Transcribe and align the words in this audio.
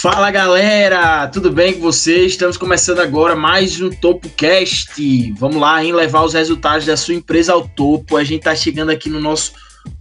Fala 0.00 0.30
galera, 0.30 1.28
tudo 1.28 1.52
bem 1.52 1.74
com 1.74 1.80
vocês? 1.80 2.32
Estamos 2.32 2.56
começando 2.56 3.00
agora 3.00 3.36
mais 3.36 3.78
um 3.82 3.90
TopoCast. 3.90 5.34
Vamos 5.38 5.58
lá, 5.58 5.84
hein? 5.84 5.92
Levar 5.92 6.24
os 6.24 6.32
resultados 6.32 6.86
da 6.86 6.96
sua 6.96 7.12
empresa 7.12 7.52
ao 7.52 7.68
topo. 7.68 8.16
A 8.16 8.24
gente 8.24 8.38
está 8.38 8.56
chegando 8.56 8.88
aqui 8.88 9.10
no 9.10 9.20
nosso 9.20 9.52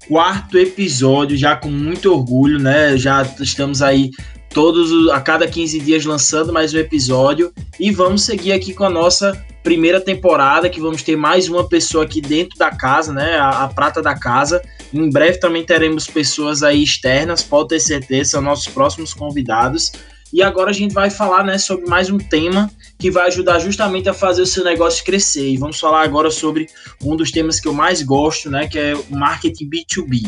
quarto 0.07 0.57
episódio, 0.57 1.35
já 1.35 1.53
com 1.57 1.67
muito 1.69 2.13
orgulho, 2.13 2.57
né? 2.57 2.95
Já 2.97 3.23
estamos 3.41 3.81
aí 3.81 4.09
todos 4.53 5.09
a 5.09 5.19
cada 5.19 5.45
15 5.45 5.81
dias 5.81 6.05
lançando 6.05 6.53
mais 6.53 6.73
um 6.73 6.77
episódio 6.77 7.51
e 7.77 7.91
vamos 7.91 8.23
seguir 8.23 8.53
aqui 8.53 8.73
com 8.73 8.85
a 8.85 8.89
nossa 8.89 9.37
primeira 9.65 9.99
temporada, 9.99 10.69
que 10.69 10.79
vamos 10.79 11.03
ter 11.03 11.17
mais 11.17 11.49
uma 11.49 11.67
pessoa 11.67 12.05
aqui 12.05 12.21
dentro 12.21 12.57
da 12.57 12.71
casa, 12.71 13.11
né? 13.11 13.35
A, 13.37 13.65
a 13.65 13.67
prata 13.67 14.01
da 14.01 14.17
casa. 14.17 14.61
Em 14.91 15.09
breve 15.09 15.37
também 15.37 15.63
teremos 15.63 16.07
pessoas 16.07 16.63
aí 16.63 16.83
externas, 16.83 17.43
pode 17.43 17.69
ter 17.69 17.79
certeza, 17.79 18.31
são 18.31 18.41
nossos 18.41 18.67
próximos 18.67 19.13
convidados. 19.13 19.91
E 20.33 20.41
agora 20.41 20.71
a 20.71 20.73
gente 20.73 20.93
vai 20.93 21.09
falar 21.09 21.43
né, 21.43 21.57
sobre 21.57 21.87
mais 21.87 22.09
um 22.09 22.17
tema 22.17 22.71
que 22.97 23.11
vai 23.11 23.27
ajudar 23.27 23.59
justamente 23.59 24.09
a 24.09 24.13
fazer 24.13 24.41
o 24.41 24.47
seu 24.47 24.63
negócio 24.63 25.03
crescer. 25.03 25.47
E 25.47 25.57
vamos 25.57 25.79
falar 25.79 26.03
agora 26.03 26.31
sobre 26.31 26.67
um 27.03 27.15
dos 27.15 27.31
temas 27.31 27.59
que 27.59 27.67
eu 27.67 27.73
mais 27.73 28.01
gosto, 28.01 28.49
né, 28.49 28.67
que 28.67 28.77
é 28.77 28.95
o 28.95 29.15
marketing 29.15 29.69
B2B. 29.69 30.27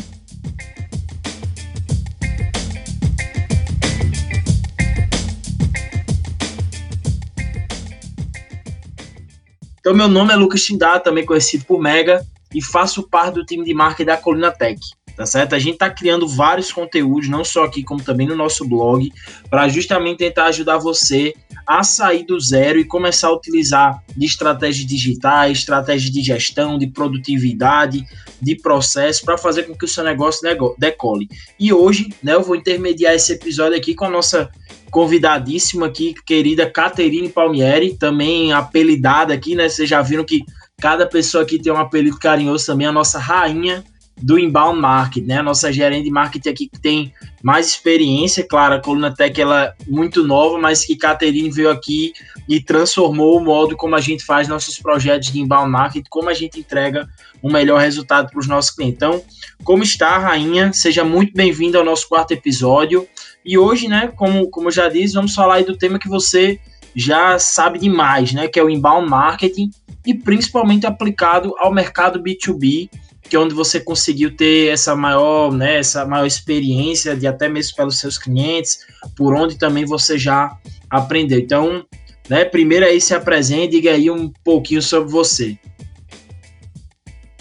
Então, 9.80 9.96
meu 9.96 10.08
nome 10.08 10.32
é 10.32 10.36
Lucas 10.36 10.64
Tindá, 10.64 11.00
também 11.00 11.26
conhecido 11.26 11.66
por 11.66 11.82
Mega, 11.82 12.24
e 12.54 12.62
faço 12.62 13.04
parte 13.04 13.36
do 13.36 13.46
time 13.46 13.64
de 13.64 13.74
marketing 13.74 14.08
da 14.08 14.18
Colina 14.18 14.52
Tech. 14.52 14.80
Tá 15.16 15.26
certo? 15.26 15.54
A 15.54 15.60
gente 15.60 15.74
está 15.74 15.90
criando 15.90 16.28
vários 16.28 16.72
conteúdos, 16.72 17.28
não 17.28 17.44
só 17.44 17.66
aqui, 17.66 17.84
como 17.84 18.02
também 18.02 18.26
no 18.26 18.36
nosso 18.36 18.68
blog, 18.68 19.12
para 19.50 19.68
justamente 19.68 20.20
tentar 20.20 20.46
ajudar 20.46 20.78
você 20.78 21.34
a 21.68 21.84
sair 21.84 22.26
do 22.26 22.40
zero 22.40 22.80
e 22.80 22.86
começar 22.86 23.28
a 23.28 23.34
utilizar 23.34 24.02
de 24.16 24.26
estratégias 24.26 24.86
digitais, 24.86 25.60
estratégias 25.60 26.12
de 26.12 26.22
gestão, 26.22 26.78
de 26.78 26.88
produtividade, 26.88 28.04
de 28.42 28.56
processo, 28.56 29.24
para 29.24 29.38
fazer 29.38 29.64
com 29.64 29.76
que 29.76 29.86
o 29.86 29.88
seu 29.88 30.04
negócio 30.04 30.42
decole. 30.78 31.30
E 31.60 31.72
hoje, 31.72 32.14
né, 32.24 32.34
eu 32.34 32.42
vou 32.42 32.56
intermediar 32.56 33.14
esse 33.14 33.34
episódio 33.34 33.78
aqui 33.78 33.94
com 33.94 34.06
a 34.06 34.10
nossa 34.10 34.50
convidadíssima 34.90 35.88
aqui, 35.88 36.14
querida 36.26 36.70
Caterine 36.70 37.30
Palmieri, 37.30 37.96
também 37.96 38.52
apelidada 38.52 39.34
aqui, 39.34 39.56
né? 39.56 39.70
Vocês 39.70 39.88
já 39.88 40.02
viram 40.02 40.26
que 40.26 40.44
cada 40.82 41.06
pessoa 41.06 41.44
aqui 41.44 41.60
tem 41.60 41.72
um 41.72 41.78
apelido 41.78 42.18
carinhoso 42.18 42.66
também, 42.66 42.88
a 42.88 42.92
nossa 42.92 43.20
rainha 43.20 43.84
do 44.22 44.38
inbound 44.38 44.80
marketing, 44.80 45.28
né? 45.28 45.40
A 45.40 45.44
nossa 45.44 45.72
gerente 45.72 46.04
de 46.04 46.12
marketing 46.12 46.50
aqui 46.50 46.68
que 46.68 46.80
tem 46.80 47.14
mais 47.42 47.68
experiência, 47.68 48.46
claro, 48.48 48.76
a 48.76 48.80
Coluna 48.80 49.14
Tech 49.14 49.40
ela 49.40 49.66
é 49.66 49.74
muito 49.88 50.24
nova, 50.24 50.60
mas 50.60 50.84
que 50.84 50.96
Caterine 50.96 51.50
veio 51.50 51.70
aqui 51.70 52.14
e 52.48 52.62
transformou 52.62 53.38
o 53.38 53.44
modo 53.44 53.76
como 53.76 53.96
a 53.96 54.02
gente 54.02 54.24
faz 54.24 54.48
nossos 54.48 54.78
projetos 54.80 55.32
de 55.32 55.40
inbound 55.40 55.72
marketing, 55.72 56.06
como 56.10 56.30
a 56.30 56.34
gente 56.34 56.60
entrega 56.60 57.08
um 57.42 57.52
melhor 57.52 57.80
resultado 57.80 58.30
para 58.30 58.40
os 58.40 58.48
nossos 58.48 58.72
clientes. 58.72 58.98
Então, 58.98 59.24
como 59.64 59.82
está, 59.82 60.18
rainha? 60.18 60.74
Seja 60.74 61.04
muito 61.04 61.34
bem-vinda 61.34 61.78
ao 61.78 61.86
nosso 61.86 62.08
quarto 62.08 62.32
episódio. 62.32 63.08
E 63.44 63.58
hoje, 63.58 63.88
né, 63.88 64.12
como, 64.16 64.50
como 64.50 64.68
eu 64.68 64.72
já 64.72 64.88
disse, 64.88 65.16
vamos 65.16 65.34
falar 65.34 65.56
aí 65.56 65.64
do 65.64 65.78
tema 65.78 65.98
que 65.98 66.10
você 66.10 66.60
já 66.96 67.40
sabe 67.40 67.80
demais, 67.80 68.34
né, 68.34 68.48
que 68.48 68.60
é 68.60 68.64
o 68.64 68.70
inbound 68.70 69.10
marketing 69.10 69.72
e 70.06 70.14
principalmente 70.14 70.86
aplicado 70.86 71.56
ao 71.58 71.74
mercado 71.74 72.22
B2B, 72.22 72.90
que 73.30 73.36
é 73.36 73.40
onde 73.40 73.54
você 73.54 73.80
conseguiu 73.80 74.36
ter 74.36 74.70
essa 74.74 74.96
maior, 74.96 75.52
né, 75.52 75.80
essa 75.80 76.06
maior 76.06 76.26
experiência 76.26 77.16
de 77.16 77.28
até 77.28 77.48
mesmo 77.48 77.76
pelos 77.76 78.00
seus 78.00 78.18
clientes, 78.18 78.86
por 79.16 79.34
onde 79.36 79.58
também 79.58 79.86
você 79.86 80.18
já 80.18 80.58
aprendeu. 80.90 81.40
Então, 81.40 81.86
né, 82.30 82.44
primeiro 82.44 82.86
aí 82.86 83.00
se 83.00 83.14
apresente, 83.14 83.72
diga 83.72 83.92
aí 83.92 84.10
um 84.10 84.32
pouquinho 84.44 84.82
sobre 84.82 85.10
você. 85.10 85.58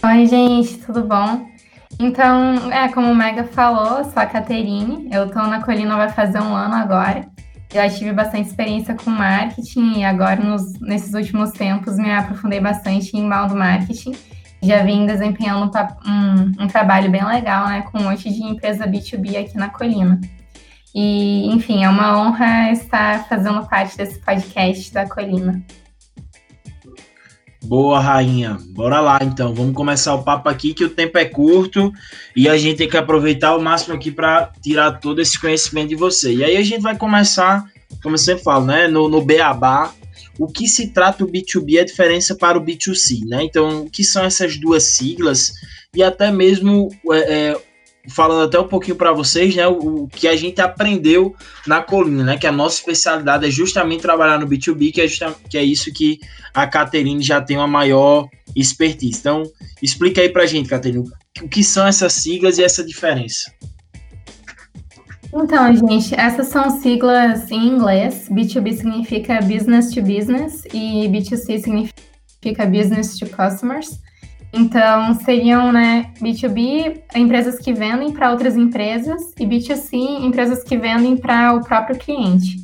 Oi, 0.02 0.26
gente, 0.26 0.78
tudo 0.78 1.02
bom? 1.02 1.50
Então, 1.98 2.72
é, 2.72 2.88
como 2.88 3.10
o 3.10 3.14
Mega 3.14 3.44
falou, 3.44 4.02
sou 4.04 4.12
a 4.16 4.26
Caterine, 4.26 5.08
eu 5.12 5.26
estou 5.26 5.42
na 5.42 5.62
Colina 5.62 5.96
vai 5.96 6.10
fazer 6.10 6.40
um 6.40 6.54
ano 6.54 6.74
agora. 6.74 7.28
Já 7.72 7.88
tive 7.88 8.12
bastante 8.12 8.48
experiência 8.48 8.94
com 8.94 9.10
marketing 9.10 9.98
e 9.98 10.04
agora, 10.04 10.42
nos, 10.42 10.78
nesses 10.80 11.14
últimos 11.14 11.52
tempos, 11.52 11.96
me 11.96 12.10
aprofundei 12.10 12.60
bastante 12.60 13.16
em 13.16 13.20
inbound 13.20 13.54
marketing. 13.54 14.12
Já 14.62 14.82
vim 14.82 15.06
desempenhando 15.06 15.70
um, 16.04 16.64
um 16.64 16.66
trabalho 16.66 17.10
bem 17.10 17.24
legal, 17.24 17.68
né, 17.68 17.82
com 17.82 17.98
um 17.98 18.04
monte 18.04 18.28
de 18.28 18.42
empresa 18.42 18.86
B2B 18.86 19.40
aqui 19.40 19.56
na 19.56 19.68
Colina. 19.68 20.20
E, 20.94 21.46
enfim, 21.46 21.84
é 21.84 21.88
uma 21.88 22.20
honra 22.20 22.72
estar 22.72 23.28
fazendo 23.28 23.64
parte 23.68 23.96
desse 23.96 24.18
podcast 24.18 24.92
da 24.92 25.08
Colina. 25.08 25.62
Boa, 27.70 28.00
rainha. 28.00 28.58
Bora 28.70 29.00
lá, 29.00 29.20
então. 29.22 29.54
Vamos 29.54 29.76
começar 29.76 30.12
o 30.12 30.24
papo 30.24 30.48
aqui, 30.48 30.74
que 30.74 30.82
o 30.82 30.90
tempo 30.90 31.16
é 31.16 31.24
curto 31.24 31.92
e 32.34 32.48
a 32.48 32.58
gente 32.58 32.78
tem 32.78 32.88
que 32.88 32.96
aproveitar 32.96 33.54
o 33.54 33.62
máximo 33.62 33.94
aqui 33.94 34.10
para 34.10 34.50
tirar 34.60 34.98
todo 34.98 35.20
esse 35.22 35.38
conhecimento 35.38 35.90
de 35.90 35.94
você. 35.94 36.34
E 36.34 36.42
aí 36.42 36.56
a 36.56 36.64
gente 36.64 36.82
vai 36.82 36.98
começar, 36.98 37.64
como 38.02 38.16
eu 38.16 38.18
sempre 38.18 38.42
falo, 38.42 38.66
né, 38.66 38.88
no, 38.88 39.08
no 39.08 39.22
Beabá, 39.22 39.94
o 40.36 40.48
que 40.48 40.66
se 40.66 40.88
trata 40.88 41.22
o 41.22 41.28
B2B, 41.28 41.80
a 41.80 41.84
diferença 41.84 42.34
para 42.34 42.58
o 42.58 42.60
B2C, 42.60 43.24
né? 43.24 43.44
Então, 43.44 43.82
o 43.82 43.88
que 43.88 44.02
são 44.02 44.24
essas 44.24 44.56
duas 44.56 44.96
siglas 44.96 45.52
e 45.94 46.02
até 46.02 46.32
mesmo 46.32 46.88
é, 47.12 47.18
é, 47.18 47.56
falando 48.08 48.48
até 48.48 48.58
um 48.58 48.66
pouquinho 48.66 48.96
para 48.96 49.12
vocês, 49.12 49.54
né, 49.54 49.66
o, 49.66 50.04
o, 50.04 50.08
que 50.08 50.26
a 50.26 50.36
gente 50.36 50.60
aprendeu 50.60 51.34
na 51.66 51.82
colina, 51.82 52.24
né, 52.24 52.36
que 52.38 52.46
a 52.46 52.52
nossa 52.52 52.76
especialidade 52.76 53.46
é 53.46 53.50
justamente 53.50 54.02
trabalhar 54.02 54.38
no 54.38 54.46
B2B, 54.46 54.92
que 54.92 55.00
é, 55.00 55.06
que 55.48 55.58
é 55.58 55.62
isso 55.62 55.92
que 55.92 56.18
a 56.54 56.66
Caterine 56.66 57.22
já 57.22 57.40
tem 57.40 57.56
uma 57.56 57.66
maior 57.66 58.28
expertise. 58.56 59.18
Então, 59.18 59.42
explica 59.82 60.20
aí 60.20 60.28
para 60.28 60.44
a 60.44 60.46
gente, 60.46 60.68
Caterine, 60.68 61.04
o 61.42 61.48
que 61.48 61.62
são 61.62 61.86
essas 61.86 62.12
siglas 62.12 62.58
e 62.58 62.64
essa 62.64 62.84
diferença. 62.84 63.52
Então, 65.32 65.72
gente, 65.76 66.12
essas 66.14 66.48
são 66.48 66.80
siglas 66.80 67.50
em 67.50 67.68
inglês. 67.68 68.28
B2B 68.28 68.72
significa 68.76 69.40
business 69.40 69.90
to 69.94 70.02
business 70.02 70.64
e 70.72 71.08
B2C 71.08 71.62
significa 71.62 72.66
business 72.66 73.16
to 73.16 73.26
customers. 73.26 74.00
Então, 74.52 75.14
seriam 75.14 75.72
né, 75.72 76.12
B2B, 76.20 77.00
empresas 77.14 77.58
que 77.58 77.72
vendem 77.72 78.12
para 78.12 78.32
outras 78.32 78.56
empresas, 78.56 79.32
e 79.38 79.46
B2C, 79.46 79.94
empresas 80.24 80.64
que 80.64 80.76
vendem 80.76 81.16
para 81.16 81.54
o 81.54 81.62
próprio 81.62 81.96
cliente. 81.96 82.56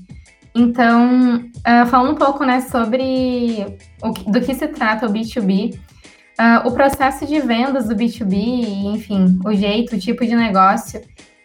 Então, 0.54 1.36
uh, 1.36 1.86
falando 1.88 2.12
um 2.12 2.16
pouco 2.16 2.44
né, 2.44 2.62
sobre 2.62 3.78
o, 4.02 4.10
do 4.30 4.41
que 4.41 4.54
se 4.54 4.66
trata 4.69 5.06
o 5.06 5.12
B2B, 5.12 5.74
uh, 5.74 5.78
ah, 6.38 6.62
o 6.66 6.72
processo 6.72 7.24
de 7.26 7.38
vendas 7.41 7.86
do 7.88 7.94
B2B, 7.94 8.94
enfim, 8.94 9.38
o 9.44 9.54
jeito, 9.54 9.94
o 9.94 9.98
tipo 9.98 10.26
de 10.26 10.34
negócio, 10.34 11.00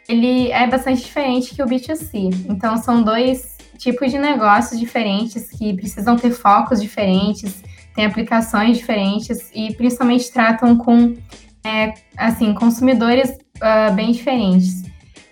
ele 0.10 0.52
é 0.52 0.66
bastante 0.66 1.04
diferente 1.04 1.54
que 1.54 1.62
o 1.62 1.66
B2C. 1.66 2.34
Então, 2.50 2.78
são 2.78 3.04
dois 3.04 3.58
tipos 3.78 4.12
de 4.12 4.18
negócios 4.18 4.80
diferentes 4.80 5.50
que 5.50 5.74
precisam 5.74 6.16
ter 6.16 6.32
focos 6.32 6.82
diferentes, 6.82 7.62
tem 7.96 8.06
aplicações 8.06 8.78
diferentes 8.78 9.52
e 9.54 9.74
principalmente 9.76 10.32
tratam 10.32 10.78
com 10.78 11.16
é, 11.64 11.94
assim 12.18 12.54
consumidores 12.54 13.30
uh, 13.30 13.94
bem 13.94 14.12
diferentes. 14.12 14.84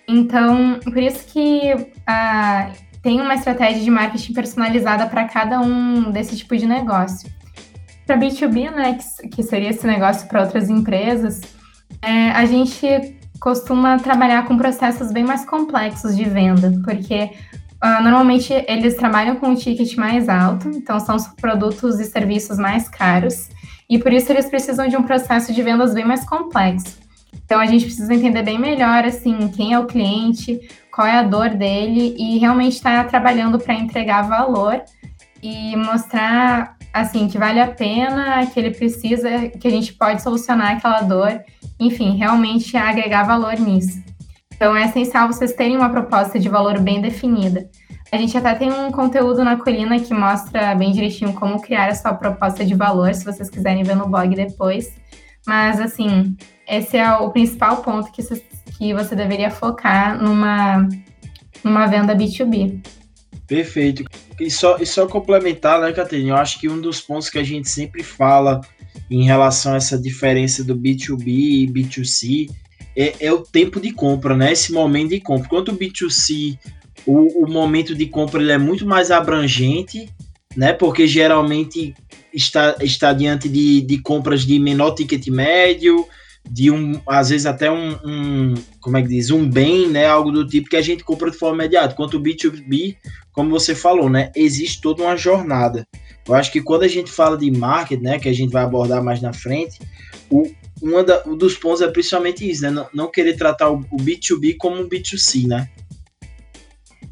Então, 0.08 0.80
por 0.84 0.98
isso 0.98 1.26
que 1.28 1.74
uh, 1.74 2.72
tem 3.02 3.22
uma 3.22 3.36
estratégia 3.36 3.82
de 3.84 3.92
marketing 3.92 4.34
personalizada 4.34 5.06
para 5.08 5.26
cada 5.26 5.62
um 5.62 6.12
desse 6.12 6.36
tipo 6.36 6.58
de 6.58 6.66
negócio. 6.66 7.30
Para 8.06 8.18
B2B, 8.18 8.72
né, 8.72 8.98
que, 8.98 9.30
que, 9.30 9.44
seria 9.44 9.70
esse 9.70 9.86
negócio 9.86 10.28
para 10.28 10.42
outras 10.42 10.68
empresas, 10.70 11.42
é, 12.02 12.32
a 12.32 12.44
gente 12.46 13.20
costuma 13.40 14.00
trabalhar 14.00 14.46
com 14.46 14.58
processos 14.58 15.12
bem 15.12 15.24
mais 15.24 15.46
complexos 15.46 16.18
de 16.18 16.26
venda, 16.26 16.74
porque 16.84 17.32
Uh, 17.84 18.04
normalmente 18.04 18.52
eles 18.68 18.96
trabalham 18.96 19.38
com 19.38 19.48
um 19.48 19.56
ticket 19.56 19.96
mais 19.96 20.28
alto, 20.28 20.68
então 20.70 21.00
são 21.00 21.16
os 21.16 21.28
produtos 21.28 22.00
e 22.00 22.06
serviços 22.06 22.58
mais 22.58 22.90
caros, 22.90 23.50
e 23.90 23.98
por 23.98 24.12
isso 24.12 24.32
eles 24.32 24.48
precisam 24.48 24.88
de 24.88 24.98
um 24.98 25.04
processo 25.04 25.54
de 25.54 25.64
vendas 25.64 25.94
bem 25.94 26.06
mais 26.06 26.26
complexo. 26.26 27.00
Então 27.46 27.60
a 27.60 27.66
gente 27.66 27.86
precisa 27.86 28.14
entender 28.14 28.44
bem 28.44 28.60
melhor 28.60 29.06
assim 29.06 29.48
quem 29.48 29.74
é 29.74 29.80
o 29.80 29.86
cliente, 29.86 30.60
qual 30.94 31.08
é 31.08 31.18
a 31.18 31.24
dor 31.24 31.50
dele 31.50 32.16
e 32.18 32.38
realmente 32.38 32.74
estar 32.76 33.04
tá 33.04 33.10
trabalhando 33.10 33.58
para 33.58 33.74
entregar 33.74 34.24
valor 34.24 34.84
e 35.42 35.76
mostrar 35.76 36.78
assim 36.94 37.28
que 37.28 37.38
vale 37.38 37.60
a 37.60 37.68
pena, 37.68 38.46
que 38.48 38.60
ele 38.60 38.72
precisa, 38.72 39.48
que 39.50 39.68
a 39.68 39.72
gente 39.72 39.94
pode 39.94 40.22
solucionar 40.22 40.76
aquela 40.76 41.02
dor, 41.02 41.42
enfim, 41.80 42.18
realmente 42.18 42.76
agregar 42.76 43.24
valor 43.24 43.58
nisso. 43.60 44.04
Então 44.60 44.76
é 44.76 44.84
essencial 44.84 45.26
vocês 45.26 45.54
terem 45.54 45.78
uma 45.78 45.90
proposta 45.90 46.38
de 46.38 46.50
valor 46.50 46.82
bem 46.82 47.00
definida. 47.00 47.70
A 48.12 48.18
gente 48.18 48.38
até 48.38 48.54
tem 48.56 48.70
um 48.70 48.92
conteúdo 48.92 49.42
na 49.42 49.56
colina 49.56 49.98
que 49.98 50.14
mostra 50.14 50.76
bem 50.76 50.92
direitinho 50.92 51.32
como 51.32 51.62
criar 51.62 51.88
a 51.88 51.96
sua 51.96 52.14
proposta 52.14 52.66
de 52.66 52.76
valor, 52.76 53.16
se 53.16 53.24
vocês 53.24 53.50
quiserem 53.50 53.84
ver 53.84 53.96
no 53.96 54.10
blog 54.10 54.36
depois. 54.36 54.92
Mas, 55.48 55.80
assim, 55.80 56.36
esse 56.68 56.98
é 56.98 57.10
o 57.10 57.30
principal 57.32 57.78
ponto 57.78 58.12
que, 58.12 58.22
que 58.78 58.94
você 58.94 59.16
deveria 59.16 59.50
focar 59.50 60.22
numa, 60.22 60.86
numa 61.64 61.88
venda 61.88 62.14
B2B. 62.14 62.86
Perfeito. 63.48 64.04
E 64.38 64.52
só, 64.52 64.76
e 64.78 64.86
só 64.86 65.08
complementar, 65.08 65.80
né, 65.80 65.94
Catarina? 65.94 66.32
Eu 66.32 66.36
acho 66.36 66.60
que 66.60 66.68
um 66.68 66.82
dos 66.82 67.00
pontos 67.00 67.30
que 67.30 67.40
a 67.40 67.44
gente 67.46 67.70
sempre 67.70 68.04
fala 68.04 68.60
em 69.10 69.24
relação 69.24 69.72
a 69.72 69.78
essa 69.78 69.98
diferença 69.98 70.66
do 70.66 70.76
B2B 70.76 71.28
e 71.28 71.68
B2C 71.68 72.50
é, 73.00 73.16
é 73.22 73.32
o 73.32 73.40
tempo 73.40 73.80
de 73.80 73.94
compra, 73.94 74.36
né? 74.36 74.52
Esse 74.52 74.74
momento 74.74 75.12
de 75.12 75.22
compra. 75.22 75.48
Quanto 75.48 75.72
o 75.72 75.78
B2C, 75.78 76.60
o, 77.06 77.46
o 77.46 77.50
momento 77.50 77.96
de 77.96 78.06
compra 78.08 78.42
ele 78.42 78.52
é 78.52 78.58
muito 78.58 78.86
mais 78.86 79.10
abrangente, 79.10 80.10
né? 80.54 80.74
Porque 80.74 81.08
geralmente 81.08 81.94
está, 82.34 82.76
está 82.82 83.14
diante 83.14 83.48
de, 83.48 83.82
de 83.82 84.00
compras 84.00 84.46
de 84.46 84.60
menor 84.60 84.96
ticket 84.96 85.26
médio, 85.28 86.06
de 86.50 86.70
um, 86.70 87.00
às 87.08 87.30
vezes 87.30 87.46
até 87.46 87.72
um, 87.72 87.92
um, 88.04 88.54
como 88.82 88.98
é 88.98 89.02
que 89.02 89.08
diz, 89.08 89.30
um 89.30 89.50
bem, 89.50 89.88
né, 89.88 90.06
algo 90.06 90.32
do 90.32 90.48
tipo 90.48 90.70
que 90.70 90.76
a 90.76 90.82
gente 90.82 91.04
compra 91.04 91.32
de 91.32 91.38
forma 91.38 91.64
imediata. 91.64 91.96
Quanto 91.96 92.18
o 92.18 92.22
B2B, 92.22 92.98
como 93.32 93.50
você 93.50 93.74
falou, 93.76 94.10
né, 94.10 94.32
existe 94.36 94.82
toda 94.82 95.04
uma 95.04 95.16
jornada. 95.16 95.88
Eu 96.28 96.34
acho 96.34 96.52
que 96.52 96.62
quando 96.62 96.84
a 96.84 96.88
gente 96.88 97.12
fala 97.12 97.38
de 97.38 97.50
marketing, 97.52 98.04
né, 98.04 98.20
que 98.20 98.28
a 98.28 98.34
gente 98.34 98.52
vai 98.52 98.64
abordar 98.64 99.04
mais 99.04 99.22
na 99.22 99.32
frente, 99.32 99.80
o, 100.30 100.50
um 100.82 101.36
dos 101.36 101.56
pontos 101.58 101.82
é 101.82 101.88
principalmente 101.88 102.50
isso, 102.50 102.64
né, 102.64 102.70
não, 102.70 102.88
não 102.94 103.12
querer 103.12 103.36
tratar 103.36 103.70
o, 103.70 103.80
o, 103.92 103.98
B2B 103.98 104.56
como 104.58 104.82
um 104.82 104.88
B2C, 104.88 105.48
né? 105.48 105.70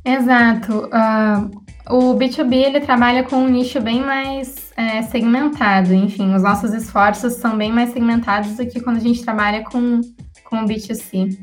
Exato. 0.06 0.86
Uh, 0.86 1.68
o 1.90 2.16
B2B 2.16 2.54
ele 2.54 2.80
trabalha 2.80 3.24
com 3.24 3.38
um 3.38 3.50
nicho 3.50 3.82
bem 3.82 4.02
mais 4.02 4.72
é, 4.76 5.02
segmentado. 5.04 5.94
Enfim, 5.94 6.34
os 6.34 6.44
nossos 6.44 6.74
esforços 6.74 7.34
são 7.34 7.58
bem 7.58 7.72
mais 7.72 7.92
segmentados 7.92 8.56
do 8.56 8.66
que 8.66 8.80
quando 8.80 8.98
a 8.98 9.02
gente 9.02 9.24
trabalha 9.24 9.64
com, 9.64 10.02
com 10.46 10.64
o 10.64 10.66
B2C. 10.66 11.38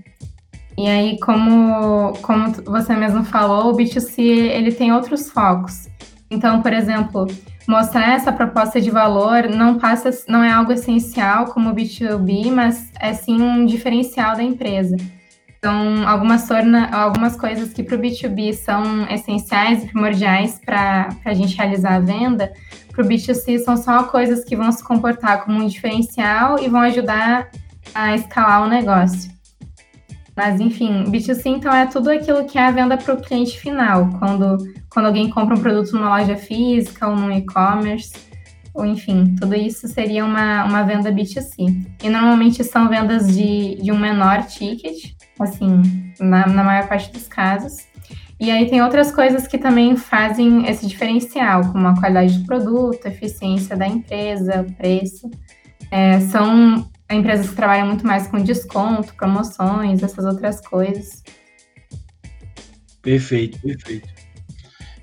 E 0.76 0.88
aí, 0.88 1.18
como, 1.20 2.12
como 2.22 2.52
você 2.64 2.96
mesmo 2.96 3.24
falou, 3.24 3.72
o 3.72 3.76
B2C 3.76 4.18
ele 4.18 4.72
tem 4.72 4.92
outros 4.92 5.30
focos. 5.30 5.88
Então, 6.30 6.60
por 6.62 6.72
exemplo, 6.72 7.26
mostrar 7.66 8.14
essa 8.14 8.32
proposta 8.32 8.80
de 8.80 8.90
valor 8.90 9.48
não 9.48 9.78
passa, 9.78 10.10
não 10.28 10.42
é 10.42 10.50
algo 10.50 10.72
essencial 10.72 11.46
como 11.46 11.70
o 11.70 11.74
B2B, 11.74 12.50
mas 12.50 12.90
é 13.00 13.12
sim 13.12 13.40
um 13.40 13.64
diferencial 13.64 14.36
da 14.36 14.42
empresa. 14.42 14.96
Então, 15.58 16.06
algumas, 16.06 16.46
torna, 16.46 16.94
algumas 16.94 17.36
coisas 17.36 17.72
que 17.72 17.82
para 17.82 17.96
o 17.96 17.98
B2B 17.98 18.52
são 18.52 19.08
essenciais 19.08 19.82
e 19.82 19.86
primordiais 19.86 20.60
para 20.62 21.08
a 21.24 21.32
gente 21.32 21.56
realizar 21.56 21.94
a 21.94 22.00
venda, 22.00 22.52
para 22.92 23.02
o 23.02 23.08
B2C 23.08 23.58
são 23.60 23.76
só 23.76 24.04
coisas 24.04 24.44
que 24.44 24.54
vão 24.54 24.70
se 24.70 24.84
comportar 24.84 25.42
como 25.42 25.62
um 25.62 25.66
diferencial 25.66 26.58
e 26.58 26.68
vão 26.68 26.82
ajudar 26.82 27.48
a 27.94 28.14
escalar 28.14 28.62
o 28.62 28.68
negócio. 28.68 29.33
Mas, 30.36 30.60
enfim, 30.60 31.04
B2C, 31.04 31.46
então, 31.46 31.72
é 31.72 31.86
tudo 31.86 32.10
aquilo 32.10 32.44
que 32.44 32.58
é 32.58 32.66
a 32.66 32.70
venda 32.70 32.96
para 32.96 33.14
o 33.14 33.20
cliente 33.20 33.58
final, 33.58 34.10
quando, 34.18 34.56
quando 34.90 35.06
alguém 35.06 35.30
compra 35.30 35.54
um 35.54 35.60
produto 35.60 35.92
numa 35.92 36.18
loja 36.18 36.36
física 36.36 37.06
ou 37.06 37.14
num 37.14 37.30
e-commerce, 37.30 38.12
ou 38.74 38.84
enfim, 38.84 39.36
tudo 39.38 39.54
isso 39.54 39.86
seria 39.86 40.24
uma, 40.24 40.64
uma 40.64 40.82
venda 40.82 41.12
B2C. 41.12 41.86
E 42.02 42.10
normalmente 42.10 42.64
são 42.64 42.88
vendas 42.88 43.28
de, 43.32 43.76
de 43.76 43.92
um 43.92 43.98
menor 43.98 44.42
ticket, 44.46 45.12
assim, 45.38 45.80
na, 46.18 46.48
na 46.48 46.64
maior 46.64 46.88
parte 46.88 47.12
dos 47.12 47.28
casos. 47.28 47.86
E 48.40 48.50
aí 48.50 48.68
tem 48.68 48.82
outras 48.82 49.12
coisas 49.12 49.46
que 49.46 49.56
também 49.56 49.96
fazem 49.96 50.66
esse 50.68 50.88
diferencial, 50.88 51.70
como 51.70 51.86
a 51.86 51.94
qualidade 51.94 52.38
do 52.40 52.46
produto, 52.46 53.06
a 53.06 53.08
eficiência 53.08 53.76
da 53.76 53.86
empresa, 53.86 54.62
o 54.68 54.72
preço. 54.72 55.30
É, 55.90 56.18
são 56.18 56.84
empresas 57.14 57.48
que 57.48 57.56
trabalham 57.56 57.86
muito 57.86 58.06
mais 58.06 58.26
com 58.26 58.42
desconto, 58.42 59.14
promoções, 59.14 60.02
essas 60.02 60.24
outras 60.24 60.60
coisas. 60.60 61.22
Perfeito, 63.02 63.58
perfeito. 63.60 64.08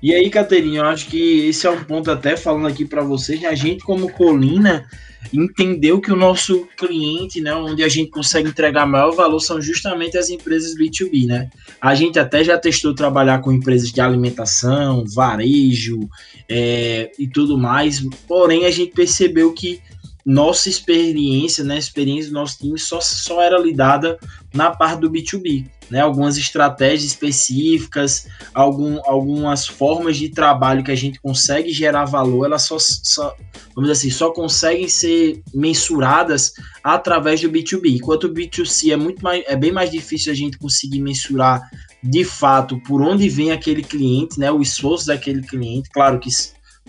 E 0.02 0.12
aí, 0.12 0.28
Caterina, 0.28 0.78
eu 0.78 0.84
acho 0.86 1.06
que 1.06 1.46
esse 1.48 1.64
é 1.64 1.70
um 1.70 1.84
ponto 1.84 2.10
até 2.10 2.36
falando 2.36 2.66
aqui 2.66 2.84
para 2.84 3.02
vocês, 3.02 3.40
né? 3.40 3.48
a 3.48 3.54
gente 3.54 3.84
como 3.84 4.10
Colina 4.10 4.84
entendeu 5.32 6.00
que 6.00 6.10
o 6.10 6.16
nosso 6.16 6.66
cliente, 6.76 7.40
né, 7.40 7.54
onde 7.54 7.84
a 7.84 7.88
gente 7.88 8.10
consegue 8.10 8.48
entregar 8.48 8.86
maior 8.86 9.12
valor 9.12 9.38
são 9.38 9.60
justamente 9.60 10.18
as 10.18 10.30
empresas 10.30 10.74
B2B, 10.74 11.26
né? 11.26 11.48
A 11.80 11.94
gente 11.94 12.18
até 12.18 12.42
já 12.42 12.58
testou 12.58 12.94
trabalhar 12.94 13.40
com 13.40 13.52
empresas 13.52 13.92
de 13.92 14.00
alimentação, 14.00 15.04
varejo 15.14 16.00
é, 16.48 17.12
e 17.18 17.28
tudo 17.28 17.56
mais, 17.56 18.00
porém 18.26 18.64
a 18.66 18.70
gente 18.70 18.92
percebeu 18.92 19.52
que 19.52 19.80
nossa 20.24 20.68
experiência, 20.68 21.64
né, 21.64 21.74
a 21.74 21.78
experiência 21.78 22.30
do 22.30 22.34
nosso 22.34 22.58
time 22.58 22.78
só, 22.78 23.00
só 23.00 23.42
era 23.42 23.58
lidada 23.58 24.18
na 24.54 24.70
parte 24.70 25.00
do 25.00 25.10
B2B, 25.10 25.66
né, 25.90 26.00
algumas 26.00 26.36
estratégias 26.36 27.04
específicas, 27.04 28.28
algum, 28.54 29.00
algumas 29.04 29.66
formas 29.66 30.16
de 30.16 30.28
trabalho 30.28 30.84
que 30.84 30.92
a 30.92 30.96
gente 30.96 31.20
consegue 31.20 31.72
gerar 31.72 32.04
valor, 32.04 32.46
elas 32.46 32.62
só, 32.62 32.76
só, 32.78 33.34
vamos 33.74 33.90
dizer 33.90 33.92
assim, 33.92 34.10
só 34.10 34.30
conseguem 34.30 34.88
ser 34.88 35.42
mensuradas 35.52 36.52
através 36.84 37.40
do 37.40 37.50
B2B, 37.50 37.96
enquanto 37.96 38.24
o 38.24 38.32
B2C 38.32 38.92
é 38.92 38.96
muito 38.96 39.22
mais, 39.22 39.42
é 39.46 39.56
bem 39.56 39.72
mais 39.72 39.90
difícil 39.90 40.32
a 40.32 40.36
gente 40.36 40.56
conseguir 40.56 41.00
mensurar 41.00 41.68
de 42.02 42.24
fato 42.24 42.80
por 42.82 43.02
onde 43.02 43.28
vem 43.28 43.50
aquele 43.50 43.82
cliente, 43.82 44.38
né, 44.38 44.50
o 44.52 44.62
esforço 44.62 45.06
daquele 45.06 45.42
cliente, 45.42 45.90
claro 45.90 46.20
que 46.20 46.28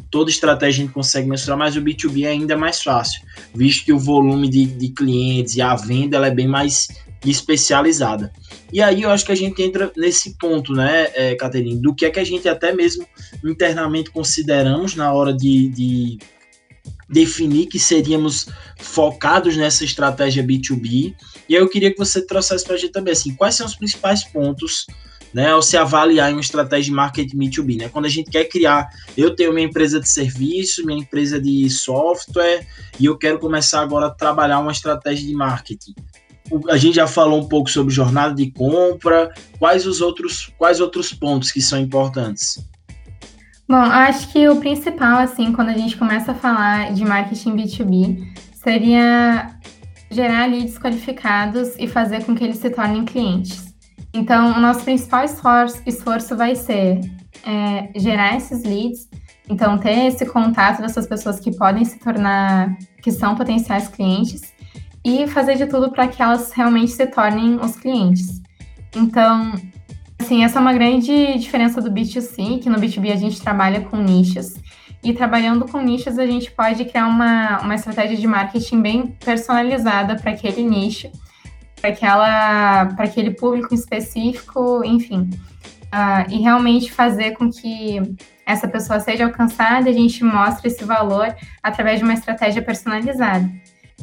toda 0.10 0.30
estratégia 0.30 0.84
a 0.84 0.86
gente 0.86 0.94
consegue 0.94 1.28
mensurar, 1.28 1.57
mas 1.57 1.75
o 1.75 1.81
B2B 1.81 2.25
é 2.25 2.30
ainda 2.30 2.57
mais 2.57 2.81
fácil, 2.81 3.22
visto 3.54 3.86
que 3.86 3.94
o 3.94 4.00
volume 4.00 4.50
de, 4.50 4.66
de 4.66 4.90
clientes 4.90 5.56
e 5.56 5.62
a 5.62 5.75
venda 5.75 6.18
ela 6.18 6.28
é 6.28 6.31
bem 6.31 6.48
mais 6.48 6.88
especializada. 7.25 8.31
E 8.72 8.81
aí 8.81 9.04
eu 9.04 9.10
acho 9.10 9.25
que 9.25 9.31
a 9.31 9.36
gente 9.36 9.62
entra 9.62 9.92
nesse 9.95 10.38
ponto, 10.38 10.74
né, 10.74 11.10
é, 11.13 11.36
Caterine, 11.36 11.81
do 11.81 11.95
que 11.95 12.06
é 12.06 12.10
que 12.10 12.19
a 12.19 12.24
gente 12.24 12.48
até 12.48 12.74
mesmo 12.74 13.07
internamente 13.44 14.12
consideramos 14.12 14.95
na 14.95 15.12
hora 15.13 15.34
de, 15.34 15.69
de 15.69 16.18
definir 17.10 17.68
que 17.68 17.80
seríamos 17.80 18.48
focados 18.78 19.56
nessa 19.56 19.86
estratégia 19.86 20.44
B2B. 20.44 21.16
E 21.48 21.56
aí 21.56 21.62
eu 21.62 21.69
queria 21.69 21.92
que 21.92 21.98
você 21.98 22.25
trouxesse 22.25 22.66
para 22.66 22.75
a 22.75 22.78
gente 22.78 22.92
também 22.92 23.13
assim, 23.13 23.36
quais 23.36 23.56
são 23.56 23.66
os 23.66 23.75
principais 23.75 24.24
pontos 24.24 24.86
né, 25.33 25.50
ao 25.50 25.62
se 25.62 25.75
avaliar 25.75 26.30
em 26.30 26.33
uma 26.33 26.41
estratégia 26.41 26.85
de 26.85 26.91
marketing 26.91 27.38
B2B, 27.38 27.77
né? 27.80 27.89
Quando 27.89 28.06
a 28.06 28.09
gente 28.09 28.30
quer 28.30 28.45
criar, 28.45 28.88
eu 29.18 29.35
tenho 29.35 29.53
minha 29.53 29.65
empresa 29.65 30.00
de 30.00 30.07
serviço, 30.07 30.85
minha 30.85 31.00
empresa 31.00 31.41
de 31.41 31.69
software, 31.69 32.65
e 33.00 33.06
eu 33.06 33.18
quero 33.18 33.39
começar 33.39 33.81
agora 33.81 34.07
a 34.07 34.12
trabalhar 34.12 34.59
uma 34.59 34.71
estratégia 34.71 35.27
de 35.27 35.33
marketing. 35.33 35.95
A 36.69 36.77
gente 36.77 36.95
já 36.95 37.07
falou 37.07 37.41
um 37.41 37.47
pouco 37.47 37.69
sobre 37.69 37.93
jornada 37.93 38.36
de 38.36 38.51
compra, 38.51 39.34
quais 39.58 39.88
os 39.88 40.01
outros, 40.01 40.51
quais 40.58 40.79
outros 40.79 41.12
pontos 41.12 41.51
que 41.51 41.62
são 41.62 41.79
importantes? 41.79 42.63
Bom, 43.67 43.77
acho 43.77 44.31
que 44.31 44.48
o 44.48 44.58
principal, 44.58 45.19
assim, 45.19 45.51
quando 45.53 45.69
a 45.69 45.77
gente 45.77 45.98
começa 45.98 46.34
a 46.34 46.36
falar 46.36 46.93
de 46.93 47.03
marketing 47.03 47.55
B2B, 47.55 48.27
seria 48.53 49.58
gerar 50.12 50.46
leads 50.48 50.77
qualificados 50.77 51.75
e 51.79 51.88
fazer 51.88 52.24
com 52.24 52.36
que 52.36 52.43
eles 52.43 52.58
se 52.58 52.69
tornem 52.69 53.03
clientes. 53.03 53.73
Então, 54.13 54.55
o 54.55 54.60
nosso 54.60 54.84
principal 54.84 55.25
esforço, 55.25 55.82
esforço 55.88 56.38
vai 56.38 56.55
ser 56.55 57.00
é, 57.43 57.89
gerar 58.00 58.38
esses 58.38 58.63
leads, 58.63 59.10
então 59.50 59.77
ter 59.77 60.05
esse 60.05 60.25
contato 60.25 60.82
dessas 60.82 61.08
pessoas 61.08 61.39
que 61.39 61.55
podem 61.55 61.84
se 61.84 61.98
tornar, 61.98 62.77
que 63.01 63.12
são 63.12 63.36
potenciais 63.36 63.88
clientes, 63.88 64.53
e 65.03 65.27
fazer 65.27 65.55
de 65.55 65.65
tudo 65.65 65.91
para 65.91 66.08
que 66.08 66.22
elas 66.22 66.51
realmente 66.51 66.91
se 66.91 67.05
tornem 67.08 67.55
os 67.55 67.75
clientes. 67.75 68.41
Então, 68.96 69.51
assim, 70.20 70.43
essa 70.43 70.60
é 70.60 70.62
uma 70.62 70.74
grande 70.74 71.38
diferença 71.39 71.82
do 71.82 71.91
B2C, 71.91 72.62
que 72.62 72.70
no 72.70 72.79
B2B 72.79 73.12
a 73.12 73.17
gente 73.17 73.41
trabalha 73.41 73.82
com 73.82 73.98
nichos, 73.98 74.53
e 75.03 75.12
trabalhando 75.12 75.65
com 75.65 75.82
nichos 75.82 76.17
a 76.17 76.25
gente 76.25 76.51
pode 76.51 76.86
criar 76.86 77.08
uma, 77.08 77.60
uma 77.62 77.75
estratégia 77.75 78.15
de 78.15 78.27
marketing 78.27 78.82
bem 78.82 79.08
personalizada 79.08 80.15
para 80.15 80.32
aquele 80.32 80.63
nicho, 80.63 81.10
para 81.84 81.90
aquela 81.90 82.86
para 82.96 83.04
aquele 83.04 83.32
público 83.32 83.74
específico, 83.74 84.82
enfim. 84.86 85.30
Uh, 85.94 86.32
e 86.32 86.38
realmente 86.38 86.92
fazer 86.92 87.32
com 87.32 87.52
que 87.52 88.02
essa 88.46 88.70
pessoa 88.70 89.02
seja 89.02 89.25
alcançada, 89.25 89.90
a 89.90 89.94
gente 89.94 90.24
mostre 90.24 90.70
esse 90.70 90.84
valor 90.86 91.36
através 91.62 92.00
de 92.00 92.06
uma 92.06 92.13
estratégia 92.13 92.62
personalizada. 92.62 93.48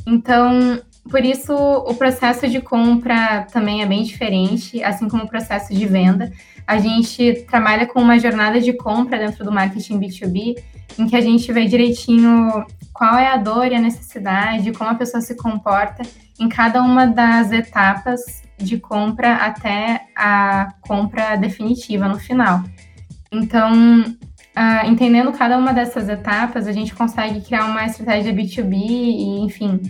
Então, 0.07 0.79
por 1.11 1.25
isso, 1.25 1.55
o 1.55 1.95
processo 1.95 2.47
de 2.49 2.61
compra 2.61 3.47
também 3.51 3.83
é 3.83 3.87
bem 3.87 4.03
diferente, 4.03 4.83
assim 4.85 5.09
como 5.09 5.25
o 5.25 5.29
processo 5.29 5.75
de 5.75 5.87
venda. 5.87 6.31
A 6.67 6.79
gente 6.79 7.45
trabalha 7.51 7.87
com 7.87 8.01
uma 8.01 8.19
jornada 8.19 8.61
de 8.61 8.75
compra 8.75 9.19
dentro 9.19 9.43
do 9.43 9.51
marketing 9.51 9.99
B2B, 9.99 10.63
em 10.99 11.07
que 11.07 11.17
a 11.17 11.21
gente 11.21 11.51
vê 11.51 11.65
direitinho 11.65 12.65
qual 12.93 13.17
é 13.17 13.27
a 13.27 13.37
dor 13.37 13.67
e 13.73 13.75
a 13.75 13.81
necessidade, 13.81 14.71
como 14.73 14.91
a 14.91 14.95
pessoa 14.95 15.21
se 15.21 15.35
comporta 15.35 16.03
em 16.41 16.49
cada 16.49 16.83
uma 16.83 17.07
das 17.07 17.53
etapas 17.53 18.43
de 18.57 18.79
compra 18.79 19.35
até 19.37 20.07
a 20.17 20.73
compra 20.81 21.37
definitiva 21.37 22.09
no 22.09 22.19
final. 22.19 22.65
Então, 23.31 24.01
uh, 24.01 24.87
entendendo 24.87 25.31
cada 25.33 25.57
uma 25.59 25.73
dessas 25.73 26.09
etapas, 26.09 26.67
a 26.67 26.73
gente 26.73 26.95
consegue 26.95 27.43
criar 27.43 27.67
uma 27.67 27.85
estratégia 27.85 28.33
B2B 28.33 28.75
e, 28.75 29.41
enfim, 29.41 29.81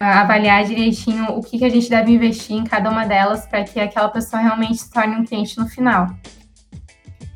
uh, 0.00 0.04
avaliar 0.04 0.64
direitinho 0.64 1.24
o 1.30 1.42
que, 1.42 1.58
que 1.58 1.64
a 1.64 1.70
gente 1.70 1.88
deve 1.88 2.12
investir 2.12 2.56
em 2.56 2.64
cada 2.64 2.90
uma 2.90 3.06
delas 3.06 3.46
para 3.46 3.64
que 3.64 3.80
aquela 3.80 4.08
pessoa 4.08 4.42
realmente 4.42 4.78
se 4.78 4.90
torne 4.90 5.16
um 5.16 5.24
cliente 5.24 5.58
no 5.58 5.66
final. 5.66 6.08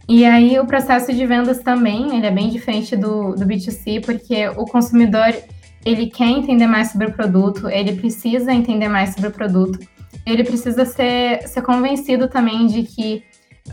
E 0.08 0.24
aí 0.24 0.58
o 0.58 0.66
processo 0.66 1.12
de 1.12 1.26
vendas 1.26 1.58
também, 1.58 2.16
ele 2.16 2.26
é 2.26 2.30
bem 2.30 2.48
diferente 2.48 2.96
do, 2.96 3.34
do 3.34 3.44
B2C, 3.44 4.02
porque 4.02 4.48
o 4.48 4.64
consumidor, 4.64 5.34
ele 5.84 6.06
quer 6.06 6.28
entender 6.28 6.66
mais 6.66 6.90
sobre 6.90 7.08
o 7.08 7.12
produto, 7.12 7.68
ele 7.68 7.94
precisa 7.94 8.52
entender 8.52 8.88
mais 8.88 9.14
sobre 9.14 9.28
o 9.28 9.32
produto, 9.32 9.78
ele 10.26 10.44
precisa 10.44 10.84
ser, 10.84 11.46
ser 11.46 11.62
convencido 11.62 12.28
também 12.28 12.66
de 12.66 12.82
que, 12.82 13.22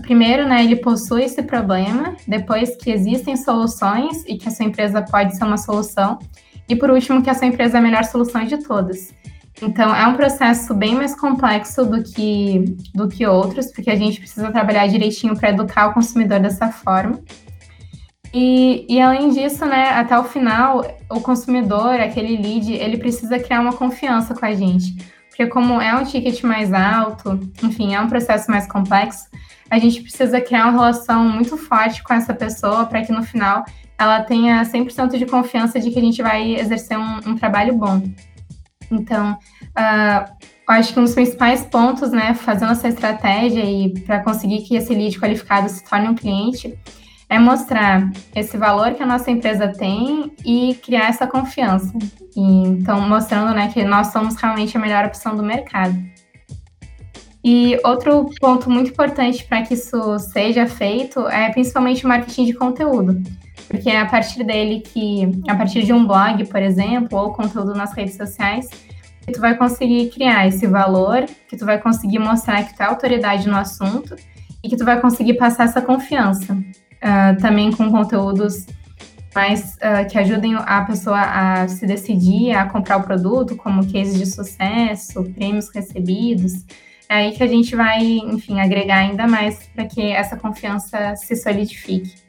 primeiro, 0.02 0.48
né, 0.48 0.64
ele 0.64 0.78
possui 0.78 1.24
esse 1.24 1.44
problema, 1.44 2.16
depois 2.28 2.76
que 2.76 2.92
existem 2.92 3.36
soluções 3.36 4.24
e 4.26 4.38
que 4.38 4.48
a 4.48 4.52
sua 4.52 4.66
empresa 4.66 5.02
pode 5.02 5.36
ser 5.36 5.44
uma 5.44 5.58
solução, 5.58 6.20
e 6.68 6.76
por 6.76 6.90
último, 6.90 7.22
que 7.22 7.30
a 7.30 7.34
sua 7.34 7.48
empresa 7.48 7.78
é 7.78 7.80
a 7.80 7.84
melhor 7.84 8.04
solução 8.06 8.44
de 8.46 8.58
todas. 8.58 9.14
Então, 9.62 9.96
é 9.96 10.06
um 10.08 10.16
processo 10.16 10.74
bem 10.74 10.96
mais 10.96 11.16
complexo 11.16 11.86
do 11.86 12.04
que, 12.04 12.76
do 12.94 13.08
que 13.08 13.26
outros, 13.26 13.72
porque 13.72 13.90
a 13.90 13.96
gente 13.96 14.20
precisa 14.20 14.52
trabalhar 14.52 14.88
direitinho 14.88 15.36
para 15.38 15.50
educar 15.50 15.88
o 15.88 15.94
consumidor 15.94 16.40
dessa 16.40 16.70
forma. 16.70 17.20
E, 18.38 18.86
e, 18.90 19.00
além 19.00 19.30
disso, 19.30 19.66
né, 19.66 19.92
até 19.92 20.20
o 20.20 20.26
final, 20.26 20.86
o 21.10 21.22
consumidor, 21.22 22.02
aquele 22.02 22.36
lead, 22.36 22.70
ele 22.74 22.98
precisa 22.98 23.40
criar 23.40 23.62
uma 23.62 23.72
confiança 23.72 24.36
com 24.36 24.46
a 24.46 24.54
gente. 24.54 24.94
Porque 25.30 25.48
como 25.48 25.80
é 25.80 25.96
um 25.96 26.04
ticket 26.04 26.44
mais 26.44 26.74
alto, 26.74 27.40
enfim, 27.64 27.96
é 27.96 28.02
um 28.02 28.10
processo 28.10 28.52
mais 28.52 28.68
complexo, 28.68 29.30
a 29.70 29.80
gente 29.80 30.02
precisa 30.02 30.42
criar 30.42 30.64
uma 30.64 30.74
relação 30.74 31.24
muito 31.30 31.56
forte 31.56 32.04
com 32.04 32.14
essa 32.14 32.34
pessoa 32.34 32.86
para 32.86 33.06
que 33.06 33.12
no 33.14 33.24
final 33.24 33.64
ela 33.98 34.22
tenha 34.22 34.62
100% 34.64 35.18
de 35.18 35.26
confiança 35.26 35.80
de 35.80 35.90
que 35.90 35.98
a 35.98 36.02
gente 36.02 36.22
vai 36.22 36.56
exercer 36.56 37.00
um, 37.00 37.20
um 37.26 37.36
trabalho 37.38 37.74
bom. 37.76 38.04
Então, 38.92 39.32
uh, 39.32 40.34
acho 40.68 40.94
que 40.94 41.00
um 41.00 41.04
dos 41.04 41.14
principais 41.14 41.64
pontos, 41.64 42.12
né, 42.12 42.34
fazendo 42.34 42.74
essa 42.74 42.90
estratégia 42.90 43.64
e 43.64 43.98
para 44.02 44.20
conseguir 44.20 44.64
que 44.64 44.76
esse 44.76 44.94
lead 44.94 45.18
qualificado 45.22 45.70
se 45.70 45.86
torne 45.86 46.10
um 46.10 46.16
cliente, 46.16 46.78
é 47.30 47.40
mostrar 47.40 48.10
esse 48.36 48.58
valor 48.58 48.94
que 48.94 49.04
a 49.04 49.06
nossa 49.06 49.32
empresa 49.32 49.68
tem 49.68 50.32
e 50.46 50.76
criar 50.84 51.10
essa 51.10 51.26
confiança. 51.26 51.92
E, 52.36 52.42
então, 52.42 53.02
mostrando 53.02 53.54
né, 53.54 53.70
que 53.74 53.84
nós 53.84 54.08
somos 54.08 54.36
realmente 54.36 54.78
a 54.78 54.80
melhor 54.80 55.06
opção 55.06 55.36
do 55.36 55.44
mercado. 55.44 55.96
E 57.44 57.80
outro 57.84 58.30
ponto 58.40 58.70
muito 58.70 58.90
importante 58.90 59.44
para 59.46 59.62
que 59.62 59.76
isso 59.76 60.18
seja 60.18 60.66
feito 60.66 61.28
é 61.28 61.52
principalmente 61.52 62.04
o 62.04 62.08
marketing 62.08 62.46
de 62.46 62.54
conteúdo. 62.54 63.22
Porque 63.68 63.90
é 63.90 64.00
a 64.00 64.06
partir 64.06 64.44
dele 64.44 64.82
que, 64.82 65.30
a 65.48 65.56
partir 65.56 65.84
de 65.84 65.94
um 65.94 66.06
blog, 66.06 66.46
por 66.46 66.62
exemplo, 66.62 67.18
ou 67.18 67.34
conteúdo 67.34 67.74
nas 67.74 67.94
redes 67.94 68.16
sociais, 68.16 68.70
que 69.26 69.32
tu 69.32 69.40
vai 69.40 69.56
conseguir 69.56 70.10
criar 70.10 70.48
esse 70.48 70.68
valor, 70.68 71.26
que 71.48 71.58
tu 71.58 71.66
vai 71.66 71.80
conseguir 71.80 72.20
mostrar 72.20 72.64
que 72.64 72.76
tu 72.76 72.82
é 72.82 72.86
autoridade 72.86 73.48
no 73.48 73.58
assunto 73.58 74.16
e 74.64 74.70
que 74.70 74.78
tu 74.78 74.86
vai 74.86 75.00
conseguir 75.00 75.36
passar 75.36 75.66
essa 75.66 75.82
confiança. 75.82 76.58
Uh, 77.06 77.40
também 77.40 77.72
com 77.72 77.92
conteúdos 77.92 78.66
mais 79.36 79.76
uh, 79.76 80.10
que 80.10 80.18
ajudem 80.18 80.56
a 80.56 80.82
pessoa 80.86 81.20
a 81.20 81.68
se 81.68 81.86
decidir 81.86 82.54
a 82.54 82.66
comprar 82.68 82.98
o 82.98 83.04
produto, 83.04 83.56
como 83.56 83.86
cases 83.92 84.18
de 84.18 84.26
sucesso, 84.26 85.24
prêmios 85.36 85.70
recebidos. 85.70 86.66
É 87.08 87.16
aí 87.16 87.32
que 87.34 87.44
a 87.44 87.48
gente 87.48 87.76
vai, 87.76 88.02
enfim, 88.02 88.60
agregar 88.60 88.98
ainda 88.98 89.28
mais 89.28 89.68
para 89.76 89.86
que 89.86 90.02
essa 90.02 90.36
confiança 90.36 91.16
se 91.16 91.36
solidifique. 91.36 92.25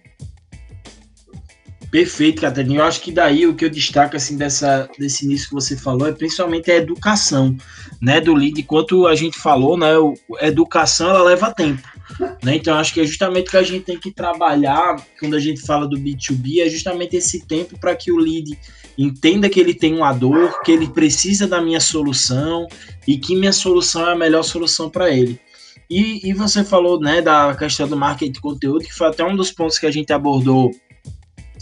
Perfeito, 1.91 2.41
Catarina. 2.41 2.77
Eu 2.77 2.85
acho 2.85 3.01
que 3.01 3.13
daí 3.13 3.47
o 3.47 3.55
que 3.55 3.65
eu 3.65 3.71
destaco 3.71 4.17
assim 4.17 4.37
dessa 4.37 4.89
desse 4.99 5.25
início 5.25 5.49
que 5.49 5.55
você 5.55 5.77
falou 5.77 6.09
é 6.09 6.13
principalmente 6.13 6.71
a 6.71 6.77
educação, 6.77 7.57
né, 8.01 8.21
do 8.21 8.35
lead. 8.35 8.61
Enquanto 8.61 9.07
a 9.07 9.15
gente 9.15 9.39
falou, 9.39 9.79
né, 9.79 9.93
a 10.41 10.49
educação 10.49 11.11
ela 11.11 11.23
leva 11.23 11.55
tempo, 11.55 11.83
né? 12.43 12.57
Então 12.57 12.77
acho 12.77 12.93
que 12.93 13.01
é 13.01 13.05
justamente 13.05 13.51
que 13.51 13.57
a 13.57 13.63
gente 13.63 13.85
tem 13.85 13.99
que 13.99 14.11
trabalhar 14.11 14.97
quando 15.19 15.37
a 15.37 15.41
gente 15.41 15.61
fala 15.61 15.87
do 15.87 15.97
B2B 15.97 16.61
é 16.61 16.69
justamente 16.69 17.17
esse 17.17 17.47
tempo 17.47 17.79
para 17.79 17.95
que 17.95 18.11
o 18.11 18.17
lead 18.17 18.59
entenda 18.99 19.49
que 19.49 19.61
ele 19.61 19.75
tem 19.75 19.95
uma 19.95 20.13
dor, 20.13 20.61
que 20.63 20.73
ele 20.73 20.89
precisa 20.89 21.47
da 21.47 21.61
minha 21.61 21.81
solução 21.81 22.67
e 23.07 23.17
que 23.17 23.37
minha 23.37 23.53
solução 23.53 24.09
é 24.09 24.13
a 24.13 24.17
melhor 24.17 24.43
solução 24.43 24.91
para 24.91 25.11
ele. 25.11 25.39
E, 25.89 26.29
e 26.29 26.33
você 26.33 26.65
falou, 26.65 26.99
né, 26.99 27.23
da 27.23 27.55
questão 27.55 27.87
do 27.87 27.97
marketing 27.97 28.33
de 28.33 28.41
conteúdo, 28.41 28.85
que 28.85 28.93
foi 28.93 29.07
até 29.07 29.25
um 29.25 29.37
dos 29.37 29.53
pontos 29.53 29.79
que 29.79 29.87
a 29.87 29.91
gente 29.91 30.13
abordou 30.13 30.73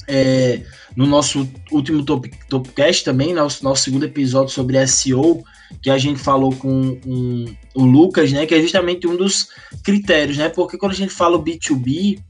é, 0.07 0.63
no 0.97 1.07
nosso 1.07 1.49
último 1.71 2.05
top, 2.05 2.31
Topcast 2.49 3.05
também, 3.05 3.33
nosso, 3.33 3.65
nosso 3.65 3.85
segundo 3.85 4.05
episódio 4.05 4.53
sobre 4.53 4.85
SEO, 4.87 5.43
que 5.83 5.91
a 5.91 5.99
gente 5.99 6.21
falou 6.21 6.55
com 6.55 6.99
um, 7.07 7.45
o 7.75 7.85
Lucas, 7.85 8.33
né, 8.33 8.47
que 8.47 8.55
é 8.55 8.61
justamente 8.61 9.07
um 9.07 9.17
dos 9.17 9.49
critérios, 9.83 10.37
né, 10.37 10.49
porque 10.49 10.79
quando 10.79 10.93
a 10.93 10.97
gente 10.97 11.13
fala 11.13 11.39
B2B, 11.39 12.21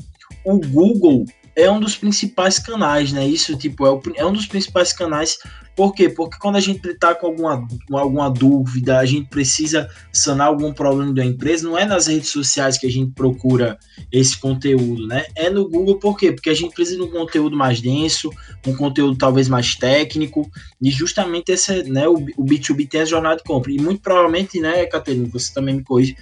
o 0.45 0.59
Google 0.59 1.25
é 1.57 1.71
um 1.71 1.81
dos 1.81 1.97
principais 1.97 2.59
canais, 2.59 3.13
né? 3.13 3.27
Isso, 3.27 3.57
tipo, 3.57 3.87
é, 3.87 3.91
o, 3.91 4.03
é 4.17 4.25
um 4.25 4.33
dos 4.33 4.47
principais 4.47 4.93
canais. 4.93 5.39
Por 5.77 5.93
quê? 5.93 6.09
Porque 6.09 6.39
quando 6.39 6.57
a 6.57 6.61
gente 6.61 6.89
está 6.89 7.15
com 7.15 7.27
alguma, 7.27 7.67
com 7.89 7.97
alguma 7.97 8.31
dúvida, 8.31 8.99
a 8.99 9.05
gente 9.05 9.29
precisa 9.29 9.89
sanar 10.13 10.47
algum 10.47 10.73
problema 10.73 11.13
da 11.13 11.25
empresa, 11.25 11.69
não 11.69 11.77
é 11.77 11.85
nas 11.85 12.07
redes 12.07 12.29
sociais 12.29 12.79
que 12.79 12.87
a 12.87 12.91
gente 12.91 13.13
procura 13.13 13.77
esse 14.13 14.39
conteúdo, 14.39 15.07
né? 15.07 15.25
É 15.35 15.51
no 15.51 15.69
Google, 15.69 15.99
por 15.99 16.17
quê? 16.17 16.31
Porque 16.31 16.51
a 16.51 16.55
gente 16.55 16.75
precisa 16.75 16.99
de 16.99 17.03
um 17.03 17.11
conteúdo 17.11 17.57
mais 17.57 17.81
denso, 17.81 18.31
um 18.67 18.75
conteúdo 18.77 19.17
talvez 19.17 19.49
mais 19.49 19.75
técnico, 19.75 20.49
e 20.81 20.91
justamente 20.91 21.51
esse, 21.51 21.83
né, 21.85 22.07
o, 22.07 22.15
o 22.37 22.45
B2B 22.45 22.89
tem 22.89 23.01
a 23.01 23.05
jornada 23.05 23.37
de 23.37 23.43
compra. 23.43 23.73
E 23.73 23.81
muito 23.81 24.01
provavelmente, 24.01 24.61
né, 24.61 24.87
Caterina, 24.87 25.29
você 25.33 25.53
também 25.53 25.77
me 25.77 25.83
corrige, 25.83 26.17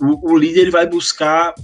o, 0.00 0.32
o 0.32 0.36
líder 0.38 0.62
ele 0.62 0.70
vai 0.70 0.86
buscar 0.86 1.54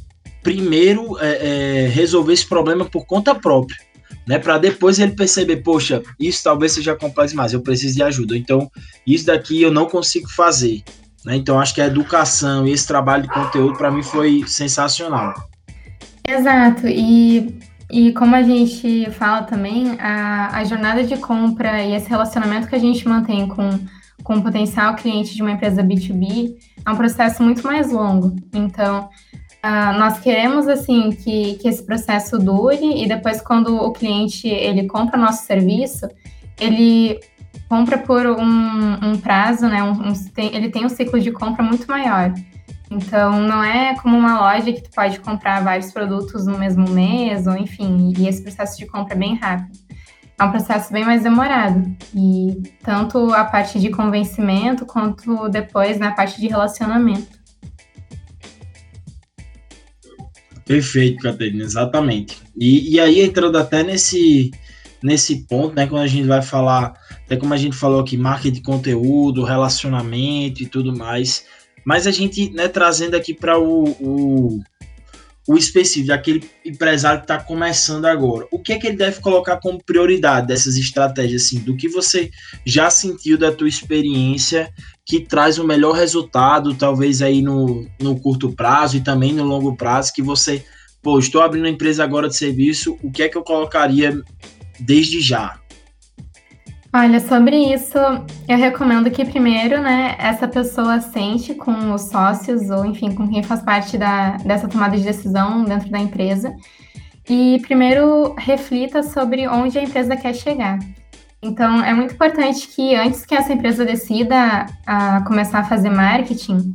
primeiro 0.43 1.19
é, 1.19 1.85
é, 1.85 1.89
resolver 1.89 2.33
esse 2.33 2.47
problema 2.47 2.85
por 2.85 3.07
conta 3.07 3.35
própria, 3.35 3.79
né? 4.27 4.39
Para 4.39 4.59
depois 4.59 4.99
ele 4.99 5.13
perceber, 5.13 5.57
poxa, 5.59 6.03
isso 6.19 6.43
talvez 6.43 6.73
seja 6.73 6.97
complexo 6.97 7.37
mais, 7.37 7.53
eu 7.53 7.61
preciso 7.61 7.97
de 7.97 8.03
ajuda. 8.03 8.37
Então, 8.37 8.71
isso 9.07 9.27
daqui 9.27 9.63
eu 9.63 9.71
não 9.71 9.87
consigo 9.87 10.29
fazer. 10.31 10.83
Né? 11.25 11.37
Então, 11.37 11.59
acho 11.61 11.75
que 11.75 11.81
a 11.81 11.87
educação 11.87 12.67
e 12.67 12.73
esse 12.73 12.87
trabalho 12.87 13.25
de 13.25 13.29
conteúdo 13.29 13.77
para 13.77 13.91
mim 13.91 14.03
foi 14.03 14.45
sensacional. 14.47 15.35
Exato, 16.27 16.87
e, 16.87 17.59
e 17.91 18.13
como 18.13 18.37
a 18.37 18.43
gente 18.43 19.11
fala 19.11 19.43
também, 19.43 19.97
a, 19.99 20.59
a 20.59 20.65
jornada 20.65 21.03
de 21.03 21.17
compra 21.17 21.83
e 21.83 21.95
esse 21.95 22.09
relacionamento 22.09 22.69
que 22.69 22.77
a 22.77 22.79
gente 22.79 23.07
mantém 23.09 23.49
com, 23.49 23.79
com 24.23 24.37
o 24.37 24.43
potencial 24.43 24.95
cliente 24.95 25.35
de 25.35 25.43
uma 25.43 25.51
empresa 25.51 25.83
B2B 25.83 26.55
é 26.87 26.91
um 26.91 26.97
processo 26.97 27.43
muito 27.43 27.67
mais 27.67 27.91
longo. 27.91 28.37
Então, 28.55 29.09
Uh, 29.65 29.99
nós 29.99 30.19
queremos 30.19 30.67
assim 30.67 31.11
que, 31.11 31.57
que 31.57 31.69
esse 31.69 31.85
processo 31.85 32.39
dure 32.39 33.03
e 33.03 33.07
depois 33.07 33.43
quando 33.43 33.77
o 33.77 33.93
cliente 33.93 34.49
ele 34.49 34.87
compra 34.87 35.19
nosso 35.19 35.45
serviço, 35.45 36.09
ele 36.59 37.21
compra 37.69 37.99
por 37.99 38.27
um, 38.27 38.95
um 39.03 39.19
prazo, 39.19 39.69
né? 39.69 39.83
Um, 39.83 40.09
um, 40.09 40.15
tem, 40.35 40.55
ele 40.57 40.71
tem 40.71 40.85
um 40.85 40.89
ciclo 40.89 41.21
de 41.21 41.31
compra 41.31 41.63
muito 41.63 41.87
maior. 41.87 42.33
Então 42.91 43.41
não 43.41 43.63
é 43.63 43.95
como 43.97 44.17
uma 44.17 44.41
loja 44.41 44.73
que 44.73 44.83
tu 44.83 44.91
pode 44.91 45.21
comprar 45.21 45.63
vários 45.63 45.93
produtos 45.93 46.47
no 46.47 46.59
mesmo 46.59 46.89
mês, 46.89 47.47
ou 47.47 47.57
enfim, 47.57 48.13
e 48.17 48.27
esse 48.27 48.43
processo 48.43 48.79
de 48.79 48.87
compra 48.87 49.15
é 49.15 49.19
bem 49.19 49.35
rápido. 49.35 49.79
É 50.39 50.45
um 50.45 50.51
processo 50.51 50.91
bem 50.91 51.05
mais 51.05 51.23
demorado. 51.23 51.95
E 52.15 52.63
tanto 52.83 53.33
a 53.35 53.45
parte 53.45 53.79
de 53.79 53.91
convencimento 53.91 54.87
quanto 54.87 55.51
depois 55.51 55.99
na 55.99 56.13
parte 56.13 56.41
de 56.41 56.49
relacionamento. 56.49 57.40
Perfeito, 60.71 61.21
Caterina, 61.21 61.65
exatamente. 61.65 62.39
E, 62.57 62.95
e 62.95 63.01
aí, 63.01 63.23
entrando 63.23 63.59
até 63.59 63.83
nesse, 63.83 64.53
nesse 65.03 65.45
ponto, 65.49 65.75
né, 65.75 65.85
quando 65.85 66.03
a 66.03 66.07
gente 66.07 66.29
vai 66.29 66.41
falar, 66.43 66.95
até 67.25 67.37
como 67.37 67.53
a 67.53 67.57
gente 67.57 67.75
falou 67.75 67.99
aqui, 67.99 68.17
marketing 68.17 68.55
de 68.55 68.63
conteúdo, 68.63 69.43
relacionamento 69.43 70.63
e 70.63 70.67
tudo 70.67 70.97
mais, 70.97 71.45
mas 71.85 72.07
a 72.07 72.13
gente, 72.13 72.51
né, 72.53 72.69
trazendo 72.69 73.17
aqui 73.17 73.35
para 73.35 73.59
o, 73.59 73.83
o, 74.01 74.61
o 75.49 75.57
específico, 75.57 76.13
aquele 76.13 76.49
empresário 76.65 77.21
que 77.21 77.25
está 77.25 77.39
começando 77.39 78.05
agora, 78.05 78.47
o 78.51 78.59
que 78.59 78.73
é 78.73 78.79
que 78.79 78.87
ele 78.87 78.97
deve 78.97 79.21
colocar 79.21 79.57
como 79.59 79.83
prioridade 79.83 80.47
dessas 80.47 80.77
estratégias, 80.77 81.43
assim, 81.43 81.61
do 81.61 81.77
que 81.77 81.89
você 81.89 82.31
já 82.65 82.91
sentiu 82.91 83.37
da 83.37 83.51
tua 83.51 83.69
experiência 83.69 84.73
que 85.05 85.21
traz 85.21 85.59
o 85.59 85.67
melhor 85.67 85.93
resultado, 85.93 86.75
talvez 86.75 87.21
aí 87.21 87.43
no, 87.43 87.87
no 88.01 88.19
curto 88.21 88.53
prazo 88.53 88.97
e 88.97 89.01
também 89.01 89.33
no 89.33 89.45
longo 89.45 89.77
prazo, 89.77 90.13
que 90.15 90.23
você, 90.23 90.65
pô, 91.03 91.19
estou 91.19 91.43
abrindo 91.43 91.65
uma 91.65 91.71
empresa 91.71 92.05
agora 92.05 92.29
de 92.29 92.37
serviço, 92.37 92.97
o 93.03 93.11
que 93.11 93.23
é 93.23 93.29
que 93.29 93.37
eu 93.37 93.43
colocaria 93.43 94.23
desde 94.79 95.21
já? 95.21 95.60
Olha, 96.93 97.21
sobre 97.21 97.57
isso, 97.73 97.97
eu 98.49 98.59
recomendo 98.59 99.09
que 99.13 99.25
primeiro, 99.25 99.81
né, 99.81 100.17
essa 100.19 100.49
pessoa 100.49 101.01
sente 101.01 101.55
com 101.55 101.93
os 101.93 102.03
sócios 102.09 102.69
ou, 102.69 102.85
enfim, 102.85 103.15
com 103.15 103.29
quem 103.29 103.45
faz 103.45 103.63
parte 103.63 103.97
da, 103.97 104.39
dessa 104.39 104.67
tomada 104.67 104.97
de 104.97 105.05
decisão 105.05 105.63
dentro 105.65 105.89
da 105.89 106.01
empresa 106.01 106.53
e 107.29 107.61
primeiro 107.63 108.35
reflita 108.37 109.05
sobre 109.05 109.47
onde 109.47 109.79
a 109.79 109.85
empresa 109.85 110.17
quer 110.17 110.35
chegar. 110.35 110.81
Então, 111.41 111.81
é 111.85 111.95
muito 111.95 112.15
importante 112.15 112.67
que 112.67 112.97
antes 112.97 113.25
que 113.25 113.37
essa 113.37 113.53
empresa 113.53 113.85
decida 113.85 114.67
a 114.85 115.23
começar 115.23 115.61
a 115.61 115.65
fazer 115.65 115.91
marketing, 115.91 116.75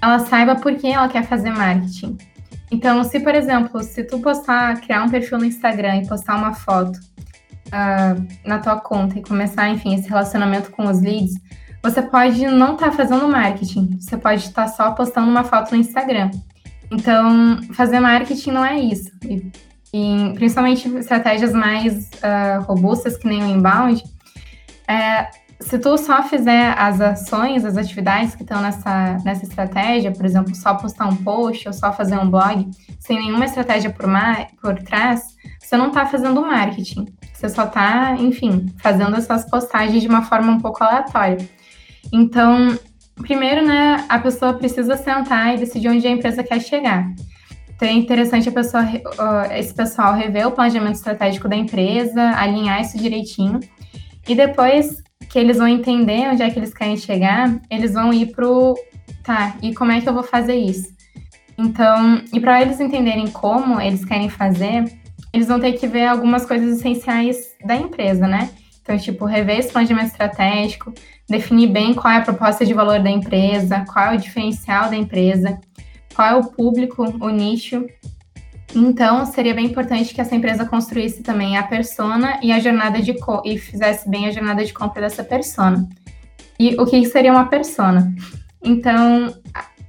ela 0.00 0.20
saiba 0.20 0.56
por 0.56 0.74
que 0.74 0.86
ela 0.86 1.06
quer 1.06 1.24
fazer 1.24 1.50
marketing. 1.50 2.16
Então, 2.72 3.04
se, 3.04 3.20
por 3.20 3.34
exemplo, 3.34 3.82
se 3.82 4.04
tu 4.04 4.20
postar, 4.20 4.80
criar 4.80 5.02
um 5.02 5.10
perfil 5.10 5.36
no 5.36 5.44
Instagram 5.44 5.96
e 5.96 6.08
postar 6.08 6.36
uma 6.36 6.54
foto 6.54 6.98
uh, 7.70 8.26
na 8.46 8.58
tua 8.58 8.80
conta 8.80 9.18
e 9.18 9.22
começar, 9.22 9.68
enfim, 9.68 9.94
esse 9.94 10.08
relacionamento 10.08 10.70
com 10.70 10.86
os 10.86 11.00
leads, 11.00 11.34
você 11.82 12.02
pode 12.02 12.46
não 12.46 12.74
estar 12.74 12.90
tá 12.90 12.92
fazendo 12.92 13.26
marketing, 13.28 13.98
você 13.98 14.16
pode 14.16 14.42
estar 14.42 14.66
tá 14.66 14.68
só 14.68 14.90
postando 14.92 15.28
uma 15.28 15.44
foto 15.44 15.72
no 15.72 15.78
Instagram. 15.78 16.30
Então, 16.90 17.60
fazer 17.72 18.00
marketing 18.00 18.50
não 18.50 18.64
é 18.64 18.78
isso. 18.78 19.10
E, 19.24 19.50
e 19.92 20.32
principalmente 20.34 20.88
estratégias 20.96 21.52
mais 21.52 22.10
uh, 22.16 22.62
robustas, 22.62 23.16
que 23.16 23.26
nem 23.26 23.42
o 23.42 23.46
inbound, 23.46 24.02
é, 24.86 25.28
se 25.60 25.78
tu 25.78 25.96
só 25.98 26.22
fizer 26.22 26.74
as 26.76 27.00
ações, 27.00 27.64
as 27.64 27.76
atividades 27.76 28.34
que 28.34 28.42
estão 28.42 28.60
nessa, 28.60 29.18
nessa 29.24 29.44
estratégia, 29.44 30.10
por 30.10 30.24
exemplo, 30.24 30.54
só 30.54 30.74
postar 30.74 31.06
um 31.06 31.16
post 31.16 31.68
ou 31.68 31.72
só 31.72 31.92
fazer 31.92 32.18
um 32.18 32.30
blog, 32.30 32.68
sem 32.98 33.18
nenhuma 33.18 33.44
estratégia 33.44 33.90
por, 33.90 34.06
por 34.60 34.82
trás, 34.82 35.36
você 35.60 35.76
não 35.76 35.88
está 35.88 36.06
fazendo 36.06 36.40
marketing. 36.40 37.06
Você 37.40 37.48
só 37.48 37.64
está, 37.64 38.16
enfim, 38.18 38.66
fazendo 38.82 39.16
essas 39.16 39.48
postagens 39.48 40.02
de 40.02 40.06
uma 40.06 40.20
forma 40.20 40.52
um 40.52 40.60
pouco 40.60 40.84
aleatória. 40.84 41.38
Então, 42.12 42.78
primeiro, 43.16 43.66
né, 43.66 44.04
a 44.10 44.18
pessoa 44.18 44.52
precisa 44.52 44.94
sentar 44.98 45.54
e 45.54 45.56
decidir 45.56 45.88
onde 45.88 46.06
a 46.06 46.10
empresa 46.10 46.44
quer 46.44 46.60
chegar. 46.60 47.10
Então, 47.74 47.88
é 47.88 47.92
interessante 47.92 48.46
a 48.50 48.52
pessoa, 48.52 48.86
esse 49.56 49.72
pessoal 49.72 50.12
rever 50.12 50.48
o 50.48 50.52
planejamento 50.52 50.96
estratégico 50.96 51.48
da 51.48 51.56
empresa, 51.56 52.20
alinhar 52.36 52.82
isso 52.82 52.98
direitinho. 52.98 53.58
E 54.28 54.34
depois 54.34 55.02
que 55.30 55.38
eles 55.38 55.56
vão 55.56 55.66
entender 55.66 56.28
onde 56.28 56.42
é 56.42 56.50
que 56.50 56.58
eles 56.58 56.74
querem 56.74 56.98
chegar, 56.98 57.58
eles 57.70 57.94
vão 57.94 58.12
ir 58.12 58.32
pro 58.32 58.74
tá, 59.24 59.54
e 59.62 59.74
como 59.74 59.92
é 59.92 60.00
que 60.02 60.06
eu 60.06 60.12
vou 60.12 60.24
fazer 60.24 60.56
isso? 60.56 60.90
Então, 61.56 62.20
e 62.34 62.38
para 62.38 62.60
eles 62.60 62.80
entenderem 62.80 63.28
como 63.28 63.80
eles 63.80 64.04
querem 64.04 64.28
fazer, 64.28 64.84
eles 65.32 65.48
vão 65.48 65.60
ter 65.60 65.72
que 65.72 65.86
ver 65.86 66.06
algumas 66.06 66.44
coisas 66.44 66.78
essenciais 66.78 67.36
da 67.64 67.76
empresa, 67.76 68.26
né? 68.26 68.50
Então, 68.82 68.96
tipo, 68.98 69.24
rever 69.24 69.58
esse 69.58 69.70
planejamento 69.70 70.08
estratégico, 70.08 70.92
definir 71.28 71.68
bem 71.68 71.94
qual 71.94 72.12
é 72.12 72.16
a 72.16 72.22
proposta 72.22 72.64
de 72.64 72.74
valor 72.74 73.00
da 73.00 73.10
empresa, 73.10 73.84
qual 73.92 74.12
é 74.12 74.16
o 74.16 74.18
diferencial 74.18 74.90
da 74.90 74.96
empresa, 74.96 75.60
qual 76.14 76.28
é 76.28 76.34
o 76.34 76.46
público, 76.46 77.02
o 77.02 77.28
nicho 77.28 77.86
então, 78.74 79.26
seria 79.26 79.54
bem 79.54 79.66
importante 79.66 80.14
que 80.14 80.20
essa 80.20 80.34
empresa 80.34 80.64
construísse 80.64 81.22
também 81.22 81.56
a 81.56 81.62
persona 81.62 82.38
e 82.42 82.52
a 82.52 82.60
jornada 82.60 83.00
de 83.00 83.14
e 83.44 83.58
fizesse 83.58 84.08
bem 84.08 84.26
a 84.26 84.30
jornada 84.30 84.64
de 84.64 84.72
compra 84.72 85.02
dessa 85.02 85.24
persona. 85.24 85.88
E 86.58 86.80
o 86.80 86.86
que 86.86 87.04
seria 87.06 87.32
uma 87.32 87.46
persona? 87.46 88.14
Então, 88.62 89.34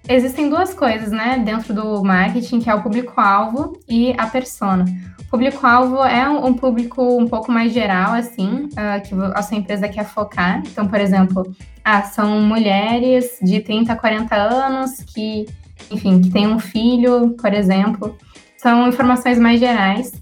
existem 0.08 0.50
duas 0.50 0.74
coisas, 0.74 1.12
né, 1.12 1.42
dentro 1.44 1.74
do 1.74 2.04
marketing, 2.04 2.60
que 2.60 2.70
é 2.70 2.74
o 2.74 2.82
público-alvo 2.82 3.80
e 3.88 4.16
a 4.18 4.26
persona. 4.26 4.86
Público-alvo 5.32 6.04
é 6.04 6.30
um 6.30 6.54
público 6.54 7.18
um 7.18 7.28
pouco 7.28 7.52
mais 7.52 7.74
geral, 7.74 8.14
assim, 8.14 8.66
uh, 8.66 9.02
que 9.04 9.16
a 9.34 9.42
sua 9.42 9.58
empresa 9.58 9.88
quer 9.88 10.06
focar. 10.06 10.62
Então, 10.68 10.86
por 10.88 11.00
exemplo, 11.00 11.56
ah, 11.84 12.04
são 12.04 12.42
mulheres 12.42 13.40
de 13.42 13.62
30 13.62 13.94
a 13.94 13.96
40 13.96 14.36
anos 14.36 15.02
que, 15.02 15.48
enfim, 15.90 16.22
que 16.22 16.30
têm 16.30 16.48
um 16.48 16.60
filho, 16.60 17.32
por 17.42 17.54
exemplo 17.54 18.16
são 18.62 18.88
informações 18.88 19.40
mais 19.40 19.60
gerais. 19.60 20.14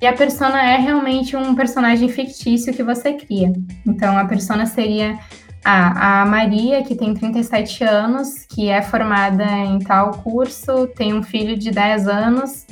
E 0.00 0.06
a 0.06 0.12
persona 0.12 0.60
é 0.62 0.76
realmente 0.78 1.36
um 1.36 1.54
personagem 1.54 2.08
fictício 2.08 2.72
que 2.72 2.82
você 2.82 3.12
cria. 3.12 3.52
Então, 3.86 4.16
a 4.16 4.24
persona 4.24 4.64
seria 4.64 5.18
a 5.62 6.26
Maria, 6.26 6.82
que 6.82 6.94
tem 6.94 7.14
37 7.14 7.84
anos, 7.84 8.44
que 8.46 8.68
é 8.68 8.82
formada 8.82 9.44
em 9.44 9.78
tal 9.78 10.12
curso, 10.12 10.86
tem 10.88 11.14
um 11.14 11.22
filho 11.22 11.56
de 11.56 11.70
10 11.70 12.06
anos, 12.06 12.66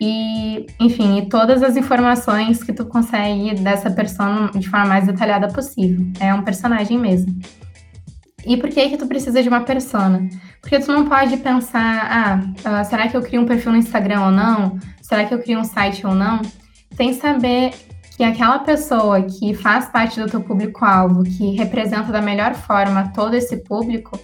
e, 0.00 0.66
enfim, 0.80 1.18
e 1.18 1.28
todas 1.28 1.62
as 1.62 1.76
informações 1.76 2.62
que 2.62 2.72
tu 2.72 2.84
consegue 2.84 3.54
dessa 3.54 3.90
persona 3.90 4.50
de 4.52 4.68
forma 4.68 4.86
mais 4.86 5.06
detalhada 5.06 5.48
possível. 5.48 6.06
É 6.20 6.34
um 6.34 6.42
personagem 6.42 6.98
mesmo. 6.98 7.38
E 8.46 8.56
por 8.56 8.68
que 8.68 8.90
que 8.90 8.96
tu 8.96 9.06
precisa 9.06 9.42
de 9.42 9.48
uma 9.48 9.62
persona? 9.62 10.28
Porque 10.60 10.78
tu 10.78 10.92
não 10.92 11.08
pode 11.08 11.36
pensar, 11.38 12.44
ah, 12.66 12.80
uh, 12.82 12.84
será 12.84 13.08
que 13.08 13.16
eu 13.16 13.22
crio 13.22 13.40
um 13.40 13.46
perfil 13.46 13.72
no 13.72 13.78
Instagram 13.78 14.26
ou 14.26 14.30
não? 14.30 14.78
Será 15.00 15.24
que 15.24 15.34
eu 15.34 15.38
crio 15.38 15.60
um 15.60 15.64
site 15.64 16.06
ou 16.06 16.14
não? 16.14 16.42
Sem 16.94 17.14
saber 17.14 17.72
que 18.16 18.22
aquela 18.22 18.58
pessoa 18.58 19.22
que 19.22 19.54
faz 19.54 19.86
parte 19.86 20.20
do 20.20 20.26
teu 20.26 20.40
público-alvo, 20.40 21.24
que 21.24 21.52
representa 21.56 22.12
da 22.12 22.20
melhor 22.20 22.54
forma 22.54 23.10
todo 23.14 23.34
esse 23.34 23.56
público, 23.64 24.18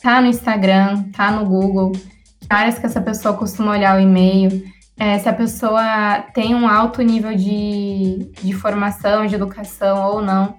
tá 0.00 0.20
no 0.20 0.28
Instagram, 0.28 1.04
tá 1.12 1.30
no 1.30 1.44
Google, 1.44 1.92
que 1.92 2.46
áreas 2.48 2.78
que 2.78 2.86
essa 2.86 3.00
pessoa 3.00 3.34
costuma 3.34 3.72
olhar 3.72 3.96
o 3.96 4.00
e-mail, 4.00 4.64
é, 4.98 5.18
se 5.18 5.28
a 5.28 5.32
pessoa 5.32 6.24
tem 6.32 6.54
um 6.54 6.66
alto 6.66 7.02
nível 7.02 7.34
de, 7.34 8.30
de 8.42 8.52
formação, 8.54 9.26
de 9.26 9.34
educação 9.34 10.06
ou 10.06 10.22
não. 10.22 10.56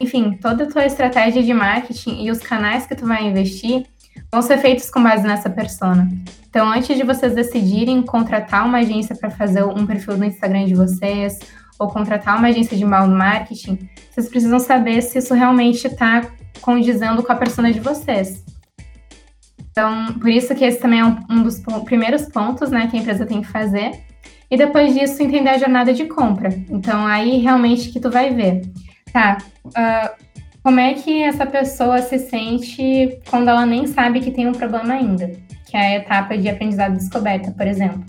Enfim, 0.00 0.36
toda 0.40 0.64
a 0.64 0.66
tua 0.66 0.84
estratégia 0.84 1.42
de 1.42 1.54
marketing 1.54 2.24
e 2.24 2.30
os 2.30 2.38
canais 2.38 2.86
que 2.86 2.94
tu 2.94 3.06
vai 3.06 3.24
investir 3.24 3.86
vão 4.30 4.42
ser 4.42 4.58
feitos 4.58 4.90
com 4.90 5.02
base 5.02 5.26
nessa 5.26 5.48
persona. 5.48 6.08
Então, 6.48 6.68
antes 6.70 6.96
de 6.96 7.02
vocês 7.02 7.34
decidirem 7.34 8.02
contratar 8.02 8.66
uma 8.66 8.78
agência 8.78 9.14
para 9.14 9.30
fazer 9.30 9.64
um 9.64 9.86
perfil 9.86 10.16
no 10.16 10.24
Instagram 10.24 10.64
de 10.64 10.74
vocês 10.74 11.38
ou 11.78 11.88
contratar 11.88 12.38
uma 12.38 12.48
agência 12.48 12.76
de 12.76 12.84
mal 12.84 13.06
marketing, 13.06 13.88
vocês 14.10 14.28
precisam 14.28 14.58
saber 14.58 15.02
se 15.02 15.18
isso 15.18 15.34
realmente 15.34 15.86
está 15.86 16.22
condizendo 16.60 17.22
com 17.22 17.32
a 17.32 17.36
persona 17.36 17.72
de 17.72 17.80
vocês. 17.80 18.42
Então, 19.78 20.14
por 20.14 20.30
isso 20.30 20.54
que 20.54 20.64
esse 20.64 20.80
também 20.80 21.00
é 21.00 21.04
um, 21.04 21.18
um 21.28 21.42
dos 21.42 21.60
primeiros 21.84 22.22
pontos, 22.22 22.70
né, 22.70 22.86
que 22.86 22.96
a 22.96 23.00
empresa 23.00 23.26
tem 23.26 23.42
que 23.42 23.48
fazer. 23.48 24.00
E 24.50 24.56
depois 24.56 24.94
disso, 24.94 25.22
entender 25.22 25.50
a 25.50 25.58
jornada 25.58 25.92
de 25.92 26.06
compra. 26.06 26.48
Então, 26.70 27.06
aí 27.06 27.38
realmente 27.40 27.90
que 27.90 28.00
tu 28.00 28.10
vai 28.10 28.32
ver 28.32 28.62
tá, 29.12 29.38
uh, 29.66 30.24
como 30.62 30.80
é 30.80 30.94
que 30.94 31.22
essa 31.22 31.44
pessoa 31.44 32.00
se 32.00 32.18
sente 32.18 33.20
quando 33.28 33.48
ela 33.48 33.66
nem 33.66 33.86
sabe 33.86 34.20
que 34.20 34.30
tem 34.30 34.48
um 34.48 34.52
problema 34.52 34.94
ainda? 34.94 35.30
Que 35.66 35.76
é 35.76 35.80
a 35.80 35.96
etapa 35.96 36.38
de 36.38 36.48
aprendizado 36.48 36.96
descoberta, 36.96 37.50
por 37.50 37.66
exemplo. 37.66 38.02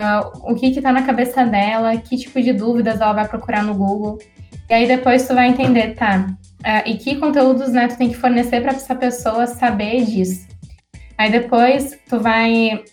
Uh, 0.00 0.52
o 0.52 0.54
que 0.56 0.66
está 0.66 0.92
na 0.92 1.02
cabeça 1.02 1.44
dela, 1.44 1.96
que 1.96 2.16
tipo 2.16 2.42
de 2.42 2.52
dúvidas 2.52 3.00
ela 3.00 3.12
vai 3.12 3.28
procurar 3.28 3.62
no 3.62 3.74
Google. 3.74 4.18
E 4.68 4.74
aí 4.74 4.88
depois 4.88 5.26
tu 5.26 5.34
vai 5.34 5.48
entender, 5.48 5.94
tá? 5.94 6.26
Uh, 6.60 6.82
e 6.84 6.96
que 6.96 7.14
conteúdos 7.14 7.70
né, 7.70 7.86
tu 7.86 7.96
tem 7.96 8.08
que 8.08 8.16
fornecer 8.16 8.60
para 8.60 8.72
essa 8.72 8.94
pessoa 8.94 9.46
saber 9.46 10.04
disso. 10.04 10.55
Aí 11.18 11.30
depois 11.30 11.98
tu 12.08 12.20
vai 12.20 12.84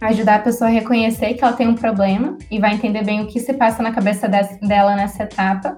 ajudar 0.00 0.36
a 0.36 0.40
pessoa 0.40 0.68
a 0.68 0.72
reconhecer 0.72 1.34
que 1.34 1.42
ela 1.42 1.52
tem 1.52 1.66
um 1.66 1.74
problema 1.74 2.36
e 2.50 2.58
vai 2.58 2.74
entender 2.74 3.04
bem 3.04 3.20
o 3.20 3.26
que 3.26 3.40
se 3.40 3.52
passa 3.54 3.82
na 3.82 3.92
cabeça 3.92 4.28
dela 4.28 4.94
nessa 4.94 5.24
etapa. 5.24 5.76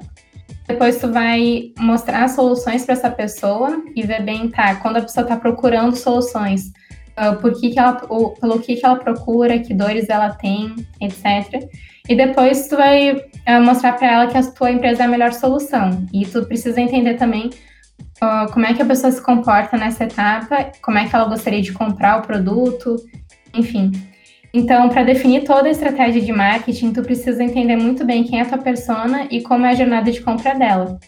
Depois 0.67 0.99
tu 0.99 1.11
vai 1.11 1.73
mostrar 1.79 2.29
soluções 2.29 2.85
para 2.85 2.93
essa 2.93 3.11
pessoa 3.11 3.83
e 3.97 4.03
ver 4.03 4.23
bem, 4.23 4.49
tá, 4.49 4.77
quando 4.77 4.99
a 4.99 5.03
pessoa 5.03 5.25
está 5.25 5.37
procurando 5.37 5.97
soluções, 5.97 6.73
uh, 7.19 7.37
por 7.41 7.59
que, 7.59 7.71
que 7.71 7.79
ela, 7.79 8.01
o, 8.09 8.31
pelo 8.31 8.61
que, 8.61 8.77
que 8.77 8.87
ela 8.87 8.97
procura, 8.97 9.59
que 9.59 9.75
dores 9.75 10.09
ela 10.09 10.31
tem, 10.31 10.75
etc. 11.01 11.69
E 12.09 12.15
depois 12.15 12.69
tu 12.69 12.77
vai 12.77 13.13
uh, 13.13 13.63
mostrar 13.65 13.95
para 13.95 14.13
ela 14.13 14.27
que 14.29 14.39
a 14.39 14.43
tua 14.43 14.71
empresa 14.71 15.03
é 15.03 15.07
a 15.07 15.09
melhor 15.09 15.33
solução. 15.33 16.07
E 16.13 16.25
tu 16.25 16.45
precisa 16.45 16.81
entender 16.81 17.15
também 17.15 17.51
como 18.53 18.67
é 18.67 18.75
que 18.75 18.83
a 18.83 18.85
pessoa 18.85 19.11
se 19.11 19.23
comporta 19.23 19.77
nessa 19.77 20.05
etapa, 20.05 20.71
como 20.83 20.99
é 20.99 21.09
que 21.09 21.15
ela 21.15 21.25
gostaria 21.25 21.63
de 21.63 21.73
comprar 21.73 22.19
o 22.19 22.23
produto, 22.23 22.97
enfim. 23.55 23.93
Então, 24.53 24.89
para 24.89 25.05
definir 25.05 25.45
toda 25.45 25.69
a 25.69 25.71
estratégia 25.71 26.21
de 26.21 26.33
marketing, 26.33 26.93
tu 26.93 27.03
precisa 27.03 27.43
entender 27.43 27.77
muito 27.77 28.05
bem 28.05 28.25
quem 28.25 28.41
é 28.41 28.43
a 28.43 28.47
tua 28.47 28.59
persona 28.59 29.27
e 29.31 29.41
como 29.43 29.65
é 29.65 29.71
a 29.71 29.75
jornada 29.75 30.11
de 30.11 30.21
compra 30.21 30.55
dela. 30.55 30.99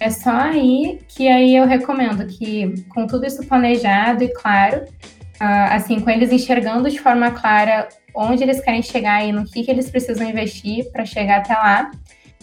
É 0.00 0.10
só 0.10 0.30
aí 0.30 0.98
que 1.06 1.28
aí 1.28 1.54
eu 1.54 1.66
recomendo 1.66 2.26
que, 2.26 2.74
com 2.88 3.06
tudo 3.06 3.26
isso 3.26 3.46
planejado 3.46 4.24
e 4.24 4.28
claro, 4.28 4.84
uh, 5.40 5.70
assim, 5.70 6.00
com 6.00 6.10
eles 6.10 6.32
enxergando 6.32 6.90
de 6.90 6.98
forma 6.98 7.30
clara 7.30 7.88
onde 8.14 8.42
eles 8.42 8.60
querem 8.60 8.82
chegar 8.82 9.24
e 9.24 9.32
no 9.32 9.44
que, 9.44 9.62
que 9.62 9.70
eles 9.70 9.90
precisam 9.90 10.28
investir 10.28 10.90
para 10.90 11.04
chegar 11.04 11.38
até 11.38 11.54
lá, 11.54 11.90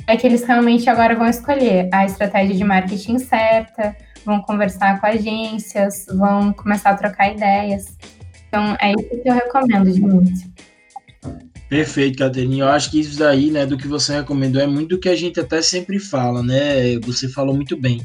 é 0.09 0.17
que 0.17 0.25
eles 0.25 0.43
realmente 0.43 0.89
agora 0.89 1.15
vão 1.15 1.27
escolher 1.27 1.87
a 1.93 2.03
estratégia 2.03 2.55
de 2.55 2.63
marketing 2.63 3.19
certa, 3.19 3.95
vão 4.25 4.41
conversar 4.41 4.99
com 4.99 5.05
agências, 5.05 6.05
vão 6.07 6.51
começar 6.51 6.89
a 6.89 6.95
trocar 6.95 7.31
ideias. 7.31 7.95
Então, 8.47 8.75
é 8.81 8.91
isso 8.91 9.21
que 9.21 9.29
eu 9.29 9.35
recomendo 9.35 9.91
de 9.91 10.01
início. 10.01 10.51
Perfeito, 11.69 12.17
Caterina. 12.17 12.55
Eu 12.57 12.67
acho 12.67 12.89
que 12.89 12.99
isso 12.99 13.19
daí, 13.19 13.51
né, 13.51 13.63
do 13.63 13.77
que 13.77 13.87
você 13.87 14.15
recomendou, 14.15 14.59
é 14.59 14.65
muito 14.65 14.95
do 14.95 14.99
que 14.99 15.07
a 15.07 15.15
gente 15.15 15.39
até 15.39 15.61
sempre 15.61 15.99
fala, 15.99 16.41
né? 16.41 16.97
Você 17.01 17.29
falou 17.29 17.55
muito 17.55 17.77
bem. 17.77 18.01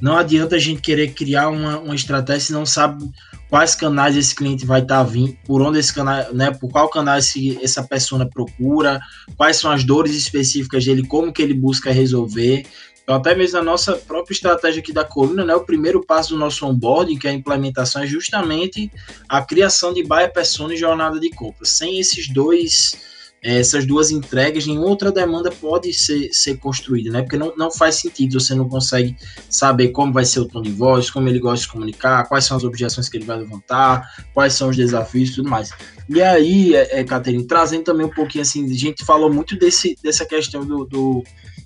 Não 0.00 0.16
adianta 0.16 0.54
a 0.54 0.58
gente 0.58 0.80
querer 0.80 1.08
criar 1.08 1.48
uma, 1.48 1.80
uma 1.80 1.96
estratégia 1.96 2.40
se 2.40 2.52
não 2.52 2.64
sabe 2.64 3.10
quais 3.50 3.74
canais 3.74 4.16
esse 4.16 4.32
cliente 4.32 4.64
vai 4.64 4.82
estar 4.82 4.98
tá 4.98 5.02
vindo, 5.02 5.36
por 5.44 5.60
onde 5.62 5.80
esse 5.80 5.92
canal, 5.92 6.32
né, 6.32 6.52
por 6.52 6.70
qual 6.70 6.88
canal 6.88 7.18
esse, 7.18 7.58
essa 7.60 7.82
pessoa 7.82 8.24
procura, 8.24 9.00
quais 9.36 9.56
são 9.56 9.70
as 9.70 9.82
dores 9.82 10.14
específicas 10.14 10.84
dele, 10.84 11.04
como 11.04 11.32
que 11.32 11.42
ele 11.42 11.54
busca 11.54 11.90
resolver, 11.90 12.66
Então, 13.08 13.16
até 13.16 13.34
mesmo 13.34 13.56
na 13.56 13.64
nossa 13.64 13.94
própria 13.94 14.34
estratégia 14.34 14.80
aqui 14.82 14.92
da 14.92 15.02
coluna, 15.02 15.42
né, 15.42 15.54
o 15.54 15.64
primeiro 15.64 16.04
passo 16.04 16.34
do 16.34 16.38
nosso 16.38 16.66
onboarding, 16.66 17.18
que 17.18 17.26
é 17.26 17.30
a 17.30 17.32
implementação, 17.32 18.02
é 18.02 18.06
justamente 18.06 18.92
a 19.26 19.40
criação 19.40 19.94
de 19.94 20.02
buyer 20.04 20.30
persona 20.30 20.74
e 20.74 20.76
jornada 20.76 21.18
de 21.18 21.30
compra. 21.30 21.64
Sem 21.64 21.98
esses 21.98 22.28
dois 22.28 22.98
essas 23.40 23.86
duas 23.86 24.10
entregas, 24.10 24.66
nenhuma 24.66 24.88
outra 24.88 25.12
demanda 25.12 25.50
pode 25.50 25.92
ser, 25.92 26.28
ser 26.32 26.58
construída, 26.58 27.10
né? 27.10 27.22
Porque 27.22 27.38
não, 27.38 27.54
não 27.56 27.70
faz 27.70 27.94
sentido, 27.94 28.40
você 28.40 28.52
não 28.52 28.68
consegue 28.68 29.16
saber 29.48 29.88
como 29.88 30.12
vai 30.12 30.24
ser 30.24 30.40
o 30.40 30.44
tom 30.44 30.60
de 30.60 30.72
voz, 30.72 31.08
como 31.08 31.28
ele 31.28 31.38
gosta 31.38 31.64
de 31.64 31.72
comunicar, 31.72 32.28
quais 32.28 32.44
são 32.44 32.56
as 32.56 32.64
objeções 32.64 33.08
que 33.08 33.16
ele 33.16 33.24
vai 33.24 33.38
levantar, 33.38 34.26
quais 34.34 34.54
são 34.54 34.68
os 34.70 34.76
desafios 34.76 35.30
e 35.30 35.34
tudo 35.36 35.48
mais. 35.48 35.70
E 36.08 36.20
aí, 36.20 36.74
é, 36.74 36.98
é, 36.98 37.04
Caterine, 37.04 37.46
trazendo 37.46 37.84
também 37.84 38.06
um 38.06 38.10
pouquinho 38.10 38.42
assim, 38.42 38.68
a 38.68 38.76
gente 38.76 39.04
falou 39.04 39.32
muito 39.32 39.56
desse, 39.56 39.96
dessa 40.02 40.26
questão 40.26 40.66
do, 40.66 40.84
do, 40.84 41.22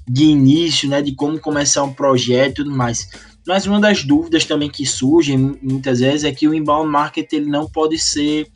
de 0.08 0.24
início, 0.24 0.88
né? 0.88 1.00
De 1.02 1.14
como 1.14 1.38
começar 1.38 1.82
um 1.82 1.92
projeto 1.92 2.52
e 2.52 2.64
tudo 2.64 2.70
mais. 2.70 3.08
Mas 3.46 3.66
uma 3.66 3.80
das 3.80 4.04
dúvidas 4.04 4.44
também 4.44 4.70
que 4.70 4.86
surgem 4.86 5.58
muitas 5.62 6.00
vezes 6.00 6.24
é 6.24 6.32
que 6.32 6.46
o 6.46 6.54
inbound 6.54 6.88
market 6.88 7.32
ele 7.32 7.46
não 7.46 7.68
pode 7.68 7.98
ser 7.98 8.46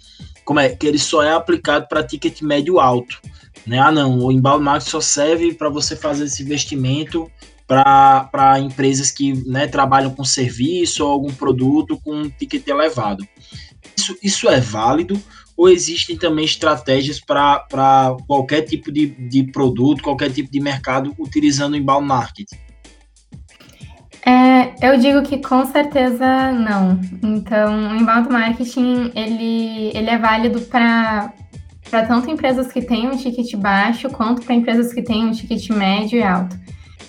como 0.44 0.60
é 0.60 0.68
que 0.68 0.86
ele 0.86 0.98
só 0.98 1.22
é 1.22 1.32
aplicado 1.32 1.88
para 1.88 2.04
ticket 2.04 2.40
médio 2.42 2.78
alto, 2.78 3.20
né? 3.66 3.80
Ah, 3.80 3.90
não, 3.90 4.18
o 4.20 4.30
inbound 4.30 4.62
marketing 4.62 4.90
só 4.90 5.00
serve 5.00 5.54
para 5.54 5.68
você 5.68 5.96
fazer 5.96 6.24
esse 6.24 6.42
investimento 6.42 7.28
para 7.66 8.60
empresas 8.60 9.10
que 9.10 9.32
né, 9.48 9.66
trabalham 9.66 10.14
com 10.14 10.24
serviço 10.24 11.04
ou 11.04 11.10
algum 11.10 11.34
produto 11.34 12.00
com 12.00 12.14
um 12.14 12.30
ticket 12.30 12.66
elevado. 12.68 13.26
Isso, 13.96 14.16
isso 14.22 14.48
é 14.48 14.60
válido 14.60 15.20
ou 15.56 15.68
existem 15.68 16.16
também 16.16 16.44
estratégias 16.44 17.18
para 17.18 18.16
qualquer 18.26 18.62
tipo 18.62 18.92
de, 18.92 19.06
de 19.06 19.44
produto, 19.44 20.02
qualquer 20.02 20.30
tipo 20.30 20.50
de 20.50 20.60
mercado 20.60 21.14
utilizando 21.18 21.74
o 21.74 21.76
inbound 21.76 22.06
marketing? 22.06 22.56
É, 24.24 24.74
eu 24.82 24.98
digo 24.98 25.22
que 25.22 25.38
com 25.38 25.64
certeza 25.64 26.50
não. 26.50 27.00
Então, 27.22 27.92
o 27.92 27.96
inbound 27.96 28.28
marketing 28.28 29.12
ele, 29.14 29.96
ele 29.96 30.10
é 30.10 30.18
válido 30.18 30.60
para 30.62 31.32
tanto 31.90 32.28
empresas 32.28 32.72
que 32.72 32.82
têm 32.82 33.08
um 33.08 33.16
ticket 33.16 33.54
baixo 33.54 34.10
quanto 34.10 34.42
para 34.42 34.54
empresas 34.54 34.92
que 34.92 35.00
têm 35.00 35.26
um 35.26 35.30
ticket 35.30 35.70
médio 35.70 36.18
e 36.18 36.22
alto. 36.24 36.56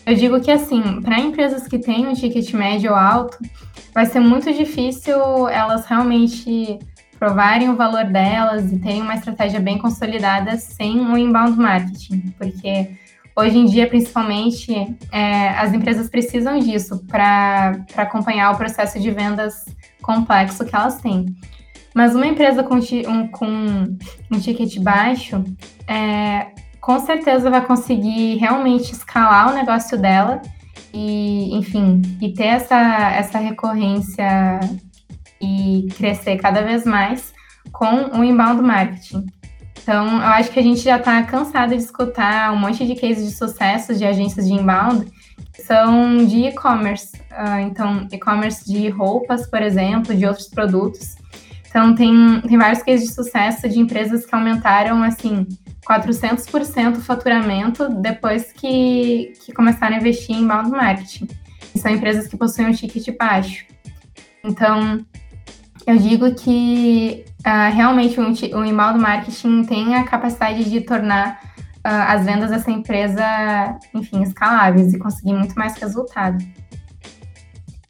Eu 0.06 0.16
digo 0.16 0.40
que 0.40 0.52
assim, 0.52 1.02
para 1.02 1.20
empresas 1.20 1.68
que 1.68 1.80
têm 1.80 2.08
um 2.08 2.14
ticket 2.14 2.54
médio 2.54 2.92
ou 2.92 2.96
alto, 2.96 3.38
vai 3.94 4.06
ser 4.06 4.20
muito 4.20 4.54
difícil 4.54 5.50
elas 5.50 5.86
realmente 5.88 6.78
provarem 7.18 7.70
o 7.70 7.76
valor 7.76 8.06
delas 8.06 8.72
e 8.72 8.80
terem 8.80 9.02
uma 9.02 9.16
estratégia 9.16 9.60
bem 9.60 9.78
consolidada 9.78 10.58
sem 10.58 11.00
o 11.00 11.18
inbound 11.18 11.58
marketing, 11.58 12.34
porque 12.38 12.90
Hoje 13.40 13.56
em 13.56 13.66
dia, 13.66 13.86
principalmente, 13.86 14.74
é, 15.12 15.50
as 15.50 15.72
empresas 15.72 16.10
precisam 16.10 16.58
disso 16.58 17.06
para 17.08 17.86
acompanhar 17.96 18.52
o 18.52 18.58
processo 18.58 19.00
de 19.00 19.12
vendas 19.12 19.64
complexo 20.02 20.66
que 20.66 20.76
elas 20.76 21.00
têm. 21.00 21.36
Mas 21.94 22.16
uma 22.16 22.26
empresa 22.26 22.64
com 22.64 22.78
um, 22.78 23.28
com 23.28 23.96
um 24.32 24.40
ticket 24.40 24.80
baixo, 24.80 25.44
é, 25.88 26.48
com 26.82 27.00
certeza 27.00 27.52
vai 27.52 27.64
conseguir 27.64 28.38
realmente 28.38 28.92
escalar 28.92 29.52
o 29.52 29.54
negócio 29.54 30.00
dela 30.00 30.42
e, 30.92 31.56
enfim, 31.56 32.02
e 32.20 32.34
ter 32.34 32.46
essa, 32.46 33.12
essa 33.12 33.38
recorrência 33.38 34.60
e 35.42 35.88
crescer 35.96 36.38
cada 36.38 36.62
vez 36.62 36.86
mais 36.86 37.34
com 37.72 38.18
o 38.18 38.24
inbound 38.24 38.62
marketing. 38.62 39.26
Então, 39.82 40.06
eu 40.06 40.28
acho 40.28 40.52
que 40.52 40.60
a 40.60 40.64
gente 40.64 40.82
já 40.82 40.98
está 40.98 41.24
cansado 41.24 41.70
de 41.70 41.82
escutar 41.82 42.52
um 42.52 42.58
monte 42.58 42.86
de 42.86 42.96
cases 42.96 43.26
de 43.26 43.36
sucesso 43.36 43.96
de 43.96 44.06
agências 44.06 44.48
de 44.48 44.54
inbound 44.54 45.10
que 45.54 45.62
são 45.64 46.26
de 46.26 46.48
e-commerce. 46.48 47.16
Uh, 47.32 47.60
então, 47.62 48.08
e-commerce 48.12 48.66
de 48.66 48.90
roupas, 48.90 49.48
por 49.48 49.62
exemplo, 49.62 50.14
de 50.14 50.26
outros 50.26 50.48
produtos. 50.48 51.16
Então, 51.70 51.96
tem, 51.96 52.42
tem 52.42 52.58
vários 52.58 52.84
cases 52.84 53.08
de 53.08 53.14
sucesso 53.14 53.68
de 53.70 53.80
empresas 53.80 54.26
que 54.26 54.36
aumentaram, 54.36 55.02
assim, 55.04 55.48
400% 55.88 56.98
o 56.98 57.02
faturamento 57.02 57.88
depois 57.90 58.52
que, 58.52 59.34
que 59.46 59.54
começaram 59.54 59.96
a 59.96 60.00
investir 60.00 60.36
em 60.36 60.42
inbound 60.42 60.70
marketing. 60.70 61.28
E 61.74 61.80
são 61.80 61.92
empresas 61.92 62.28
que 62.28 62.36
possuem 62.36 62.68
um 62.68 62.72
ticket 62.74 63.16
baixo. 63.18 63.66
Então, 64.44 65.06
eu 65.88 65.98
digo 65.98 66.36
que 66.36 67.24
uh, 67.40 67.74
realmente 67.74 68.20
o, 68.20 68.60
o 68.60 68.66
inbound 68.66 69.00
marketing 69.00 69.64
tem 69.64 69.96
a 69.96 70.04
capacidade 70.04 70.70
de 70.70 70.82
tornar 70.82 71.40
uh, 71.78 71.80
as 72.10 72.26
vendas 72.26 72.50
dessa 72.50 72.70
empresa, 72.70 73.24
enfim, 73.94 74.22
escaláveis 74.22 74.94
e 74.94 75.00
conseguir 75.00 75.32
muito 75.32 75.56
mais 75.56 75.78
resultado. 75.78 76.44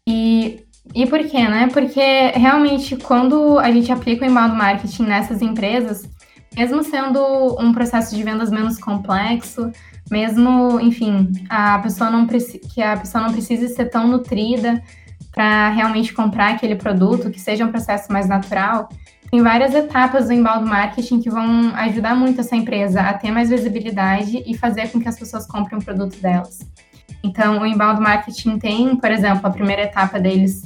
E, 0.05 0.63
e 0.93 1.07
por 1.07 1.19
quê, 1.25 1.47
né? 1.47 1.69
Porque 1.73 2.31
realmente 2.35 2.95
quando 2.97 3.57
a 3.57 3.71
gente 3.71 3.91
aplica 3.91 4.23
o 4.23 4.29
inbound 4.29 4.55
marketing 4.55 5.03
nessas 5.03 5.41
empresas, 5.41 6.07
mesmo 6.55 6.83
sendo 6.83 7.57
um 7.59 7.73
processo 7.73 8.15
de 8.15 8.23
vendas 8.23 8.51
menos 8.51 8.77
complexo, 8.77 9.71
mesmo, 10.09 10.79
enfim, 10.79 11.31
a 11.49 11.79
pessoa 11.79 12.11
não 12.11 12.27
que 12.27 12.79
a 12.79 12.95
pessoa 12.95 13.23
não 13.23 13.33
precise 13.33 13.69
ser 13.69 13.85
tão 13.85 14.07
nutrida 14.07 14.83
para 15.37 15.69
realmente 15.69 16.11
comprar 16.13 16.55
aquele 16.55 16.75
produto, 16.75 17.29
que 17.29 17.39
seja 17.39 17.63
um 17.63 17.69
processo 17.69 18.11
mais 18.11 18.27
natural, 18.27 18.89
tem 19.29 19.39
várias 19.39 19.75
etapas 19.75 20.25
do 20.25 20.33
inbound 20.33 20.67
marketing 20.67 21.21
que 21.21 21.29
vão 21.29 21.75
ajudar 21.75 22.15
muito 22.15 22.41
essa 22.41 22.55
empresa 22.55 23.01
a 23.01 23.13
ter 23.13 23.29
mais 23.29 23.51
visibilidade 23.51 24.43
e 24.47 24.57
fazer 24.57 24.89
com 24.91 24.99
que 24.99 25.07
as 25.07 25.19
pessoas 25.19 25.45
comprem 25.45 25.77
o 25.77 25.83
produto 25.83 26.19
delas. 26.19 26.67
Então, 27.23 27.59
o 27.59 27.67
inbound 27.67 28.01
marketing 28.01 28.57
tem, 28.57 28.95
por 28.95 29.11
exemplo, 29.11 29.45
a 29.45 29.51
primeira 29.51 29.83
etapa 29.83 30.19
deles 30.19 30.63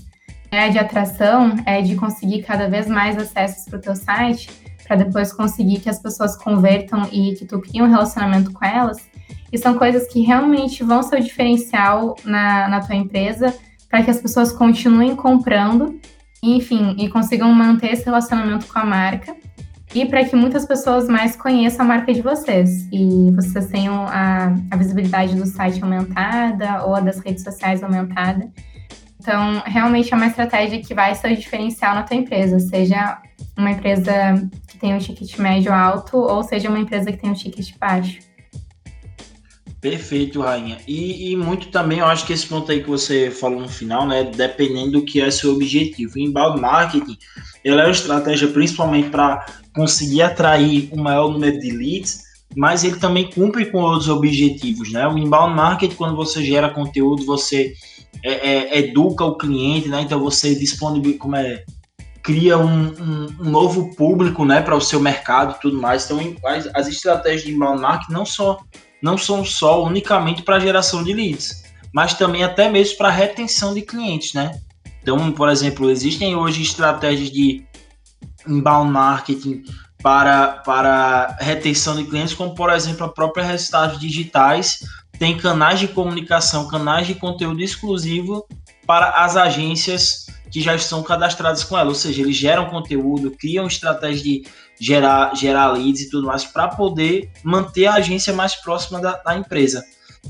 é 0.49 0.69
de 0.69 0.79
atração, 0.79 1.53
é 1.65 1.81
de 1.81 1.95
conseguir 1.95 2.43
cada 2.43 2.69
vez 2.69 2.87
mais 2.87 3.17
acessos 3.17 3.65
para 3.65 3.77
o 3.77 3.81
teu 3.81 3.95
site, 3.95 4.49
para 4.87 4.95
depois 4.95 5.33
conseguir 5.33 5.81
que 5.81 5.89
as 5.89 5.99
pessoas 5.99 6.37
convertam 6.37 7.09
e 7.11 7.33
que 7.33 7.43
tu 7.43 7.59
crie 7.59 7.81
um 7.81 7.89
relacionamento 7.89 8.53
com 8.53 8.63
elas. 8.63 8.99
E 9.51 9.57
são 9.57 9.77
coisas 9.77 10.07
que 10.07 10.21
realmente 10.21 10.81
vão 10.81 11.03
ser 11.03 11.19
o 11.19 11.21
diferencial 11.21 12.15
na, 12.23 12.69
na 12.69 12.79
tua 12.79 12.95
empresa 12.95 13.53
para 13.91 14.01
que 14.01 14.09
as 14.09 14.21
pessoas 14.21 14.53
continuem 14.53 15.15
comprando, 15.17 15.99
enfim, 16.41 16.95
e 16.97 17.09
consigam 17.09 17.53
manter 17.53 17.91
esse 17.91 18.05
relacionamento 18.05 18.65
com 18.65 18.79
a 18.79 18.85
marca 18.85 19.35
e 19.93 20.05
para 20.05 20.23
que 20.23 20.33
muitas 20.35 20.65
pessoas 20.65 21.09
mais 21.09 21.35
conheçam 21.35 21.85
a 21.85 21.87
marca 21.87 22.13
de 22.13 22.21
vocês 22.21 22.87
e 22.91 23.29
vocês 23.35 23.67
tenham 23.67 24.05
a, 24.07 24.55
a 24.71 24.77
visibilidade 24.77 25.35
do 25.35 25.45
site 25.45 25.83
aumentada 25.83 26.85
ou 26.85 26.95
a 26.95 27.01
das 27.01 27.19
redes 27.19 27.43
sociais 27.43 27.83
aumentada. 27.83 28.49
Então, 29.19 29.61
realmente 29.65 30.11
é 30.13 30.15
uma 30.15 30.27
estratégia 30.27 30.81
que 30.81 30.95
vai 30.95 31.13
ser 31.13 31.33
o 31.33 31.35
diferencial 31.35 31.93
na 31.93 32.03
tua 32.03 32.15
empresa, 32.15 32.59
seja 32.59 33.21
uma 33.57 33.71
empresa 33.71 34.13
que 34.67 34.77
tem 34.77 34.95
um 34.95 34.97
ticket 34.97 35.37
médio 35.37 35.73
alto 35.73 36.17
ou 36.17 36.41
seja 36.41 36.69
uma 36.69 36.79
empresa 36.79 37.11
que 37.11 37.17
tem 37.17 37.29
um 37.29 37.33
ticket 37.33 37.77
baixo. 37.77 38.19
Perfeito, 39.81 40.41
Rainha. 40.41 40.77
E, 40.87 41.31
e, 41.31 41.35
muito 41.35 41.69
também, 41.69 41.97
eu 41.97 42.05
acho 42.05 42.27
que 42.27 42.31
esse 42.31 42.45
ponto 42.45 42.71
aí 42.71 42.83
que 42.83 42.89
você 42.89 43.31
falou 43.31 43.61
no 43.61 43.67
final, 43.67 44.07
né? 44.07 44.23
Dependendo 44.23 44.91
do 44.91 45.01
que 45.03 45.19
é 45.19 45.31
seu 45.31 45.55
objetivo. 45.55 46.15
O 46.15 46.19
inbound 46.19 46.61
marketing, 46.61 47.17
ela 47.65 47.81
é 47.81 47.85
uma 47.85 47.91
estratégia 47.91 48.47
principalmente 48.47 49.09
para 49.09 49.43
conseguir 49.75 50.21
atrair 50.21 50.87
um 50.91 51.01
maior 51.01 51.31
número 51.31 51.59
de 51.59 51.71
leads, 51.71 52.21
mas 52.55 52.83
ele 52.83 52.97
também 52.97 53.31
cumpre 53.31 53.65
com 53.71 53.79
outros 53.79 54.07
objetivos, 54.07 54.91
né? 54.91 55.07
O 55.07 55.17
inbound 55.17 55.55
marketing, 55.55 55.95
quando 55.95 56.15
você 56.15 56.45
gera 56.45 56.69
conteúdo, 56.69 57.25
você 57.25 57.73
é, 58.23 58.33
é, 58.33 58.79
educa 58.79 59.25
o 59.25 59.35
cliente, 59.35 59.89
né? 59.89 60.01
Então 60.01 60.19
você 60.19 60.53
disponibiliza, 60.53 61.17
como 61.17 61.35
é, 61.37 61.63
cria 62.21 62.55
um, 62.55 62.89
um, 62.89 63.27
um 63.39 63.49
novo 63.49 63.95
público, 63.95 64.45
né, 64.45 64.61
para 64.61 64.75
o 64.75 64.81
seu 64.81 64.99
mercado 64.99 65.55
e 65.57 65.59
tudo 65.59 65.81
mais. 65.81 66.05
Então, 66.05 66.19
as, 66.45 66.69
as 66.75 66.87
estratégias 66.87 67.43
de 67.43 67.51
inbound 67.51 67.81
marketing 67.81 68.13
não 68.13 68.27
só 68.27 68.59
não 69.01 69.17
são 69.17 69.43
só 69.43 69.83
unicamente 69.83 70.43
para 70.43 70.59
geração 70.59 71.03
de 71.03 71.13
leads, 71.13 71.63
mas 71.93 72.13
também 72.13 72.43
até 72.43 72.69
mesmo 72.69 72.97
para 72.97 73.09
retenção 73.09 73.73
de 73.73 73.81
clientes, 73.81 74.33
né? 74.33 74.59
Então, 75.01 75.31
por 75.31 75.49
exemplo, 75.49 75.89
existem 75.89 76.35
hoje 76.35 76.61
estratégias 76.61 77.31
de 77.31 77.65
inbound 78.47 78.91
marketing 78.91 79.63
para, 80.01 80.47
para 80.65 81.37
retenção 81.39 81.95
de 81.95 82.03
clientes, 82.03 82.33
como 82.33 82.55
por 82.55 82.71
exemplo 82.71 83.05
a 83.05 83.09
própria 83.09 83.43
Resultados 83.43 83.99
Digitais 83.99 84.79
tem 85.21 85.37
canais 85.37 85.79
de 85.79 85.87
comunicação, 85.87 86.67
canais 86.67 87.05
de 87.05 87.13
conteúdo 87.13 87.61
exclusivo 87.61 88.43
para 88.87 89.23
as 89.23 89.37
agências 89.37 90.25
que 90.49 90.59
já 90.59 90.73
estão 90.73 91.03
cadastradas 91.03 91.63
com 91.63 91.77
ela, 91.77 91.89
ou 91.89 91.95
seja, 91.95 92.21
eles 92.21 92.35
geram 92.35 92.65
conteúdo, 92.71 93.31
criam 93.39 93.67
estratégias 93.67 94.23
de 94.23 94.43
gerar, 94.81 95.35
gerar 95.35 95.67
leads 95.67 96.01
e 96.01 96.09
tudo 96.09 96.25
mais 96.25 96.43
para 96.43 96.67
poder 96.67 97.31
manter 97.43 97.85
a 97.85 97.93
agência 97.93 98.33
mais 98.33 98.55
próxima 98.55 98.99
da, 98.99 99.15
da 99.17 99.37
empresa. 99.37 99.83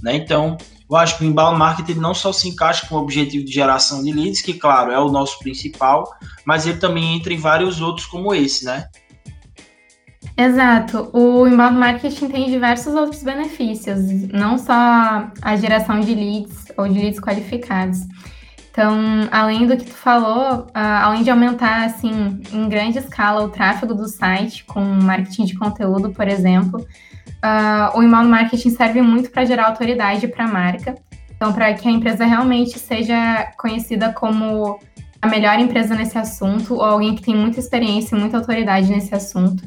Né? 0.03 0.17
Então, 0.17 0.57
eu 0.89 0.97
acho 0.97 1.17
que 1.17 1.23
o 1.23 1.27
inbound 1.27 1.57
marketing 1.57 1.99
não 1.99 2.13
só 2.13 2.33
se 2.33 2.49
encaixa 2.49 2.85
com 2.85 2.95
o 2.95 2.99
objetivo 2.99 3.45
de 3.45 3.51
geração 3.51 4.03
de 4.03 4.11
leads, 4.11 4.41
que, 4.41 4.53
claro, 4.53 4.91
é 4.91 4.99
o 4.99 5.09
nosso 5.09 5.39
principal, 5.39 6.13
mas 6.43 6.67
ele 6.67 6.79
também 6.79 7.15
entra 7.15 7.33
em 7.33 7.37
vários 7.37 7.79
outros 7.79 8.05
como 8.05 8.35
esse, 8.35 8.65
né? 8.65 8.87
Exato. 10.35 11.09
O 11.13 11.47
inbound 11.47 11.77
marketing 11.77 12.27
tem 12.27 12.49
diversos 12.49 12.93
outros 12.93 13.23
benefícios, 13.23 13.99
não 14.33 14.57
só 14.57 15.31
a 15.41 15.55
geração 15.55 16.01
de 16.01 16.13
leads 16.13 16.65
ou 16.77 16.89
de 16.89 16.99
leads 16.99 17.19
qualificados. 17.21 17.99
Então, 18.71 19.27
além 19.31 19.67
do 19.67 19.75
que 19.75 19.83
tu 19.83 19.93
falou, 19.93 20.61
uh, 20.61 20.69
além 20.73 21.23
de 21.23 21.29
aumentar 21.29 21.83
assim 21.83 22.41
em 22.53 22.69
grande 22.69 22.97
escala 22.99 23.43
o 23.43 23.49
tráfego 23.49 23.93
do 23.93 24.07
site 24.07 24.63
com 24.63 24.79
marketing 24.81 25.43
de 25.43 25.57
conteúdo, 25.57 26.11
por 26.11 26.25
exemplo, 26.25 26.79
uh, 26.79 27.97
o 27.97 28.01
inbound 28.01 28.29
marketing 28.29 28.69
serve 28.69 29.01
muito 29.01 29.29
para 29.29 29.43
gerar 29.43 29.67
autoridade 29.67 30.25
para 30.29 30.45
a 30.45 30.47
marca. 30.47 30.95
Então, 31.35 31.51
para 31.51 31.73
que 31.73 31.87
a 31.87 31.91
empresa 31.91 32.23
realmente 32.23 32.79
seja 32.79 33.51
conhecida 33.57 34.13
como 34.13 34.79
a 35.21 35.27
melhor 35.27 35.59
empresa 35.59 35.93
nesse 35.93 36.17
assunto 36.17 36.75
ou 36.75 36.83
alguém 36.83 37.15
que 37.15 37.21
tem 37.21 37.35
muita 37.35 37.59
experiência 37.59 38.15
e 38.15 38.19
muita 38.19 38.37
autoridade 38.37 38.89
nesse 38.89 39.13
assunto. 39.13 39.63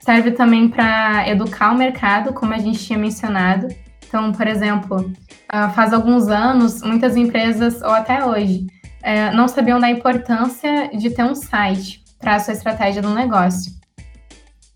Serve 0.00 0.32
também 0.32 0.68
para 0.68 1.26
educar 1.28 1.72
o 1.72 1.78
mercado, 1.78 2.34
como 2.34 2.52
a 2.52 2.58
gente 2.58 2.78
tinha 2.78 2.98
mencionado. 2.98 3.68
Então, 4.14 4.30
por 4.30 4.46
exemplo, 4.46 5.12
ah, 5.48 5.70
faz 5.70 5.92
alguns 5.92 6.28
anos, 6.28 6.80
muitas 6.82 7.16
empresas, 7.16 7.82
ou 7.82 7.90
até 7.90 8.24
hoje, 8.24 8.64
eh, 9.02 9.32
não 9.32 9.48
sabiam 9.48 9.80
da 9.80 9.90
importância 9.90 10.88
de 10.96 11.10
ter 11.10 11.24
um 11.24 11.34
site 11.34 12.00
para 12.20 12.36
a 12.36 12.38
sua 12.38 12.54
estratégia 12.54 13.02
do 13.02 13.10
negócio. 13.10 13.72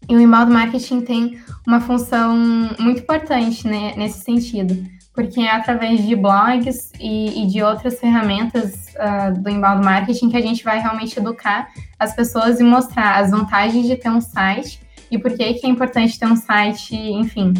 E 0.08 0.16
o 0.16 0.20
inbound 0.20 0.50
marketing 0.50 1.02
tem 1.02 1.38
uma 1.64 1.80
função 1.80 2.36
muito 2.80 3.02
importante 3.02 3.64
né, 3.68 3.94
nesse 3.96 4.24
sentido, 4.24 4.84
porque 5.14 5.40
é 5.40 5.52
através 5.52 6.04
de 6.04 6.16
blogs 6.16 6.90
e, 6.98 7.44
e 7.44 7.46
de 7.46 7.62
outras 7.62 8.00
ferramentas 8.00 8.86
uh, 8.96 9.40
do 9.40 9.48
inbound 9.48 9.84
marketing 9.84 10.30
que 10.30 10.36
a 10.36 10.42
gente 10.42 10.64
vai 10.64 10.80
realmente 10.80 11.16
educar 11.16 11.68
as 11.96 12.12
pessoas 12.12 12.58
e 12.58 12.64
mostrar 12.64 13.20
as 13.20 13.30
vantagens 13.30 13.86
de 13.86 13.94
ter 13.94 14.10
um 14.10 14.20
site 14.20 14.80
e 15.12 15.16
por 15.16 15.30
que, 15.30 15.54
que 15.54 15.64
é 15.64 15.70
importante 15.70 16.18
ter 16.18 16.26
um 16.26 16.34
site, 16.34 16.96
enfim, 16.96 17.54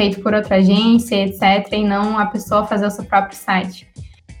feito 0.00 0.22
por 0.22 0.32
outra 0.32 0.56
agência, 0.56 1.26
etc., 1.26 1.74
e 1.74 1.84
não 1.84 2.18
a 2.18 2.24
pessoa 2.24 2.66
fazer 2.66 2.86
o 2.86 2.90
seu 2.90 3.04
próprio 3.04 3.36
site. 3.36 3.86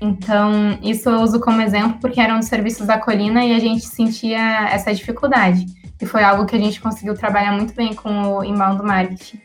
Então, 0.00 0.78
isso 0.82 1.10
eu 1.10 1.20
uso 1.20 1.38
como 1.38 1.60
exemplo 1.60 1.98
porque 2.00 2.18
era 2.18 2.34
um 2.34 2.38
dos 2.38 2.48
serviços 2.48 2.86
da 2.86 2.96
Colina 2.96 3.44
e 3.44 3.54
a 3.54 3.58
gente 3.58 3.84
sentia 3.84 4.70
essa 4.70 4.94
dificuldade. 4.94 5.66
E 6.00 6.06
foi 6.06 6.24
algo 6.24 6.46
que 6.46 6.56
a 6.56 6.58
gente 6.58 6.80
conseguiu 6.80 7.12
trabalhar 7.12 7.52
muito 7.52 7.74
bem 7.74 7.92
com 7.92 8.38
o 8.38 8.42
inbound 8.42 8.82
marketing. 8.82 9.38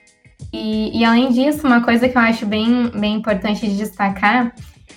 E, 0.54 0.98
e 0.98 1.04
além 1.04 1.34
disso, 1.34 1.68
uma 1.68 1.82
coisa 1.82 2.08
que 2.08 2.18
eu 2.18 2.22
acho 2.22 2.46
bem, 2.46 2.90
bem 2.92 3.16
importante 3.16 3.68
de 3.68 3.76
destacar 3.76 4.56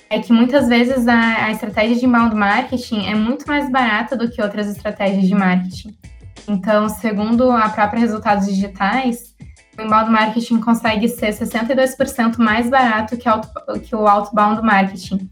é 0.08 0.20
que 0.20 0.32
muitas 0.32 0.68
vezes 0.68 1.08
a, 1.08 1.46
a 1.46 1.50
estratégia 1.50 1.96
de 1.96 2.06
inbound 2.06 2.36
marketing 2.36 3.06
é 3.06 3.16
muito 3.16 3.44
mais 3.44 3.68
barata 3.68 4.16
do 4.16 4.30
que 4.30 4.40
outras 4.40 4.68
estratégias 4.68 5.26
de 5.26 5.34
marketing. 5.34 5.98
Então, 6.46 6.88
segundo 6.88 7.50
a 7.50 7.68
própria 7.70 7.98
Resultados 7.98 8.46
Digitais, 8.46 9.36
o 9.78 9.82
inbound 9.82 10.10
marketing 10.10 10.60
consegue 10.60 11.08
ser 11.08 11.32
62% 11.32 12.38
mais 12.38 12.68
barato 12.68 13.16
que, 13.16 13.28
auto, 13.28 13.48
que 13.80 13.94
o 13.94 14.06
outbound 14.06 14.62
marketing. 14.62 15.30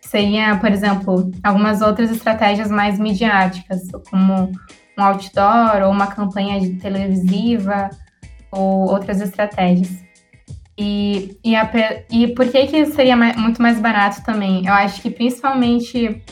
Seria, 0.00 0.56
por 0.56 0.70
exemplo, 0.70 1.30
algumas 1.42 1.82
outras 1.82 2.10
estratégias 2.10 2.70
mais 2.70 2.98
midiáticas, 2.98 3.82
como 4.08 4.52
um 4.96 5.02
outdoor 5.02 5.82
ou 5.84 5.90
uma 5.90 6.06
campanha 6.06 6.58
televisiva 6.78 7.90
ou 8.50 8.88
outras 8.88 9.20
estratégias. 9.20 9.90
E, 10.78 11.36
e, 11.44 11.56
a, 11.56 11.68
e 12.10 12.28
por 12.28 12.48
que, 12.48 12.68
que 12.68 12.86
seria 12.86 13.16
mais, 13.16 13.36
muito 13.36 13.60
mais 13.60 13.80
barato 13.80 14.22
também? 14.22 14.64
Eu 14.64 14.72
acho 14.72 15.02
que 15.02 15.10
principalmente 15.10 16.22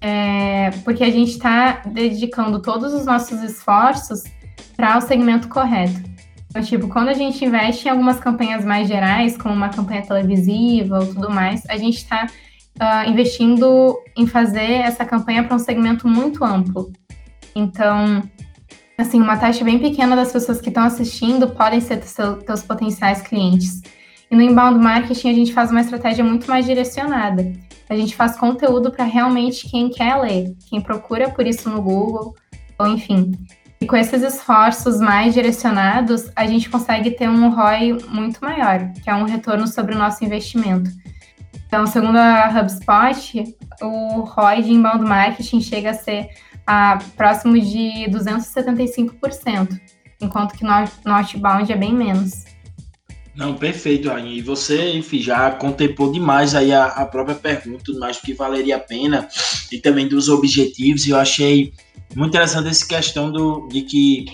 é, 0.00 0.70
porque 0.84 1.04
a 1.04 1.10
gente 1.10 1.30
está 1.30 1.80
dedicando 1.86 2.60
todos 2.60 2.92
os 2.92 3.06
nossos 3.06 3.40
esforços 3.42 4.22
para 4.76 4.98
o 4.98 5.00
segmento 5.00 5.48
correto. 5.48 6.13
Tipo, 6.62 6.88
quando 6.88 7.08
a 7.08 7.14
gente 7.14 7.44
investe 7.44 7.88
em 7.88 7.90
algumas 7.90 8.20
campanhas 8.20 8.64
mais 8.64 8.86
gerais, 8.86 9.36
como 9.36 9.54
uma 9.54 9.68
campanha 9.68 10.02
televisiva 10.02 11.00
ou 11.00 11.06
tudo 11.06 11.30
mais, 11.30 11.62
a 11.68 11.76
gente 11.76 11.96
está 11.96 12.26
uh, 12.26 12.28
ah, 12.78 13.06
investindo 13.06 13.98
em 14.16 14.26
fazer 14.26 14.70
essa 14.70 15.04
campanha 15.04 15.42
para 15.42 15.56
um 15.56 15.58
segmento 15.58 16.06
muito 16.06 16.44
amplo. 16.44 16.92
Então, 17.56 18.22
assim, 18.96 19.20
uma 19.20 19.36
taxa 19.36 19.64
bem 19.64 19.78
pequena 19.78 20.14
das 20.14 20.32
pessoas 20.32 20.60
que 20.60 20.68
estão 20.68 20.84
assistindo 20.84 21.48
podem 21.48 21.80
ser 21.80 22.00
teus 22.46 22.62
potenciais 22.62 23.20
clientes. 23.20 23.82
E 24.30 24.36
no 24.36 24.42
inbound 24.42 24.78
marketing 24.78 25.30
a 25.30 25.34
gente 25.34 25.52
faz 25.52 25.70
uma 25.70 25.80
estratégia 25.80 26.24
muito 26.24 26.48
mais 26.48 26.64
direcionada. 26.64 27.52
A 27.88 27.96
gente 27.96 28.16
faz 28.16 28.36
conteúdo 28.36 28.90
para 28.90 29.04
realmente 29.04 29.68
quem 29.68 29.90
quer 29.90 30.16
ler, 30.16 30.56
quem 30.68 30.80
procura 30.80 31.30
por 31.30 31.46
isso 31.46 31.68
no 31.68 31.82
Google, 31.82 32.34
ou 32.78 32.86
enfim. 32.86 33.32
E 33.84 33.86
com 33.86 33.96
esses 33.96 34.22
esforços 34.22 34.98
mais 34.98 35.34
direcionados, 35.34 36.30
a 36.34 36.46
gente 36.46 36.70
consegue 36.70 37.10
ter 37.10 37.28
um 37.28 37.50
ROI 37.50 37.98
muito 38.08 38.40
maior, 38.40 38.90
que 38.94 39.10
é 39.10 39.14
um 39.14 39.24
retorno 39.24 39.66
sobre 39.66 39.94
o 39.94 39.98
nosso 39.98 40.24
investimento. 40.24 40.90
Então, 41.66 41.86
segundo 41.86 42.16
a 42.16 42.48
HubSpot, 42.48 43.54
o 43.82 44.20
ROI 44.20 44.62
de 44.62 44.72
inbound 44.72 45.04
marketing 45.04 45.60
chega 45.60 45.90
a 45.90 45.92
ser 45.92 46.30
a, 46.66 46.96
próximo 47.14 47.60
de 47.60 48.06
275%, 48.08 49.78
enquanto 50.18 50.54
que 50.54 50.64
no, 50.64 50.70
no 51.04 51.12
outbound 51.12 51.70
é 51.70 51.76
bem 51.76 51.92
menos. 51.92 52.44
Não, 53.36 53.52
perfeito, 53.52 54.08
Rainha. 54.08 54.32
E 54.32 54.40
você, 54.40 54.96
enfim, 54.96 55.18
já 55.18 55.50
contemplou 55.50 56.10
demais 56.10 56.54
aí 56.54 56.72
a, 56.72 56.86
a 56.86 57.04
própria 57.04 57.36
pergunta, 57.36 57.92
mais 57.98 58.18
que 58.18 58.32
valeria 58.32 58.76
a 58.76 58.80
pena, 58.80 59.28
e 59.70 59.78
também 59.78 60.08
dos 60.08 60.30
objetivos, 60.30 61.06
eu 61.06 61.18
achei 61.18 61.74
muito 62.14 62.30
interessante 62.30 62.68
essa 62.68 62.86
questão 62.86 63.30
do, 63.30 63.68
de 63.68 63.82
que 63.82 64.26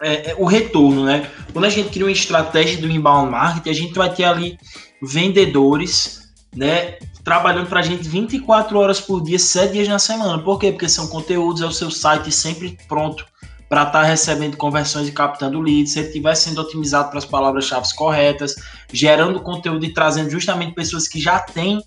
é, 0.00 0.30
é, 0.30 0.34
o 0.38 0.44
retorno, 0.44 1.04
né? 1.04 1.30
Quando 1.52 1.64
a 1.64 1.70
gente 1.70 1.88
cria 1.90 2.04
uma 2.04 2.12
estratégia 2.12 2.78
do 2.78 2.90
inbound 2.90 3.30
marketing, 3.30 3.70
a 3.70 3.72
gente 3.72 3.94
vai 3.94 4.12
ter 4.12 4.24
ali 4.24 4.58
vendedores, 5.02 6.32
né? 6.54 6.98
Trabalhando 7.24 7.68
para 7.68 7.80
a 7.80 7.82
gente 7.82 8.08
24 8.08 8.78
horas 8.78 9.00
por 9.00 9.22
dia, 9.22 9.38
7 9.38 9.72
dias 9.72 9.88
na 9.88 9.98
semana. 9.98 10.42
Por 10.42 10.58
quê? 10.58 10.70
Porque 10.70 10.88
são 10.88 11.08
conteúdos, 11.08 11.62
é 11.62 11.66
o 11.66 11.72
seu 11.72 11.90
site 11.90 12.30
sempre 12.30 12.78
pronto 12.86 13.24
para 13.68 13.82
estar 13.82 14.02
tá 14.02 14.04
recebendo 14.04 14.56
conversões 14.56 15.08
e 15.08 15.12
captando 15.12 15.60
leads, 15.60 15.92
se 15.92 15.98
ele 15.98 16.08
estiver 16.08 16.34
sendo 16.36 16.60
otimizado 16.60 17.08
para 17.08 17.18
as 17.18 17.24
palavras-chave 17.24 17.86
corretas, 17.96 18.54
gerando 18.92 19.40
conteúdo 19.40 19.84
e 19.84 19.92
trazendo 19.92 20.30
justamente 20.30 20.74
pessoas 20.74 21.08
que 21.08 21.20
já 21.20 21.38
têm 21.40 21.82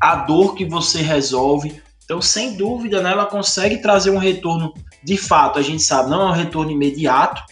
a 0.00 0.16
dor 0.16 0.54
que 0.54 0.64
você 0.64 1.00
resolve. 1.00 1.80
Então, 2.12 2.20
sem 2.20 2.58
dúvida, 2.58 3.00
né, 3.00 3.10
ela 3.10 3.24
consegue 3.24 3.78
trazer 3.78 4.10
um 4.10 4.18
retorno 4.18 4.74
de 5.02 5.16
fato, 5.16 5.58
a 5.58 5.62
gente 5.62 5.82
sabe, 5.82 6.10
não 6.10 6.20
é 6.20 6.26
um 6.26 6.34
retorno 6.34 6.70
imediato, 6.70 7.42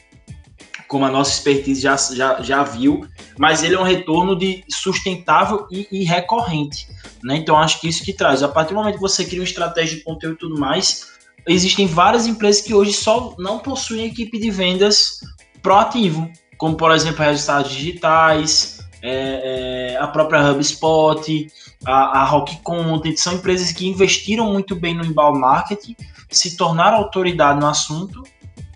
como 0.87 1.07
a 1.07 1.11
nossa 1.11 1.31
expertise 1.31 1.81
já, 1.81 1.97
já, 1.97 2.43
já 2.43 2.63
viu, 2.63 3.07
mas 3.39 3.63
ele 3.63 3.75
é 3.75 3.81
um 3.81 3.85
retorno 3.85 4.37
de 4.37 4.63
sustentável 4.69 5.67
e, 5.71 5.89
e 5.91 6.05
recorrente. 6.05 6.89
Né? 7.25 7.39
Então, 7.39 7.57
acho 7.57 7.81
que 7.81 7.89
isso 7.89 8.05
que 8.05 8.13
traz. 8.13 8.43
A 8.43 8.49
partir 8.49 8.75
do 8.75 8.81
momento 8.81 8.97
que 8.97 9.01
você 9.01 9.25
cria 9.25 9.41
uma 9.41 9.45
estratégia 9.45 9.97
de 9.97 10.05
conteúdo 10.05 10.35
e 10.35 10.39
tudo 10.39 10.61
mais, 10.61 11.07
existem 11.49 11.87
várias 11.87 12.27
empresas 12.27 12.61
que 12.61 12.75
hoje 12.75 12.93
só 12.93 13.35
não 13.39 13.61
possuem 13.61 14.09
equipe 14.09 14.39
de 14.39 14.51
vendas 14.51 15.21
proativo, 15.63 16.31
como 16.59 16.77
por 16.77 16.93
exemplo 16.93 17.25
resultados 17.25 17.73
digitais, 17.73 18.80
é, 19.03 19.93
é, 19.93 19.97
a 19.97 20.07
própria 20.07 20.51
HubSpot, 20.51 21.47
a, 21.85 22.21
a 22.21 22.25
Rock 22.25 22.59
Content, 22.63 23.17
são 23.17 23.35
empresas 23.35 23.73
que 23.73 23.87
investiram 23.87 24.53
muito 24.53 24.77
bem 24.77 24.95
no 24.95 25.05
inbound 25.05 25.39
marketing, 25.39 25.97
se 26.31 26.57
tornaram 26.57 26.99
autoridade 26.99 27.61
no 27.61 27.67
assunto 27.67 28.23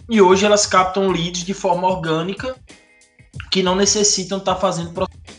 e 0.08 0.20
hoje 0.20 0.44
elas 0.44 0.66
captam 0.66 1.10
leads 1.10 1.44
de 1.44 1.54
forma 1.54 1.88
orgânica 1.88 2.56
que 3.50 3.62
não 3.62 3.74
necessitam 3.74 4.38
estar 4.38 4.56
fazendo 4.56 4.92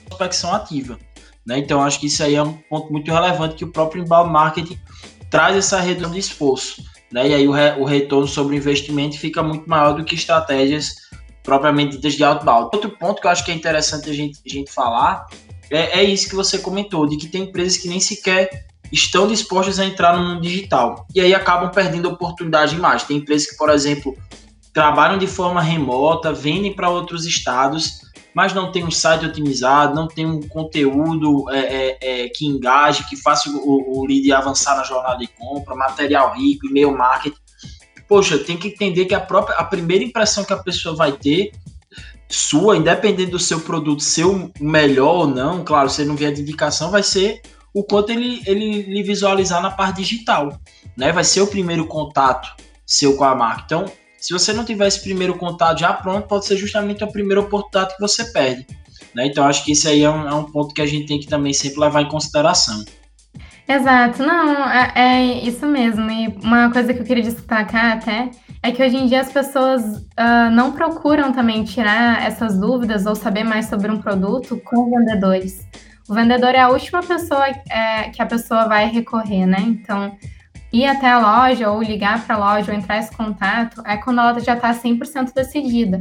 prospecção 0.07 0.53
ativa. 0.53 0.97
Né? 1.45 1.59
Então 1.59 1.81
acho 1.81 1.99
que 1.99 2.07
isso 2.07 2.23
aí 2.23 2.35
é 2.35 2.43
um 2.43 2.53
ponto 2.53 2.91
muito 2.91 3.11
relevante 3.11 3.55
que 3.55 3.65
o 3.65 3.71
próprio 3.71 4.03
inbound 4.03 4.31
marketing 4.31 4.79
traz 5.29 5.55
essa 5.55 5.79
redução 5.79 6.11
de 6.11 6.19
esforço 6.19 6.83
né? 7.11 7.29
E 7.29 7.33
aí 7.33 7.47
o, 7.47 7.51
re, 7.51 7.79
o 7.79 7.85
retorno 7.85 8.27
sobre 8.27 8.55
o 8.55 8.57
investimento 8.57 9.17
fica 9.17 9.41
muito 9.43 9.69
maior 9.69 9.93
do 9.93 10.03
que 10.03 10.15
estratégias 10.15 11.04
propriamente 11.45 11.95
ditas 11.95 12.15
de 12.15 12.23
outbound. 12.23 12.69
Outro 12.73 12.89
ponto 12.89 13.21
que 13.21 13.27
eu 13.27 13.31
acho 13.31 13.45
que 13.45 13.51
é 13.51 13.53
interessante 13.53 14.09
a 14.09 14.13
gente, 14.13 14.39
a 14.45 14.49
gente 14.49 14.71
falar 14.71 15.27
é, 15.69 15.99
é 15.99 16.03
isso 16.03 16.27
que 16.27 16.35
você 16.35 16.57
comentou, 16.57 17.07
de 17.07 17.17
que 17.17 17.27
tem 17.27 17.43
empresas 17.43 17.77
que 17.77 17.87
nem 17.87 17.99
sequer 17.99 18.65
estão 18.91 19.27
dispostas 19.27 19.79
a 19.79 19.85
entrar 19.85 20.17
no 20.17 20.27
mundo 20.27 20.41
digital. 20.41 21.05
E 21.13 21.21
aí 21.21 21.33
acabam 21.33 21.71
perdendo 21.71 22.09
oportunidade 22.09 22.75
mais. 22.77 23.03
Tem 23.03 23.17
empresas 23.17 23.49
que, 23.49 23.57
por 23.57 23.69
exemplo, 23.69 24.15
trabalham 24.73 25.17
de 25.17 25.27
forma 25.27 25.61
remota, 25.61 26.33
vendem 26.33 26.73
para 26.73 26.89
outros 26.89 27.25
estados, 27.25 28.01
mas 28.33 28.53
não 28.53 28.71
tem 28.71 28.83
um 28.83 28.91
site 28.91 29.25
otimizado, 29.25 29.95
não 29.95 30.07
tem 30.07 30.25
um 30.25 30.41
conteúdo 30.47 31.49
é, 31.49 31.59
é, 31.59 31.97
é, 32.01 32.29
que 32.29 32.45
engaje, 32.45 33.07
que 33.07 33.15
faça 33.15 33.49
o, 33.49 33.99
o 33.99 34.05
lead 34.05 34.31
avançar 34.31 34.75
na 34.75 34.83
jornada 34.83 35.17
de 35.17 35.27
compra, 35.27 35.73
material 35.75 36.33
rico, 36.35 36.67
e-mail 36.67 36.95
marketing. 36.95 37.37
Poxa, 38.07 38.37
tem 38.37 38.57
que 38.57 38.67
entender 38.67 39.05
que 39.05 39.15
a 39.15 39.19
própria 39.19 39.55
a 39.57 39.63
primeira 39.63 40.03
impressão 40.03 40.43
que 40.43 40.53
a 40.53 40.57
pessoa 40.57 40.95
vai 40.95 41.11
ter 41.11 41.51
sua, 42.29 42.77
independente 42.77 43.31
do 43.31 43.39
seu 43.39 43.59
produto 43.59 44.01
ser 44.03 44.25
o 44.25 44.51
melhor 44.59 45.15
ou 45.15 45.27
não, 45.27 45.63
claro, 45.63 45.89
se 45.89 46.03
não 46.05 46.15
vier 46.15 46.33
de 46.33 46.41
indicação, 46.41 46.91
vai 46.91 47.03
ser 47.03 47.41
o 47.73 47.83
quanto 47.83 48.11
ele, 48.11 48.41
ele 48.45 49.03
visualizar 49.03 49.61
na 49.61 49.69
parte 49.69 49.97
digital, 49.97 50.59
né? 50.95 51.11
Vai 51.11 51.23
ser 51.23 51.41
o 51.41 51.47
primeiro 51.47 51.85
contato 51.85 52.55
seu 52.85 53.17
com 53.17 53.23
a 53.23 53.35
marca. 53.35 53.63
Então, 53.65 53.85
Se 54.17 54.33
você 54.33 54.53
não 54.53 54.65
tiver 54.65 54.87
esse 54.87 55.01
primeiro 55.01 55.35
contato 55.37 55.79
já 55.79 55.93
pronto, 55.93 56.27
pode 56.27 56.45
ser 56.45 56.57
justamente 56.57 57.03
a 57.03 57.07
primeira 57.07 57.41
oportunidade 57.41 57.95
que 57.95 58.01
você 58.01 58.25
perde. 58.31 58.65
Né? 59.13 59.27
Então, 59.27 59.45
acho 59.45 59.63
que 59.63 59.71
isso 59.71 59.87
aí 59.87 60.01
é 60.01 60.09
um, 60.09 60.27
é 60.27 60.33
um 60.33 60.45
ponto 60.45 60.73
que 60.73 60.81
a 60.81 60.85
gente 60.85 61.05
tem 61.05 61.19
que 61.19 61.27
também 61.27 61.53
sempre 61.53 61.79
levar 61.79 62.01
em 62.01 62.09
consideração. 62.09 62.83
Exato, 63.67 64.21
não, 64.21 64.69
é, 64.69 64.91
é, 64.95 65.23
isso 65.39 65.65
mesmo. 65.65 66.09
E 66.11 66.27
uma 66.43 66.71
coisa 66.71 66.93
que 66.93 66.99
eu 66.99 67.05
queria 67.05 67.23
destacar 67.23 67.93
até 67.97 68.29
é 68.61 68.71
que 68.71 68.83
hoje 68.83 68.95
em 68.95 69.07
dia 69.07 69.21
as 69.21 69.31
pessoas 69.31 69.83
uh, 69.83 70.51
não 70.51 70.71
procuram 70.71 71.31
também 71.31 71.63
tirar 71.63 72.23
essas 72.23 72.57
dúvidas 72.57 73.05
ou 73.05 73.15
saber 73.15 73.43
mais 73.43 73.65
sobre 73.65 73.91
um 73.91 73.99
produto 73.99 74.61
com 74.65 74.89
vendedores. 74.89 75.67
O 76.07 76.13
vendedor 76.13 76.53
é 76.53 76.59
a 76.59 76.69
última 76.69 77.01
pessoa 77.01 77.47
é, 77.47 78.09
que 78.09 78.21
a 78.21 78.25
pessoa 78.27 78.67
vai 78.67 78.87
recorrer, 78.87 79.47
né? 79.47 79.57
Então, 79.61 80.15
ir 80.71 80.85
até 80.85 81.09
a 81.09 81.17
loja 81.19 81.71
ou 81.71 81.81
ligar 81.81 82.23
para 82.23 82.35
a 82.35 82.37
loja 82.37 82.71
ou 82.71 82.77
entrar 82.77 82.99
esse 82.99 83.15
contato 83.15 83.81
é 83.85 83.97
quando 83.97 84.19
ela 84.19 84.39
já 84.39 84.53
está 84.53 84.71
100% 84.71 85.33
decidida. 85.33 85.99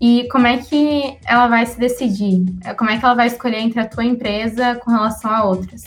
E 0.00 0.26
como 0.30 0.48
é 0.48 0.58
que 0.58 1.16
ela 1.24 1.46
vai 1.46 1.64
se 1.64 1.78
decidir? 1.78 2.44
Como 2.76 2.90
é 2.90 2.98
que 2.98 3.04
ela 3.04 3.14
vai 3.14 3.28
escolher 3.28 3.58
entre 3.58 3.80
a 3.80 3.86
tua 3.86 4.04
empresa 4.04 4.74
com 4.76 4.90
relação 4.90 5.30
a 5.30 5.44
outras? 5.44 5.84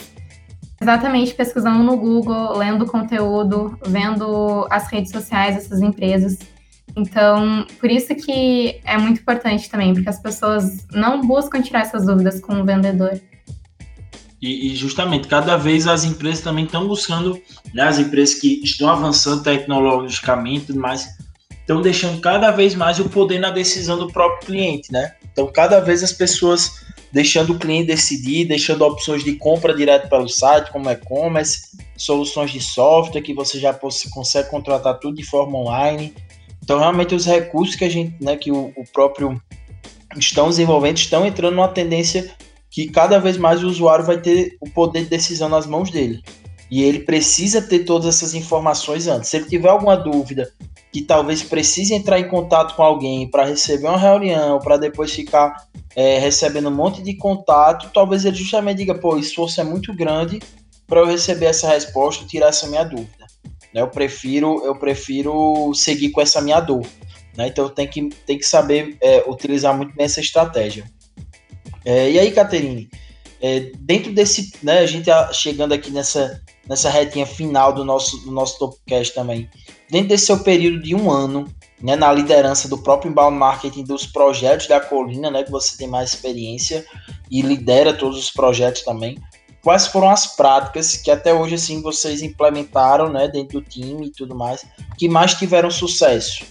Exatamente 0.81 1.33
pesquisando 1.33 1.83
no 1.83 1.97
Google, 1.97 2.57
lendo 2.57 2.85
conteúdo, 2.85 3.77
vendo 3.85 4.65
as 4.69 4.89
redes 4.89 5.11
sociais 5.11 5.55
dessas 5.55 5.81
empresas. 5.81 6.37
Então, 6.95 7.65
por 7.79 7.89
isso 7.91 8.15
que 8.15 8.79
é 8.83 8.97
muito 8.97 9.21
importante 9.21 9.69
também, 9.69 9.93
porque 9.93 10.09
as 10.09 10.19
pessoas 10.19 10.87
não 10.91 11.21
buscam 11.21 11.61
tirar 11.61 11.81
essas 11.81 12.05
dúvidas 12.05 12.39
com 12.39 12.61
o 12.61 12.65
vendedor. 12.65 13.19
E, 14.41 14.71
e 14.71 14.75
justamente, 14.75 15.27
cada 15.27 15.57
vez 15.57 15.85
as 15.85 16.05
empresas 16.05 16.41
também 16.41 16.65
estão 16.65 16.87
buscando, 16.87 17.39
né, 17.73 17.83
as 17.83 17.99
empresas 17.99 18.35
que 18.35 18.61
estão 18.63 18.89
avançando 18.89 19.43
tecnologicamente 19.43 20.71
mais, 20.73 21.09
estão 21.51 21.81
deixando 21.81 22.21
cada 22.21 22.51
vez 22.51 22.73
mais 22.73 22.99
o 22.99 23.09
poder 23.09 23.39
na 23.39 23.51
decisão 23.51 23.99
do 23.99 24.07
próprio 24.07 24.47
cliente, 24.47 24.91
né? 24.91 25.13
Então, 25.31 25.51
cada 25.51 25.79
vez 25.81 26.03
as 26.03 26.13
pessoas 26.13 26.85
deixando 27.11 27.53
o 27.53 27.59
cliente 27.59 27.87
decidir, 27.87 28.45
deixando 28.45 28.83
opções 28.83 29.23
de 29.23 29.33
compra 29.35 29.73
direto 29.73 30.09
pelo 30.09 30.27
site, 30.27 30.71
como 30.71 30.89
e-commerce, 30.89 31.77
soluções 31.97 32.51
de 32.51 32.61
software 32.61 33.21
que 33.21 33.33
você 33.33 33.59
já 33.59 33.73
consegue 34.11 34.49
contratar 34.49 34.99
tudo 34.99 35.15
de 35.15 35.23
forma 35.23 35.57
online. 35.57 36.13
Então, 36.63 36.79
realmente, 36.79 37.15
os 37.15 37.25
recursos 37.25 37.75
que 37.75 37.85
a 37.85 37.89
gente, 37.89 38.15
né, 38.23 38.35
que 38.35 38.51
o, 38.51 38.71
o 38.75 38.83
próprio 38.93 39.41
estão 40.17 40.49
desenvolvendo 40.49 40.97
estão 40.97 41.25
entrando 41.25 41.55
numa 41.55 41.67
tendência 41.67 42.31
que 42.69 42.87
cada 42.89 43.19
vez 43.19 43.37
mais 43.37 43.63
o 43.63 43.67
usuário 43.67 44.05
vai 44.05 44.21
ter 44.21 44.57
o 44.61 44.69
poder 44.69 45.03
de 45.03 45.09
decisão 45.09 45.49
nas 45.49 45.65
mãos 45.65 45.89
dele. 45.89 46.21
E 46.69 46.83
ele 46.83 46.99
precisa 46.99 47.61
ter 47.61 47.79
todas 47.79 48.15
essas 48.15 48.35
informações 48.35 49.07
antes. 49.07 49.29
Se 49.29 49.37
ele 49.37 49.45
tiver 49.45 49.69
alguma 49.69 49.97
dúvida 49.97 50.51
que 50.91 51.01
talvez 51.01 51.43
precise 51.43 51.93
entrar 51.93 52.19
em 52.19 52.27
contato 52.27 52.75
com 52.75 52.83
alguém 52.83 53.29
para 53.29 53.45
receber 53.45 53.87
uma 53.87 53.97
reunião, 53.97 54.59
para 54.59 54.77
depois 54.77 55.13
ficar 55.13 55.67
é, 55.95 56.17
recebendo 56.17 56.69
um 56.69 56.75
monte 56.75 57.01
de 57.01 57.13
contato, 57.15 57.91
talvez 57.93 58.25
ele 58.25 58.35
justamente 58.35 58.77
diga, 58.77 58.95
pô, 58.95 59.17
esforço 59.17 59.61
é 59.61 59.63
muito 59.63 59.93
grande 59.93 60.39
para 60.87 60.99
eu 61.01 61.05
receber 61.05 61.45
essa 61.45 61.67
resposta 61.67 62.25
tirar 62.25 62.47
essa 62.47 62.67
minha 62.67 62.83
dúvida. 62.83 63.27
Né? 63.73 63.81
Eu 63.81 63.87
prefiro 63.87 64.65
eu 64.65 64.75
prefiro 64.75 65.71
seguir 65.75 66.09
com 66.09 66.21
essa 66.21 66.41
minha 66.41 66.59
dor. 66.59 66.85
Né? 67.37 67.47
Então 67.47 67.69
tem 67.69 67.87
que, 67.87 68.09
tem 68.25 68.37
que 68.37 68.45
saber 68.45 68.97
é, 68.99 69.23
utilizar 69.27 69.75
muito 69.75 69.95
bem 69.95 70.05
essa 70.05 70.19
estratégia. 70.19 70.85
É, 71.85 72.11
e 72.11 72.19
aí, 72.19 72.31
Caterine, 72.31 72.89
é, 73.41 73.71
dentro 73.79 74.11
desse, 74.11 74.51
né, 74.61 74.79
a 74.79 74.85
gente 74.85 75.05
tá 75.05 75.31
chegando 75.31 75.73
aqui 75.73 75.91
nessa, 75.91 76.41
nessa 76.69 76.89
retinha 76.89 77.25
final 77.25 77.73
do 77.73 77.83
nosso, 77.83 78.17
do 78.19 78.31
nosso 78.31 78.59
Topcast 78.59 79.15
também, 79.15 79.49
dentro 79.89 80.09
desse 80.09 80.27
seu 80.27 80.39
período 80.39 80.83
de 80.83 80.93
um 80.93 81.09
ano, 81.09 81.51
né, 81.81 81.95
na 81.95 82.13
liderança 82.13 82.67
do 82.67 82.77
próprio 82.77 83.09
inbound 83.09 83.35
marketing 83.35 83.83
dos 83.83 84.05
projetos 84.05 84.67
da 84.67 84.79
Colina, 84.79 85.31
né, 85.31 85.43
que 85.43 85.51
você 85.51 85.75
tem 85.75 85.87
mais 85.87 86.13
experiência 86.13 86.85
e 87.31 87.41
lidera 87.41 87.93
todos 87.93 88.19
os 88.19 88.29
projetos 88.29 88.83
também, 88.83 89.17
quais 89.63 89.87
foram 89.87 90.09
as 90.09 90.35
práticas 90.35 90.95
que 90.95 91.09
até 91.09 91.33
hoje 91.33 91.55
assim 91.55 91.81
vocês 91.81 92.21
implementaram, 92.21 93.09
né, 93.09 93.27
dentro 93.27 93.59
do 93.59 93.67
time 93.67 94.07
e 94.07 94.11
tudo 94.11 94.35
mais, 94.35 94.63
que 94.97 95.09
mais 95.09 95.33
tiveram 95.33 95.71
sucesso? 95.71 96.45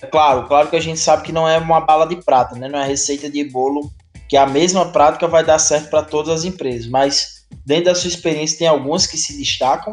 É 0.00 0.06
claro, 0.06 0.48
claro 0.48 0.68
que 0.68 0.76
a 0.76 0.80
gente 0.80 0.98
sabe 0.98 1.22
que 1.22 1.32
não 1.32 1.48
é 1.48 1.56
uma 1.58 1.80
bala 1.80 2.06
de 2.06 2.16
prata, 2.16 2.56
né, 2.56 2.68
não 2.68 2.80
é 2.80 2.86
receita 2.86 3.30
de 3.30 3.44
bolo 3.44 3.92
que 4.28 4.36
a 4.36 4.46
mesma 4.46 4.90
prática 4.90 5.28
vai 5.28 5.44
dar 5.44 5.58
certo 5.58 5.90
para 5.90 6.02
todas 6.02 6.38
as 6.38 6.44
empresas, 6.44 6.86
mas 6.88 7.41
dentro 7.64 7.86
da 7.86 7.94
sua 7.94 8.08
experiência 8.08 8.58
tem 8.58 8.68
algumas 8.68 9.06
que 9.06 9.16
se 9.16 9.36
destacam? 9.36 9.92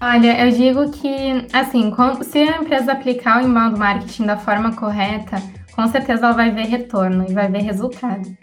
Olha, 0.00 0.44
eu 0.44 0.50
digo 0.50 0.90
que, 0.90 1.46
assim, 1.52 1.92
se 2.22 2.38
a 2.38 2.58
empresa 2.58 2.92
aplicar 2.92 3.42
o 3.42 3.46
inbound 3.46 3.78
marketing 3.78 4.26
da 4.26 4.36
forma 4.36 4.74
correta, 4.74 5.42
com 5.72 5.86
certeza 5.88 6.26
ela 6.26 6.34
vai 6.34 6.50
ver 6.50 6.66
retorno 6.66 7.24
e 7.28 7.32
vai 7.32 7.50
ver 7.50 7.62
resultado. 7.62 8.36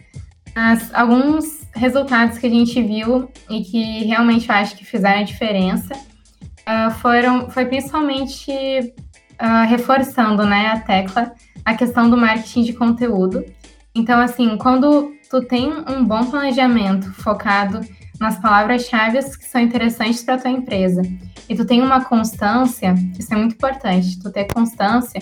Mas 0.55 0.93
alguns 0.93 1.61
resultados 1.75 2.37
que 2.37 2.47
a 2.47 2.49
gente 2.49 2.81
viu 2.81 3.29
e 3.49 3.61
que 3.61 4.03
realmente 4.05 4.49
eu 4.49 4.55
acho 4.55 4.75
que 4.75 4.85
fizeram 4.85 5.21
a 5.21 5.23
diferença 5.23 5.93
uh, 5.93 6.91
foram, 6.99 7.49
foi 7.49 7.65
principalmente 7.65 8.51
uh, 8.51 9.67
reforçando, 9.69 10.45
né, 10.45 10.67
a 10.67 10.79
tecla, 10.79 11.33
a 11.63 11.75
questão 11.75 12.09
do 12.09 12.17
marketing 12.17 12.63
de 12.63 12.73
conteúdo 12.73 13.45
então, 13.93 14.19
assim, 14.21 14.57
quando 14.57 15.13
tu 15.29 15.41
tem 15.41 15.69
um 15.69 16.05
bom 16.05 16.25
planejamento 16.25 17.11
focado 17.13 17.81
nas 18.21 18.39
palavras-chave 18.39 19.17
que 19.37 19.45
são 19.45 19.59
interessantes 19.59 20.23
para 20.23 20.37
tua 20.37 20.51
empresa 20.51 21.01
e 21.49 21.55
tu 21.55 21.65
tem 21.65 21.81
uma 21.81 22.05
constância, 22.05 22.93
isso 23.17 23.33
é 23.33 23.35
muito 23.35 23.55
importante, 23.55 24.19
tu 24.19 24.31
ter 24.31 24.45
constância 24.45 25.21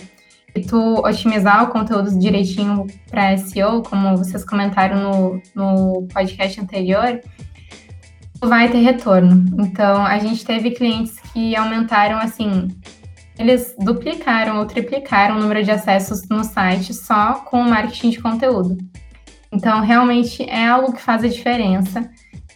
e 0.54 0.62
tu 0.62 0.96
otimizar 1.06 1.64
o 1.64 1.68
conteúdo 1.68 2.20
direitinho 2.20 2.86
para 3.10 3.38
SEO, 3.38 3.84
como 3.84 4.18
vocês 4.18 4.44
comentaram 4.44 5.02
no, 5.02 5.42
no 5.56 6.08
podcast 6.08 6.60
anterior, 6.60 7.22
tu 8.40 8.50
vai 8.50 8.70
ter 8.70 8.80
retorno. 8.80 9.46
Então, 9.60 10.06
a 10.06 10.20
gente 10.20 10.44
teve 10.44 10.72
clientes 10.72 11.18
que 11.32 11.56
aumentaram, 11.56 12.18
assim, 12.18 12.68
eles 13.38 13.74
duplicaram 13.80 14.58
ou 14.58 14.66
triplicaram 14.66 15.38
o 15.38 15.40
número 15.40 15.64
de 15.64 15.72
acessos 15.72 16.28
no 16.28 16.44
site 16.44 16.94
só 16.94 17.36
com 17.46 17.62
o 17.62 17.70
marketing 17.70 18.10
de 18.10 18.22
conteúdo. 18.22 18.78
Então, 19.52 19.82
realmente 19.82 20.44
é 20.44 20.68
algo 20.68 20.94
que 20.94 21.02
faz 21.02 21.24
a 21.24 21.28
diferença. 21.28 22.10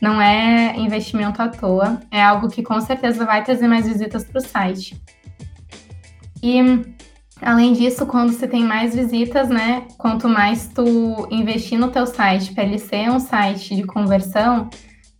Não 0.04 0.22
é 0.22 0.78
investimento 0.78 1.42
à 1.42 1.48
toa, 1.48 2.02
é 2.12 2.22
algo 2.22 2.50
que 2.50 2.62
com 2.62 2.78
certeza 2.82 3.26
vai 3.26 3.42
trazer 3.42 3.70
mais 3.70 3.88
visitas 3.88 4.26
para 4.26 4.38
o 4.38 4.42
site. 4.42 5.02
E 6.44 6.60
além 7.42 7.72
disso, 7.72 8.06
quando 8.06 8.34
você 8.34 8.46
tem 8.46 8.66
mais 8.66 8.94
visitas, 8.94 9.48
né, 9.48 9.84
quanto 9.98 10.28
mais 10.28 10.68
tu 10.68 11.26
investir 11.32 11.80
no 11.80 11.88
teu 11.90 12.06
site 12.06 12.54
para 12.54 12.66
ele 12.66 12.80
ser 12.80 13.10
um 13.10 13.18
site 13.18 13.78
de 13.78 13.84
conversão, 13.84 14.70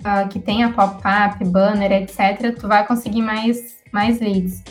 uh, 0.02 0.28
que 0.28 0.38
tenha 0.38 0.74
pop-up, 0.74 1.42
banner, 1.46 1.90
etc, 1.94 2.54
tu 2.60 2.68
vai 2.68 2.86
conseguir 2.86 3.22
mais 3.22 3.82
mais 3.90 4.20
leads. 4.20 4.66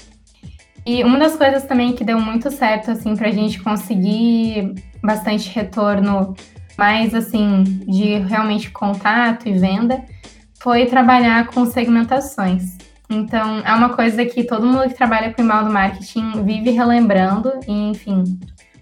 E 0.84 1.02
uma 1.04 1.18
das 1.18 1.36
coisas 1.36 1.64
também 1.64 1.94
que 1.94 2.04
deu 2.04 2.20
muito 2.20 2.50
certo, 2.50 2.90
assim, 2.90 3.16
para 3.16 3.28
a 3.28 3.32
gente 3.32 3.62
conseguir 3.62 4.74
bastante 5.02 5.48
retorno, 5.48 6.34
mais, 6.82 7.14
assim, 7.14 7.62
de 7.86 8.18
realmente 8.18 8.68
contato 8.72 9.48
e 9.48 9.56
venda, 9.56 10.02
foi 10.60 10.84
trabalhar 10.86 11.46
com 11.46 11.64
segmentações. 11.64 12.76
Então, 13.08 13.60
é 13.60 13.72
uma 13.72 13.90
coisa 13.90 14.26
que 14.26 14.42
todo 14.42 14.66
mundo 14.66 14.88
que 14.88 14.94
trabalha 14.94 15.32
com 15.32 15.42
inbound 15.42 15.70
marketing 15.70 16.42
vive 16.42 16.70
relembrando 16.70 17.52
e, 17.68 17.90
enfim, 17.90 18.24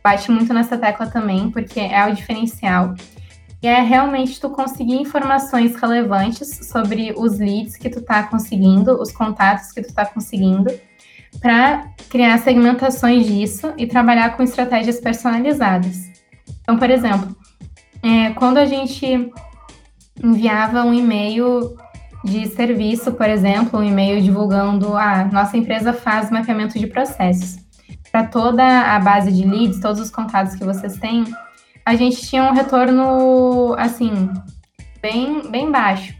bate 0.02 0.32
muito 0.32 0.54
nessa 0.54 0.78
tecla 0.78 1.08
também, 1.08 1.50
porque 1.50 1.78
é 1.78 2.06
o 2.06 2.14
diferencial. 2.14 2.94
E 3.62 3.68
é 3.68 3.82
realmente 3.82 4.40
tu 4.40 4.48
conseguir 4.48 4.94
informações 4.94 5.76
relevantes 5.76 6.70
sobre 6.72 7.12
os 7.14 7.38
leads 7.38 7.76
que 7.76 7.90
tu 7.90 8.00
tá 8.00 8.22
conseguindo, 8.22 8.98
os 8.98 9.12
contatos 9.12 9.72
que 9.72 9.82
tu 9.82 9.92
tá 9.92 10.06
conseguindo, 10.06 10.72
para 11.38 11.86
criar 12.08 12.38
segmentações 12.38 13.26
disso 13.26 13.74
e 13.76 13.86
trabalhar 13.86 14.38
com 14.38 14.42
estratégias 14.42 14.98
personalizadas. 14.98 16.08
Então, 16.62 16.78
por 16.78 16.88
exemplo, 16.88 17.36
é, 18.02 18.30
quando 18.30 18.58
a 18.58 18.66
gente 18.66 19.30
enviava 20.22 20.82
um 20.82 20.92
e-mail 20.92 21.76
de 22.24 22.46
serviço, 22.48 23.12
por 23.12 23.28
exemplo, 23.28 23.80
um 23.80 23.82
e-mail 23.82 24.20
divulgando 24.20 24.94
a 24.96 25.20
ah, 25.20 25.24
nossa 25.24 25.56
empresa 25.56 25.92
faz 25.92 26.30
mapeamento 26.30 26.78
de 26.78 26.86
processos. 26.86 27.58
Para 28.12 28.24
toda 28.26 28.64
a 28.64 28.98
base 28.98 29.32
de 29.32 29.46
leads, 29.46 29.80
todos 29.80 30.00
os 30.00 30.10
contatos 30.10 30.54
que 30.54 30.64
vocês 30.64 30.96
têm, 30.98 31.24
a 31.84 31.94
gente 31.94 32.20
tinha 32.22 32.44
um 32.44 32.52
retorno 32.52 33.74
assim 33.78 34.30
bem 35.00 35.50
bem 35.50 35.70
baixo. 35.70 36.19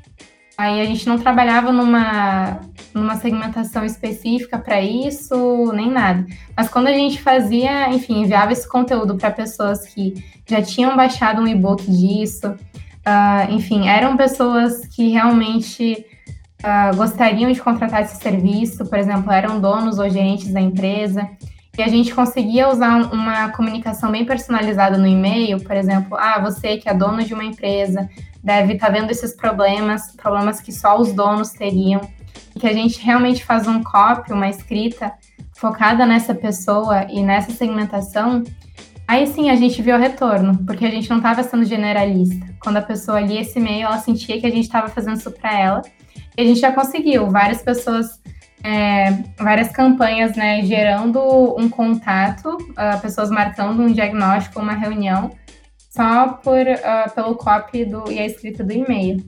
Aí 0.61 0.78
a 0.78 0.84
gente 0.84 1.08
não 1.08 1.18
trabalhava 1.18 1.72
numa 1.72 2.61
numa 2.92 3.16
segmentação 3.16 3.82
específica 3.82 4.58
para 4.58 4.82
isso, 4.82 5.72
nem 5.72 5.90
nada. 5.90 6.26
Mas 6.54 6.68
quando 6.68 6.88
a 6.88 6.92
gente 6.92 7.22
fazia, 7.22 7.88
enfim, 7.88 8.22
enviava 8.22 8.52
esse 8.52 8.68
conteúdo 8.68 9.16
para 9.16 9.30
pessoas 9.30 9.86
que 9.86 10.22
já 10.46 10.61
tinham 10.61 10.94
baixado 10.94 11.40
um 11.40 11.46
e-book 11.46 11.90
disso, 11.90 12.48
uh, 12.48 13.50
enfim, 13.50 13.88
eram 13.88 14.18
pessoas 14.18 14.86
que 14.88 15.08
realmente 15.08 16.04
uh, 16.62 16.94
gostariam 16.94 17.50
de 17.50 17.61
contratar 17.61 18.02
esse 18.02 18.20
serviço, 18.20 18.84
por 18.84 18.98
exemplo, 18.98 19.32
eram 19.32 19.61
donos 19.61 19.98
ou 19.98 20.11
gerentes 20.11 20.52
da 20.52 20.61
empresa. 20.61 21.26
E 21.78 21.82
a 21.82 21.88
gente 21.88 22.14
conseguia 22.14 22.68
usar 22.68 23.12
uma 23.12 23.50
comunicação 23.50 24.10
bem 24.10 24.24
personalizada 24.24 24.98
no 24.98 25.06
e-mail, 25.06 25.62
por 25.62 25.76
exemplo, 25.76 26.16
ah, 26.18 26.40
você 26.40 26.76
que 26.76 26.88
é 26.88 26.94
dono 26.94 27.22
de 27.22 27.32
uma 27.32 27.44
empresa 27.44 28.08
deve 28.42 28.74
estar 28.74 28.86
tá 28.86 28.92
vendo 28.92 29.10
esses 29.10 29.34
problemas, 29.34 30.12
problemas 30.16 30.60
que 30.60 30.72
só 30.72 30.98
os 30.98 31.12
donos 31.12 31.50
teriam, 31.50 32.00
e 32.54 32.60
que 32.60 32.66
a 32.66 32.72
gente 32.72 33.00
realmente 33.04 33.44
faz 33.44 33.68
um 33.68 33.82
copy, 33.82 34.32
uma 34.32 34.48
escrita 34.48 35.12
focada 35.54 36.06
nessa 36.06 36.34
pessoa 36.34 37.04
e 37.10 37.22
nessa 37.22 37.52
segmentação, 37.52 38.42
aí 39.06 39.26
sim 39.26 39.50
a 39.50 39.56
gente 39.56 39.82
viu 39.82 39.96
o 39.96 39.98
retorno, 39.98 40.58
porque 40.66 40.86
a 40.86 40.90
gente 40.90 41.08
não 41.10 41.18
estava 41.18 41.42
sendo 41.42 41.64
generalista. 41.64 42.46
Quando 42.60 42.78
a 42.78 42.82
pessoa 42.82 43.20
lia 43.20 43.42
esse 43.42 43.58
e-mail, 43.58 43.86
ela 43.86 43.98
sentia 43.98 44.40
que 44.40 44.46
a 44.46 44.50
gente 44.50 44.64
estava 44.64 44.88
fazendo 44.88 45.18
isso 45.18 45.30
para 45.30 45.58
ela, 45.58 45.82
e 46.36 46.42
a 46.42 46.44
gente 46.44 46.60
já 46.60 46.72
conseguiu. 46.72 47.28
Várias 47.28 47.62
pessoas 47.62 48.19
é, 48.62 49.22
várias 49.38 49.70
campanhas, 49.70 50.36
né, 50.36 50.62
gerando 50.62 51.20
um 51.58 51.68
contato, 51.68 52.48
uh, 52.48 53.00
pessoas 53.00 53.30
marcando 53.30 53.82
um 53.82 53.92
diagnóstico, 53.92 54.61
uma 54.61 54.74
reunião, 54.74 55.30
só 55.88 56.28
por, 56.28 56.61
uh, 56.61 57.11
pelo 57.14 57.34
copy 57.34 57.84
do, 57.84 58.11
e 58.11 58.18
a 58.18 58.26
escrita 58.26 58.62
do 58.62 58.72
e-mail. 58.72 59.24